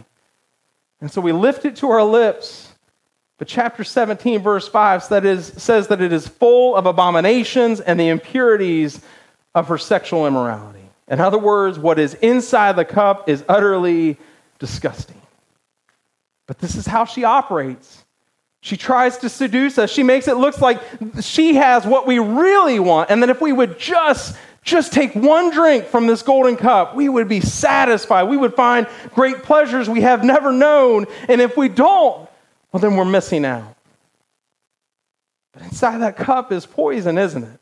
And 1.01 1.09
so 1.09 1.20
we 1.20 1.30
lift 1.30 1.64
it 1.64 1.76
to 1.76 1.91
our 1.91 2.03
lips. 2.03 2.72
But 3.38 3.47
chapter 3.47 3.84
17, 3.84 4.43
verse 4.43 4.66
5 4.66 5.09
that 5.11 5.24
is, 5.24 5.47
says 5.47 5.86
that 5.86 6.03
it 6.03 6.12
is 6.12 6.26
full 6.26 6.74
of 6.74 6.86
abominations 6.86 7.78
and 7.78 7.99
the 7.99 8.09
impurities 8.09 9.01
of 9.55 9.68
her 9.68 9.78
sexual 9.78 10.26
immorality. 10.26 10.82
In 11.07 11.20
other 11.20 11.38
words, 11.38 11.78
what 11.78 12.01
is 12.01 12.14
inside 12.14 12.74
the 12.74 12.84
cup 12.84 13.28
is 13.28 13.45
utterly 13.49 14.16
disgusting. 14.59 15.20
But 16.49 16.59
this 16.59 16.74
is 16.74 16.86
how 16.86 17.05
she 17.05 17.22
operates. 17.22 18.05
She 18.62 18.76
tries 18.76 19.18
to 19.18 19.28
seduce 19.28 19.78
us. 19.78 19.90
She 19.90 20.02
makes 20.02 20.28
it 20.28 20.36
look 20.36 20.61
like 20.61 20.80
she 21.22 21.54
has 21.54 21.86
what 21.86 22.06
we 22.06 22.18
really 22.18 22.78
want. 22.78 23.11
And 23.11 23.22
that 23.22 23.30
if 23.30 23.40
we 23.40 23.52
would 23.52 23.78
just 23.78 24.36
just 24.62 24.92
take 24.92 25.14
one 25.14 25.50
drink 25.50 25.86
from 25.86 26.06
this 26.06 26.22
golden 26.22 26.56
cup, 26.56 26.94
we 26.94 27.08
would 27.08 27.28
be 27.28 27.40
satisfied. 27.40 28.24
We 28.24 28.36
would 28.36 28.54
find 28.54 28.86
great 29.14 29.42
pleasures 29.42 29.88
we 29.88 30.02
have 30.02 30.22
never 30.22 30.52
known. 30.52 31.06
And 31.28 31.40
if 31.40 31.56
we 31.56 31.68
don't, 31.68 32.28
well, 32.70 32.80
then 32.80 32.96
we're 32.96 33.06
missing 33.06 33.46
out. 33.46 33.74
But 35.54 35.62
inside 35.62 35.98
that 35.98 36.16
cup 36.16 36.52
is 36.52 36.66
poison, 36.66 37.16
isn't 37.16 37.42
it? 37.42 37.61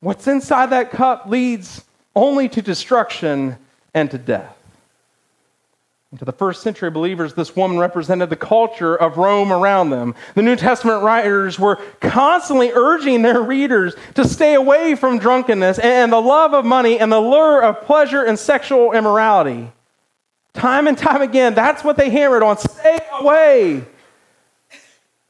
What's 0.00 0.26
inside 0.26 0.70
that 0.70 0.90
cup 0.90 1.26
leads 1.26 1.82
only 2.14 2.48
to 2.50 2.62
destruction 2.62 3.56
and 3.94 4.10
to 4.10 4.18
death. 4.18 4.56
And 6.12 6.18
to 6.18 6.26
the 6.26 6.32
first 6.32 6.60
century 6.62 6.90
believers, 6.90 7.32
this 7.32 7.56
woman 7.56 7.78
represented 7.78 8.28
the 8.28 8.36
culture 8.36 8.94
of 8.94 9.16
Rome 9.16 9.50
around 9.50 9.88
them. 9.88 10.14
The 10.34 10.42
New 10.42 10.56
Testament 10.56 11.02
writers 11.02 11.58
were 11.58 11.76
constantly 12.00 12.70
urging 12.70 13.22
their 13.22 13.40
readers 13.40 13.94
to 14.16 14.28
stay 14.28 14.52
away 14.52 14.94
from 14.94 15.18
drunkenness 15.18 15.78
and 15.78 16.12
the 16.12 16.20
love 16.20 16.52
of 16.52 16.66
money 16.66 16.98
and 16.98 17.10
the 17.10 17.18
lure 17.18 17.62
of 17.62 17.80
pleasure 17.86 18.22
and 18.22 18.38
sexual 18.38 18.92
immorality. 18.92 19.72
Time 20.52 20.86
and 20.86 20.98
time 20.98 21.22
again, 21.22 21.54
that's 21.54 21.82
what 21.82 21.96
they 21.96 22.10
hammered 22.10 22.42
on 22.42 22.58
stay 22.58 22.98
away. 23.18 23.82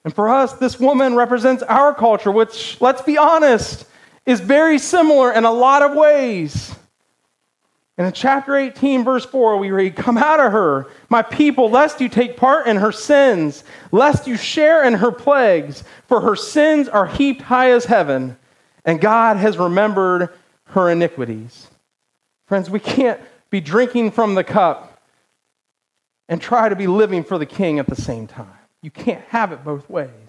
And 0.05 0.13
for 0.13 0.29
us, 0.29 0.55
this 0.55 0.81
woman 0.81 1.15
represents 1.15 1.63
our 1.63 1.95
culture, 1.95 2.33
which, 2.33 2.81
let's 2.81 3.03
be 3.03 3.17
honest, 3.17 3.87
is 4.27 4.41
very 4.41 4.81
similar 4.81 5.33
in 5.33 5.45
a 5.45 5.53
lot 5.53 5.83
of 5.83 5.95
ways. 5.95 6.75
And 7.99 8.07
in 8.07 8.13
chapter 8.13 8.57
18, 8.57 9.05
verse 9.05 9.25
4, 9.27 9.59
we 9.59 9.71
read, 9.71 9.97
Come 9.97 10.17
out 10.17 10.41
of 10.41 10.53
her, 10.53 10.87
my 11.11 11.21
people, 11.21 11.69
lest 11.69 12.01
you 12.01 12.09
take 12.09 12.39
part 12.39 12.67
in 12.67 12.77
her 12.77 12.93
sins, 12.93 13.65
lest 13.91 14.27
you 14.27 14.37
share 14.37 14.85
in 14.85 14.95
her 14.95 15.13
plagues, 15.13 15.85
for 16.09 16.23
her 16.23 16.35
sins 16.35 16.89
are 16.89 17.07
heaped 17.07 17.43
high 17.43 17.71
as 17.71 17.85
heaven, 17.85 18.39
and 18.85 19.01
God 19.01 19.37
has 19.37 19.59
remembered 19.59 20.31
her 20.69 20.91
iniquities. 20.91 21.69
Friends, 22.47 22.71
we 22.71 22.81
can't 22.81 23.21
be 23.51 23.61
drinking 23.61 24.11
from 24.11 24.35
the 24.35 24.45
cup 24.45 25.03
and 26.29 26.41
try 26.41 26.71
to 26.71 26.77
be 26.77 26.87
living 26.87 27.23
for 27.23 27.37
the 27.37 27.47
king 27.47 27.79
at 27.79 27.87
the 27.87 27.97
same 27.97 28.27
time. 28.27 28.49
You 28.81 28.91
can't 28.91 29.23
have 29.29 29.53
it 29.53 29.65
both 29.65 29.89
ways. 29.91 30.22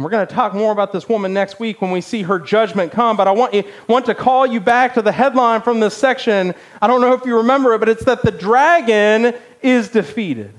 And 0.00 0.04
we're 0.06 0.12
going 0.12 0.26
to 0.26 0.34
talk 0.34 0.54
more 0.54 0.72
about 0.72 0.94
this 0.94 1.10
woman 1.10 1.34
next 1.34 1.60
week 1.60 1.82
when 1.82 1.90
we 1.90 2.00
see 2.00 2.22
her 2.22 2.38
judgment 2.38 2.90
come. 2.90 3.18
But 3.18 3.28
I 3.28 3.32
want, 3.32 3.52
you, 3.52 3.64
want 3.86 4.06
to 4.06 4.14
call 4.14 4.46
you 4.46 4.58
back 4.58 4.94
to 4.94 5.02
the 5.02 5.12
headline 5.12 5.60
from 5.60 5.78
this 5.78 5.94
section. 5.94 6.54
I 6.80 6.86
don't 6.86 7.02
know 7.02 7.12
if 7.12 7.26
you 7.26 7.36
remember 7.36 7.74
it, 7.74 7.80
but 7.80 7.90
it's 7.90 8.06
that 8.06 8.22
the 8.22 8.30
dragon 8.30 9.34
is 9.60 9.90
defeated. 9.90 10.54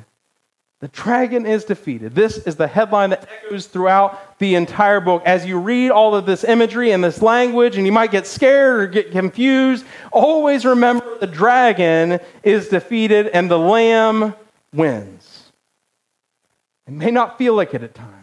The 0.82 0.90
dragon 0.90 1.48
is 1.48 1.66
defeated. 1.66 2.14
This 2.14 2.38
is 2.38 2.56
the 2.56 2.68
headline 2.68 3.10
that 3.10 3.28
echoes 3.44 3.66
throughout 3.66 4.38
the 4.38 4.54
entire 4.54 5.00
book. 5.00 5.24
As 5.26 5.44
you 5.44 5.58
read 5.58 5.90
all 5.90 6.14
of 6.14 6.28
this 6.28 6.44
imagery 6.44 6.92
and 6.92 7.04
this 7.04 7.24
language, 7.24 7.78
and 7.78 7.86
you 7.88 7.92
might 7.92 8.12
get 8.12 8.28
scared 8.28 8.80
or 8.80 8.86
get 8.86 9.12
confused, 9.12 9.86
always 10.12 10.66
remember 10.66 11.18
the 11.18 11.26
dragon 11.26 12.20
is 12.44 12.70
defeated 12.70 13.26
and 13.30 13.50
the 13.50 13.58
lamb 13.58 14.36
wins. 14.72 15.52
It 16.86 16.94
may 16.94 17.10
not 17.10 17.40
feel 17.40 17.56
like 17.56 17.74
it 17.74 17.82
at 17.82 17.96
times. 17.96 18.21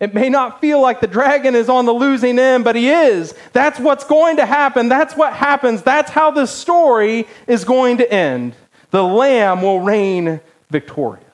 It 0.00 0.14
may 0.14 0.30
not 0.30 0.62
feel 0.62 0.80
like 0.80 1.00
the 1.00 1.06
dragon 1.06 1.54
is 1.54 1.68
on 1.68 1.84
the 1.84 1.92
losing 1.92 2.38
end, 2.38 2.64
but 2.64 2.74
he 2.74 2.88
is. 2.88 3.34
That's 3.52 3.78
what's 3.78 4.04
going 4.04 4.38
to 4.38 4.46
happen. 4.46 4.88
That's 4.88 5.14
what 5.14 5.34
happens. 5.34 5.82
That's 5.82 6.10
how 6.10 6.30
the 6.30 6.46
story 6.46 7.28
is 7.46 7.64
going 7.64 7.98
to 7.98 8.10
end. 8.10 8.54
The 8.90 9.04
lamb 9.04 9.60
will 9.60 9.80
reign 9.80 10.40
victorious. 10.70 11.26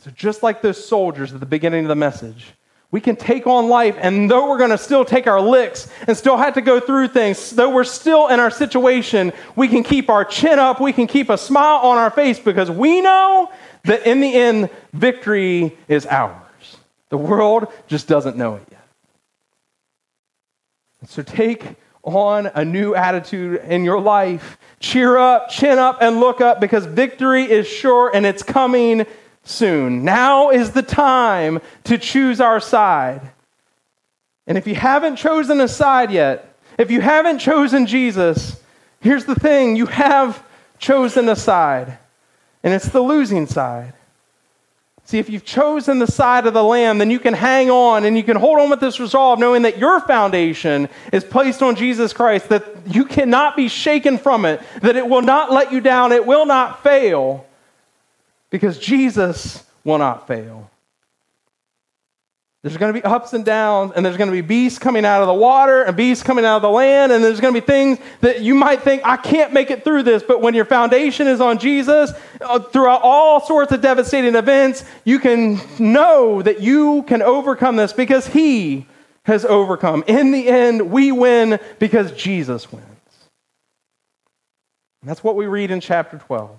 So, 0.00 0.10
just 0.10 0.42
like 0.42 0.60
those 0.60 0.84
soldiers 0.84 1.32
at 1.32 1.40
the 1.40 1.46
beginning 1.46 1.84
of 1.84 1.88
the 1.88 1.94
message, 1.94 2.52
we 2.90 3.00
can 3.00 3.16
take 3.16 3.46
on 3.46 3.68
life, 3.68 3.96
and 3.98 4.30
though 4.30 4.48
we're 4.48 4.58
going 4.58 4.70
to 4.70 4.78
still 4.78 5.04
take 5.04 5.26
our 5.26 5.40
licks 5.40 5.88
and 6.06 6.16
still 6.16 6.36
have 6.36 6.54
to 6.54 6.60
go 6.60 6.78
through 6.78 7.08
things, 7.08 7.50
though 7.50 7.70
we're 7.70 7.84
still 7.84 8.28
in 8.28 8.38
our 8.38 8.50
situation, 8.50 9.32
we 9.56 9.66
can 9.66 9.82
keep 9.82 10.10
our 10.10 10.24
chin 10.24 10.58
up, 10.58 10.80
we 10.80 10.92
can 10.92 11.06
keep 11.06 11.30
a 11.30 11.38
smile 11.38 11.78
on 11.78 11.96
our 11.96 12.10
face 12.10 12.38
because 12.38 12.70
we 12.70 13.00
know 13.00 13.50
that 13.84 14.06
in 14.06 14.20
the 14.20 14.34
end, 14.34 14.70
victory 14.92 15.76
is 15.88 16.06
ours. 16.06 16.43
The 17.10 17.18
world 17.18 17.68
just 17.86 18.08
doesn't 18.08 18.36
know 18.36 18.56
it 18.56 18.64
yet. 18.70 18.86
And 21.00 21.08
so 21.08 21.22
take 21.22 21.76
on 22.02 22.46
a 22.54 22.64
new 22.64 22.94
attitude 22.94 23.60
in 23.64 23.84
your 23.84 24.00
life. 24.00 24.58
Cheer 24.80 25.16
up, 25.16 25.48
chin 25.48 25.78
up, 25.78 25.98
and 26.00 26.20
look 26.20 26.40
up 26.40 26.60
because 26.60 26.86
victory 26.86 27.44
is 27.50 27.66
sure 27.66 28.10
and 28.14 28.26
it's 28.26 28.42
coming 28.42 29.06
soon. 29.42 30.04
Now 30.04 30.50
is 30.50 30.72
the 30.72 30.82
time 30.82 31.60
to 31.84 31.98
choose 31.98 32.40
our 32.40 32.60
side. 32.60 33.22
And 34.46 34.58
if 34.58 34.66
you 34.66 34.74
haven't 34.74 35.16
chosen 35.16 35.60
a 35.60 35.68
side 35.68 36.10
yet, 36.10 36.54
if 36.78 36.90
you 36.90 37.00
haven't 37.00 37.38
chosen 37.38 37.86
Jesus, 37.86 38.60
here's 39.00 39.24
the 39.24 39.34
thing 39.34 39.76
you 39.76 39.86
have 39.86 40.44
chosen 40.78 41.28
a 41.28 41.36
side, 41.36 41.98
and 42.62 42.74
it's 42.74 42.88
the 42.88 43.00
losing 43.00 43.46
side. 43.46 43.94
See, 45.06 45.18
if 45.18 45.28
you've 45.28 45.44
chosen 45.44 45.98
the 45.98 46.06
side 46.06 46.46
of 46.46 46.54
the 46.54 46.64
Lamb, 46.64 46.96
then 46.96 47.10
you 47.10 47.18
can 47.18 47.34
hang 47.34 47.70
on 47.70 48.04
and 48.06 48.16
you 48.16 48.22
can 48.22 48.36
hold 48.36 48.58
on 48.58 48.70
with 48.70 48.80
this 48.80 48.98
resolve, 48.98 49.38
knowing 49.38 49.62
that 49.62 49.76
your 49.76 50.00
foundation 50.00 50.88
is 51.12 51.22
placed 51.22 51.62
on 51.62 51.76
Jesus 51.76 52.14
Christ, 52.14 52.48
that 52.48 52.64
you 52.86 53.04
cannot 53.04 53.54
be 53.54 53.68
shaken 53.68 54.16
from 54.16 54.46
it, 54.46 54.62
that 54.80 54.96
it 54.96 55.06
will 55.06 55.20
not 55.20 55.52
let 55.52 55.72
you 55.72 55.82
down, 55.82 56.12
it 56.12 56.24
will 56.24 56.46
not 56.46 56.82
fail, 56.82 57.46
because 58.48 58.78
Jesus 58.78 59.62
will 59.84 59.98
not 59.98 60.26
fail. 60.26 60.70
There's 62.64 62.78
going 62.78 62.94
to 62.94 62.98
be 62.98 63.04
ups 63.04 63.34
and 63.34 63.44
downs, 63.44 63.92
and 63.94 64.06
there's 64.06 64.16
going 64.16 64.30
to 64.30 64.32
be 64.32 64.40
beasts 64.40 64.78
coming 64.78 65.04
out 65.04 65.20
of 65.20 65.26
the 65.26 65.34
water 65.34 65.82
and 65.82 65.94
beasts 65.94 66.24
coming 66.24 66.46
out 66.46 66.56
of 66.56 66.62
the 66.62 66.70
land, 66.70 67.12
and 67.12 67.22
there's 67.22 67.38
going 67.38 67.52
to 67.52 67.60
be 67.60 67.66
things 67.66 67.98
that 68.22 68.40
you 68.40 68.54
might 68.54 68.80
think, 68.80 69.02
I 69.04 69.18
can't 69.18 69.52
make 69.52 69.70
it 69.70 69.84
through 69.84 70.04
this. 70.04 70.22
But 70.22 70.40
when 70.40 70.54
your 70.54 70.64
foundation 70.64 71.26
is 71.26 71.42
on 71.42 71.58
Jesus, 71.58 72.10
uh, 72.40 72.60
throughout 72.60 73.02
all 73.02 73.44
sorts 73.44 73.70
of 73.72 73.82
devastating 73.82 74.34
events, 74.34 74.82
you 75.04 75.18
can 75.18 75.60
know 75.78 76.40
that 76.40 76.62
you 76.62 77.02
can 77.02 77.20
overcome 77.20 77.76
this 77.76 77.92
because 77.92 78.28
He 78.28 78.86
has 79.24 79.44
overcome. 79.44 80.02
In 80.06 80.30
the 80.30 80.48
end, 80.48 80.90
we 80.90 81.12
win 81.12 81.60
because 81.78 82.12
Jesus 82.12 82.72
wins. 82.72 82.86
And 85.02 85.10
that's 85.10 85.22
what 85.22 85.36
we 85.36 85.44
read 85.44 85.70
in 85.70 85.80
chapter 85.80 86.16
12. 86.16 86.58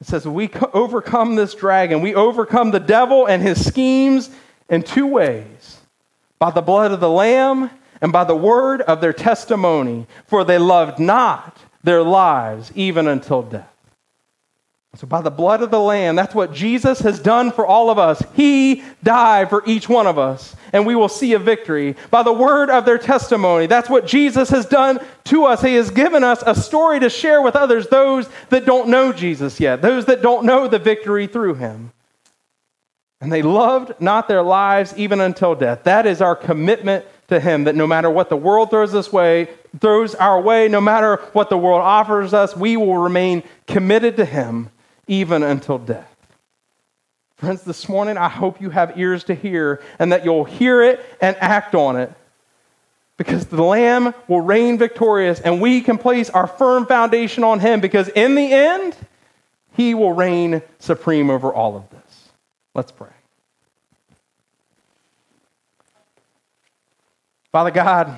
It 0.00 0.06
says, 0.06 0.26
We 0.26 0.48
overcome 0.72 1.36
this 1.36 1.54
dragon, 1.54 2.00
we 2.00 2.14
overcome 2.14 2.70
the 2.70 2.80
devil 2.80 3.26
and 3.26 3.42
his 3.42 3.62
schemes 3.62 4.30
in 4.68 4.82
two 4.82 5.06
ways 5.06 5.78
by 6.38 6.50
the 6.50 6.62
blood 6.62 6.92
of 6.92 7.00
the 7.00 7.10
Lamb 7.10 7.70
and 8.00 8.12
by 8.12 8.24
the 8.24 8.36
word 8.36 8.80
of 8.82 9.00
their 9.00 9.12
testimony, 9.12 10.06
for 10.26 10.44
they 10.44 10.58
loved 10.58 10.98
not 10.98 11.58
their 11.82 12.02
lives 12.02 12.70
even 12.74 13.08
until 13.08 13.42
death. 13.42 13.68
So, 14.96 15.06
by 15.06 15.20
the 15.20 15.30
blood 15.30 15.62
of 15.62 15.70
the 15.70 15.78
Lamb, 15.78 16.16
that's 16.16 16.34
what 16.34 16.52
Jesus 16.52 16.98
has 17.00 17.20
done 17.20 17.52
for 17.52 17.64
all 17.64 17.88
of 17.90 17.98
us. 17.98 18.22
He 18.34 18.82
died 19.02 19.48
for 19.48 19.62
each 19.64 19.88
one 19.88 20.08
of 20.08 20.18
us, 20.18 20.56
and 20.72 20.86
we 20.86 20.96
will 20.96 21.08
see 21.08 21.34
a 21.34 21.38
victory. 21.38 21.94
By 22.10 22.24
the 22.24 22.32
word 22.32 22.68
of 22.68 22.84
their 22.84 22.98
testimony, 22.98 23.66
that's 23.66 23.90
what 23.90 24.06
Jesus 24.06 24.48
has 24.48 24.66
done 24.66 24.98
to 25.24 25.44
us. 25.44 25.62
He 25.62 25.74
has 25.74 25.90
given 25.90 26.24
us 26.24 26.42
a 26.44 26.54
story 26.54 26.98
to 27.00 27.10
share 27.10 27.42
with 27.42 27.54
others, 27.54 27.86
those 27.88 28.28
that 28.48 28.64
don't 28.64 28.88
know 28.88 29.12
Jesus 29.12 29.60
yet, 29.60 29.82
those 29.82 30.06
that 30.06 30.22
don't 30.22 30.44
know 30.44 30.66
the 30.66 30.80
victory 30.80 31.26
through 31.26 31.54
him. 31.54 31.92
And 33.20 33.32
they 33.32 33.42
loved 33.42 34.00
not 34.00 34.28
their 34.28 34.42
lives 34.42 34.94
even 34.96 35.20
until 35.20 35.54
death. 35.54 35.84
That 35.84 36.06
is 36.06 36.22
our 36.22 36.36
commitment 36.36 37.04
to 37.28 37.40
Him, 37.40 37.64
that 37.64 37.74
no 37.74 37.86
matter 37.86 38.08
what 38.08 38.28
the 38.28 38.36
world 38.36 38.70
throws 38.70 38.94
us 38.94 39.12
way, 39.12 39.48
throws 39.80 40.14
our 40.14 40.40
way, 40.40 40.68
no 40.68 40.80
matter 40.80 41.16
what 41.32 41.50
the 41.50 41.58
world 41.58 41.82
offers 41.82 42.32
us, 42.32 42.56
we 42.56 42.76
will 42.76 42.96
remain 42.96 43.42
committed 43.66 44.16
to 44.16 44.24
Him 44.24 44.70
even 45.06 45.42
until 45.42 45.78
death. 45.78 46.14
Friends, 47.36 47.62
this 47.62 47.88
morning 47.88 48.16
I 48.16 48.28
hope 48.28 48.60
you 48.60 48.70
have 48.70 48.98
ears 48.98 49.24
to 49.24 49.34
hear 49.34 49.80
and 49.98 50.10
that 50.10 50.24
you'll 50.24 50.44
hear 50.44 50.82
it 50.82 51.04
and 51.20 51.36
act 51.36 51.74
on 51.74 51.96
it. 51.96 52.12
Because 53.16 53.46
the 53.46 53.62
Lamb 53.62 54.14
will 54.26 54.40
reign 54.40 54.78
victorious 54.78 55.40
and 55.40 55.60
we 55.60 55.80
can 55.80 55.98
place 55.98 56.30
our 56.30 56.46
firm 56.46 56.86
foundation 56.86 57.44
on 57.44 57.60
Him 57.60 57.80
because 57.80 58.08
in 58.08 58.34
the 58.34 58.52
end, 58.52 58.96
He 59.76 59.94
will 59.94 60.12
reign 60.12 60.62
supreme 60.78 61.30
over 61.30 61.52
all 61.52 61.76
of 61.76 61.88
this. 61.90 62.07
Let's 62.78 62.92
pray. 62.92 63.08
Father 67.50 67.72
God, 67.72 68.14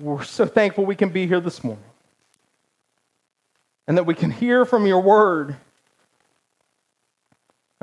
we're 0.00 0.24
so 0.24 0.46
thankful 0.46 0.86
we 0.86 0.96
can 0.96 1.10
be 1.10 1.26
here 1.26 1.40
this 1.40 1.62
morning 1.62 1.84
and 3.86 3.98
that 3.98 4.04
we 4.04 4.14
can 4.14 4.30
hear 4.30 4.64
from 4.64 4.86
your 4.86 5.02
word. 5.02 5.56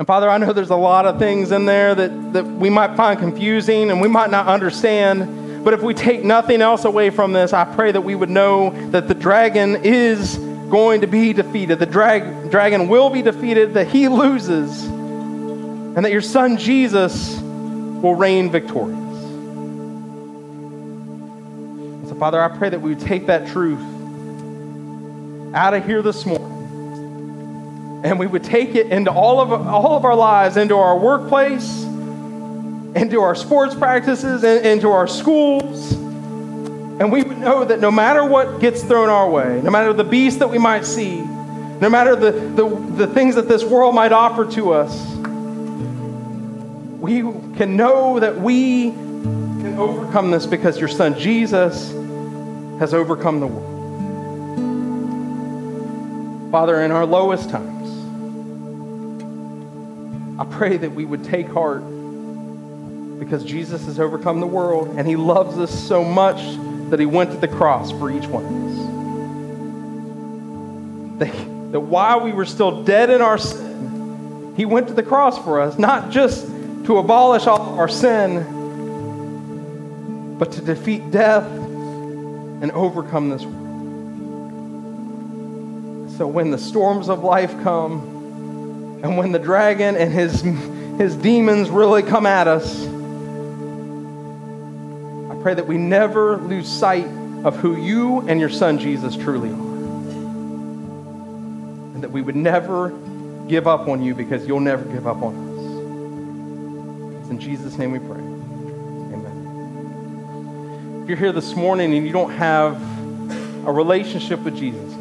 And 0.00 0.06
Father, 0.08 0.28
I 0.28 0.38
know 0.38 0.52
there's 0.52 0.70
a 0.70 0.74
lot 0.74 1.06
of 1.06 1.20
things 1.20 1.52
in 1.52 1.64
there 1.64 1.94
that, 1.94 2.32
that 2.32 2.44
we 2.44 2.70
might 2.70 2.96
find 2.96 3.20
confusing 3.20 3.92
and 3.92 4.00
we 4.00 4.08
might 4.08 4.32
not 4.32 4.48
understand. 4.48 5.64
But 5.64 5.74
if 5.74 5.82
we 5.82 5.94
take 5.94 6.24
nothing 6.24 6.60
else 6.60 6.84
away 6.84 7.10
from 7.10 7.34
this, 7.34 7.52
I 7.52 7.72
pray 7.72 7.92
that 7.92 8.00
we 8.00 8.16
would 8.16 8.30
know 8.30 8.70
that 8.90 9.06
the 9.06 9.14
dragon 9.14 9.76
is 9.84 10.38
going 10.70 11.02
to 11.02 11.06
be 11.06 11.32
defeated. 11.32 11.78
The 11.78 11.86
drag, 11.86 12.50
dragon 12.50 12.88
will 12.88 13.10
be 13.10 13.22
defeated, 13.22 13.74
that 13.74 13.86
he 13.86 14.08
loses 14.08 14.95
and 15.96 16.04
that 16.04 16.12
your 16.12 16.20
son 16.20 16.58
Jesus 16.58 17.40
will 17.40 18.14
reign 18.14 18.50
victorious. 18.50 18.98
so, 22.08 22.14
Father, 22.18 22.40
I 22.40 22.56
pray 22.56 22.68
that 22.68 22.80
we 22.80 22.90
would 22.90 23.00
take 23.00 23.26
that 23.26 23.48
truth 23.48 23.80
out 25.54 25.72
of 25.72 25.86
here 25.86 26.02
this 26.02 26.26
morning 26.26 26.52
and 28.04 28.18
we 28.18 28.26
would 28.26 28.44
take 28.44 28.74
it 28.74 28.88
into 28.88 29.10
all 29.10 29.40
of, 29.40 29.50
all 29.50 29.96
of 29.96 30.04
our 30.04 30.14
lives, 30.14 30.58
into 30.58 30.76
our 30.76 30.98
workplace, 30.98 31.82
into 31.82 33.20
our 33.20 33.34
sports 33.34 33.74
practices, 33.74 34.44
and 34.44 34.66
into 34.66 34.90
our 34.90 35.08
schools. 35.08 35.92
And 35.92 37.10
we 37.10 37.22
would 37.22 37.38
know 37.38 37.64
that 37.64 37.80
no 37.80 37.90
matter 37.90 38.24
what 38.24 38.60
gets 38.60 38.82
thrown 38.82 39.08
our 39.08 39.28
way, 39.28 39.60
no 39.62 39.70
matter 39.70 39.94
the 39.94 40.04
beast 40.04 40.38
that 40.40 40.48
we 40.48 40.58
might 40.58 40.84
see, 40.84 41.20
no 41.20 41.88
matter 41.88 42.14
the, 42.14 42.32
the, 42.32 42.68
the 42.96 43.06
things 43.06 43.34
that 43.34 43.48
this 43.48 43.64
world 43.64 43.94
might 43.94 44.12
offer 44.12 44.44
to 44.52 44.72
us, 44.72 45.15
we 47.06 47.20
can 47.56 47.76
know 47.76 48.18
that 48.18 48.40
we 48.40 48.90
can 48.90 49.78
overcome 49.78 50.32
this 50.32 50.44
because 50.44 50.76
your 50.80 50.88
son 50.88 51.16
Jesus 51.16 51.92
has 52.80 52.92
overcome 52.92 53.38
the 53.38 53.46
world. 53.46 53.74
Father, 56.50 56.82
in 56.82 56.90
our 56.90 57.06
lowest 57.06 57.48
times, 57.48 57.88
I 60.40 60.46
pray 60.46 60.78
that 60.78 60.90
we 60.96 61.04
would 61.04 61.22
take 61.22 61.46
heart 61.46 61.82
because 63.20 63.44
Jesus 63.44 63.84
has 63.84 64.00
overcome 64.00 64.40
the 64.40 64.48
world 64.48 64.88
and 64.96 65.06
he 65.06 65.14
loves 65.14 65.58
us 65.58 65.70
so 65.72 66.02
much 66.02 66.40
that 66.90 66.98
he 66.98 67.06
went 67.06 67.30
to 67.30 67.36
the 67.36 67.46
cross 67.46 67.92
for 67.92 68.10
each 68.10 68.26
one 68.26 68.44
of 68.44 68.52
us. 71.20 71.28
That, 71.30 71.70
that 71.70 71.80
while 71.80 72.22
we 72.22 72.32
were 72.32 72.46
still 72.46 72.82
dead 72.82 73.10
in 73.10 73.22
our 73.22 73.38
sin, 73.38 74.54
he 74.56 74.64
went 74.64 74.88
to 74.88 74.94
the 74.94 75.04
cross 75.04 75.38
for 75.44 75.60
us, 75.60 75.78
not 75.78 76.10
just 76.10 76.55
to 76.86 76.98
abolish 76.98 77.46
all 77.48 77.78
our 77.80 77.88
sin, 77.88 78.38
but 80.38 80.52
to 80.52 80.60
defeat 80.60 81.10
death 81.10 81.44
and 81.44 82.70
overcome 82.70 83.28
this 83.28 83.44
world. 83.44 83.66
So 86.16 86.28
when 86.28 86.52
the 86.52 86.58
storms 86.58 87.08
of 87.08 87.24
life 87.24 87.50
come, 87.62 89.00
and 89.02 89.18
when 89.18 89.32
the 89.32 89.40
dragon 89.40 89.96
and 89.96 90.12
his, 90.12 90.42
his 90.98 91.16
demons 91.16 91.70
really 91.70 92.04
come 92.04 92.24
at 92.24 92.46
us, 92.46 92.86
I 95.30 95.34
pray 95.42 95.54
that 95.54 95.66
we 95.66 95.76
never 95.78 96.36
lose 96.36 96.68
sight 96.68 97.06
of 97.44 97.56
who 97.56 97.76
you 97.76 98.20
and 98.28 98.38
your 98.38 98.48
son 98.48 98.78
Jesus 98.78 99.16
truly 99.16 99.50
are. 99.50 99.74
And 101.94 102.02
that 102.04 102.12
we 102.12 102.22
would 102.22 102.36
never 102.36 102.90
give 103.48 103.66
up 103.66 103.88
on 103.88 104.02
you 104.02 104.14
because 104.14 104.46
you'll 104.46 104.60
never 104.60 104.84
give 104.84 105.08
up 105.08 105.20
on 105.20 105.36
us. 105.36 105.45
It's 107.26 107.32
in 107.32 107.40
Jesus' 107.40 107.76
name 107.76 107.90
we 107.90 107.98
pray. 107.98 108.20
Amen. 109.16 109.32
If 111.02 111.08
you're 111.08 111.18
here 111.18 111.32
this 111.32 111.56
morning 111.56 111.92
and 111.92 112.06
you 112.06 112.12
don't 112.12 112.30
have 112.30 112.76
a 113.66 113.72
relationship 113.72 114.38
with 114.44 114.56
Jesus 114.56 114.94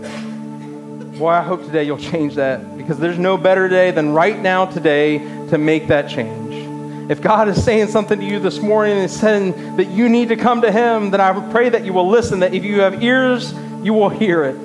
boy, 1.17 1.29
I 1.29 1.41
hope 1.41 1.63
today 1.63 1.83
you'll 1.83 1.97
change 1.97 2.35
that 2.35 2.77
because 2.77 2.99
there's 2.99 3.17
no 3.17 3.37
better 3.37 3.69
day 3.69 3.91
than 3.91 4.11
right 4.11 4.37
now 4.37 4.65
today 4.65 5.19
to 5.49 5.57
make 5.57 5.87
that 5.87 6.09
change. 6.09 7.09
If 7.09 7.21
God 7.21 7.47
is 7.47 7.63
saying 7.63 7.87
something 7.87 8.19
to 8.19 8.25
you 8.25 8.39
this 8.39 8.59
morning 8.59 8.97
and 8.97 9.09
saying 9.09 9.77
that 9.77 9.85
you 9.85 10.09
need 10.09 10.29
to 10.29 10.35
come 10.35 10.61
to 10.63 10.71
Him, 10.71 11.11
then 11.11 11.21
I 11.21 11.51
pray 11.51 11.69
that 11.69 11.85
you 11.85 11.93
will 11.93 12.09
listen, 12.09 12.39
that 12.41 12.53
if 12.53 12.65
you 12.65 12.81
have 12.81 13.01
ears, 13.01 13.53
you 13.83 13.93
will 13.93 14.09
hear 14.09 14.43
it. 14.43 14.57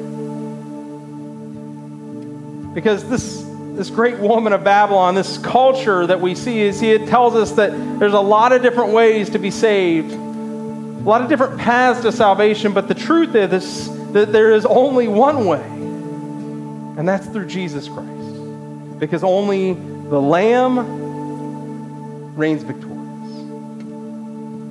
Because 2.74 3.08
this 3.08 3.39
this 3.80 3.88
great 3.88 4.18
woman 4.18 4.52
of 4.52 4.62
Babylon, 4.62 5.14
this 5.14 5.38
culture 5.38 6.06
that 6.06 6.20
we 6.20 6.34
see, 6.34 6.70
see, 6.70 6.90
it 6.90 7.08
tells 7.08 7.34
us 7.34 7.52
that 7.52 7.70
there's 7.98 8.12
a 8.12 8.20
lot 8.20 8.52
of 8.52 8.60
different 8.60 8.92
ways 8.92 9.30
to 9.30 9.38
be 9.38 9.50
saved, 9.50 10.12
a 10.12 10.16
lot 10.16 11.22
of 11.22 11.30
different 11.30 11.58
paths 11.58 12.02
to 12.02 12.12
salvation, 12.12 12.74
but 12.74 12.88
the 12.88 12.94
truth 12.94 13.34
is 13.34 14.12
that 14.12 14.32
there 14.32 14.52
is 14.52 14.66
only 14.66 15.08
one 15.08 15.46
way, 15.46 15.64
and 15.64 17.08
that's 17.08 17.26
through 17.28 17.46
Jesus 17.46 17.88
Christ. 17.88 18.98
Because 18.98 19.24
only 19.24 19.72
the 19.72 20.20
Lamb 20.20 22.36
reigns 22.36 22.62
victorious. 22.62 22.98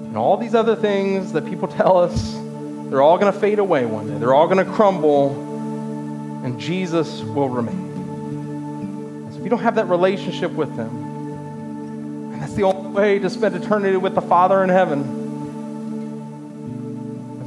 And 0.06 0.18
all 0.18 0.38
these 0.38 0.54
other 0.54 0.76
things 0.76 1.34
that 1.34 1.48
people 1.48 1.68
tell 1.80 1.98
us, 1.98 2.34
they're 2.92 3.02
all 3.02 3.18
going 3.18 3.34
to 3.34 3.40
fade 3.40 3.58
away 3.58 3.88
one 3.88 4.08
day. 4.08 4.20
They're 4.20 4.36
all 4.36 4.48
going 4.48 4.64
to 4.64 4.72
crumble, 4.72 5.32
and 6.46 6.60
Jesus 6.60 7.24
will 7.24 7.50
remain 7.50 7.99
if 9.40 9.46
you 9.46 9.50
don't 9.50 9.62
have 9.62 9.76
that 9.76 9.88
relationship 9.88 10.52
with 10.52 10.76
Him, 10.76 12.38
That's 12.40 12.54
the 12.56 12.64
only 12.64 12.90
way 12.90 13.20
to 13.20 13.30
spend 13.30 13.56
eternity 13.56 13.96
with 13.96 14.14
the 14.14 14.22
Father 14.22 14.62
in 14.66 14.70
heaven. 14.70 15.16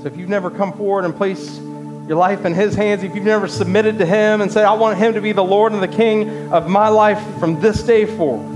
So 0.01 0.07
if 0.07 0.17
you've 0.17 0.31
never 0.31 0.51
come 0.51 0.73
forward 0.73 1.05
and 1.05 1.15
placed 1.15 1.61
your 1.61 2.17
life 2.17 2.47
in 2.47 2.55
His 2.55 2.75
hands, 2.75 3.03
if 3.03 3.15
you've 3.15 3.27
never 3.27 3.47
submitted 3.47 3.99
to 3.99 4.07
Him 4.07 4.41
and 4.41 4.51
said, 4.51 4.65
I 4.65 4.73
want 4.73 4.97
Him 4.97 5.13
to 5.15 5.21
be 5.21 5.33
the 5.33 5.45
Lord 5.45 5.73
and 5.73 5.83
the 5.83 5.89
King 5.89 6.51
of 6.51 6.67
my 6.67 6.89
life 6.89 7.23
from 7.39 7.61
this 7.61 7.83
day 7.83 8.07
forward, 8.07 8.47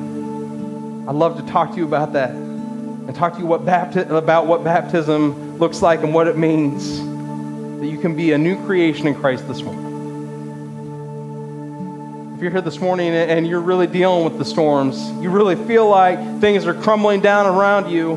I'd 1.06 1.14
love 1.14 1.36
to 1.36 1.46
talk 1.52 1.72
to 1.72 1.76
you 1.76 1.84
about 1.84 2.14
that 2.14 2.30
and 2.30 3.14
talk 3.14 3.34
to 3.34 3.38
you 3.38 3.46
what 3.46 3.66
bapti- 3.66 4.08
about 4.10 4.46
what 4.46 4.64
baptism 4.64 5.58
looks 5.58 5.82
like 5.82 6.02
and 6.02 6.14
what 6.14 6.26
it 6.26 6.38
means 6.38 6.98
that 7.80 7.86
you 7.86 7.98
can 7.98 8.16
be 8.16 8.32
a 8.32 8.38
new 8.38 8.56
creation 8.64 9.06
in 9.06 9.14
Christ 9.14 9.46
this 9.46 9.60
morning. 9.62 9.85
If 12.36 12.42
you're 12.42 12.50
here 12.50 12.60
this 12.60 12.80
morning 12.80 13.14
and 13.14 13.46
you're 13.46 13.62
really 13.62 13.86
dealing 13.86 14.24
with 14.24 14.36
the 14.36 14.44
storms, 14.44 15.08
you 15.22 15.30
really 15.30 15.56
feel 15.56 15.88
like 15.88 16.18
things 16.38 16.66
are 16.66 16.74
crumbling 16.74 17.22
down 17.22 17.46
around 17.46 17.90
you, 17.90 18.12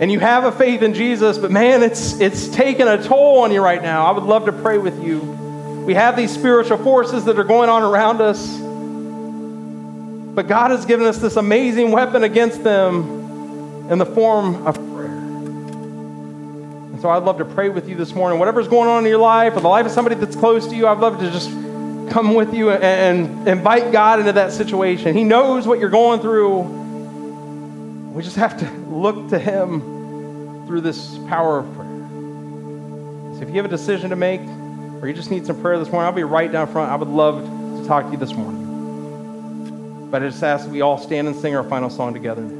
and 0.00 0.10
you 0.10 0.18
have 0.20 0.44
a 0.44 0.52
faith 0.52 0.80
in 0.80 0.94
Jesus, 0.94 1.36
but 1.36 1.50
man, 1.50 1.82
it's, 1.82 2.18
it's 2.18 2.48
taking 2.48 2.88
a 2.88 2.96
toll 3.04 3.40
on 3.40 3.52
you 3.52 3.60
right 3.60 3.82
now, 3.82 4.06
I 4.06 4.12
would 4.12 4.24
love 4.24 4.46
to 4.46 4.52
pray 4.52 4.78
with 4.78 5.04
you. 5.04 5.20
We 5.84 5.92
have 5.92 6.16
these 6.16 6.32
spiritual 6.32 6.78
forces 6.78 7.26
that 7.26 7.38
are 7.38 7.44
going 7.44 7.68
on 7.68 7.82
around 7.82 8.22
us, 8.22 8.56
but 10.34 10.48
God 10.48 10.70
has 10.70 10.86
given 10.86 11.04
us 11.04 11.18
this 11.18 11.36
amazing 11.36 11.92
weapon 11.92 12.24
against 12.24 12.64
them 12.64 13.90
in 13.90 13.98
the 13.98 14.06
form 14.06 14.66
of 14.66 14.76
prayer. 14.76 15.18
And 16.88 17.02
so 17.02 17.10
I'd 17.10 17.24
love 17.24 17.36
to 17.36 17.44
pray 17.44 17.68
with 17.68 17.86
you 17.86 17.96
this 17.96 18.14
morning. 18.14 18.38
Whatever's 18.38 18.68
going 18.68 18.88
on 18.88 19.04
in 19.04 19.10
your 19.10 19.18
life 19.18 19.54
or 19.58 19.60
the 19.60 19.68
life 19.68 19.84
of 19.84 19.92
somebody 19.92 20.14
that's 20.14 20.36
close 20.36 20.66
to 20.68 20.74
you, 20.74 20.86
I'd 20.86 21.00
love 21.00 21.20
to 21.20 21.30
just 21.30 21.50
come 22.10 22.34
with 22.34 22.52
you 22.52 22.70
and, 22.70 23.48
invite 23.48 23.92
God 23.92 24.20
into 24.20 24.32
that 24.32 24.52
situation. 24.52 25.16
He 25.16 25.24
knows 25.24 25.66
what 25.66 25.78
you're 25.78 25.88
going 25.88 26.20
through. 26.20 26.60
We 28.12 28.22
just 28.22 28.36
have 28.36 28.58
to 28.58 28.70
look 28.90 29.30
to 29.30 29.38
Him 29.38 30.66
through 30.66 30.82
this 30.82 31.16
power 31.28 31.60
of 31.60 31.74
prayer. 31.74 31.88
So 33.36 33.42
if 33.42 33.48
you 33.48 33.54
have 33.54 33.64
a 33.64 33.68
decision 33.68 34.10
to 34.10 34.16
make 34.16 34.40
or 34.40 35.08
you 35.08 35.14
just 35.14 35.30
need 35.30 35.46
some 35.46 35.60
prayer 35.60 35.78
this 35.78 35.90
morning, 35.90 36.06
I'll 36.06 36.12
be 36.12 36.24
right 36.24 36.50
down 36.50 36.66
front. 36.66 36.90
I 36.90 36.96
would 36.96 37.08
love 37.08 37.42
to 37.42 37.86
talk 37.86 38.04
to 38.06 38.10
you 38.10 38.18
this 38.18 38.34
morning. 38.34 40.08
But 40.10 40.22
I 40.22 40.28
just 40.28 40.42
ask 40.42 40.64
that 40.64 40.70
we 40.70 40.80
all 40.80 40.98
stand 40.98 41.28
and 41.28 41.36
sing 41.36 41.54
our 41.54 41.64
final 41.64 41.88
song 41.88 42.12
together. 42.12 42.59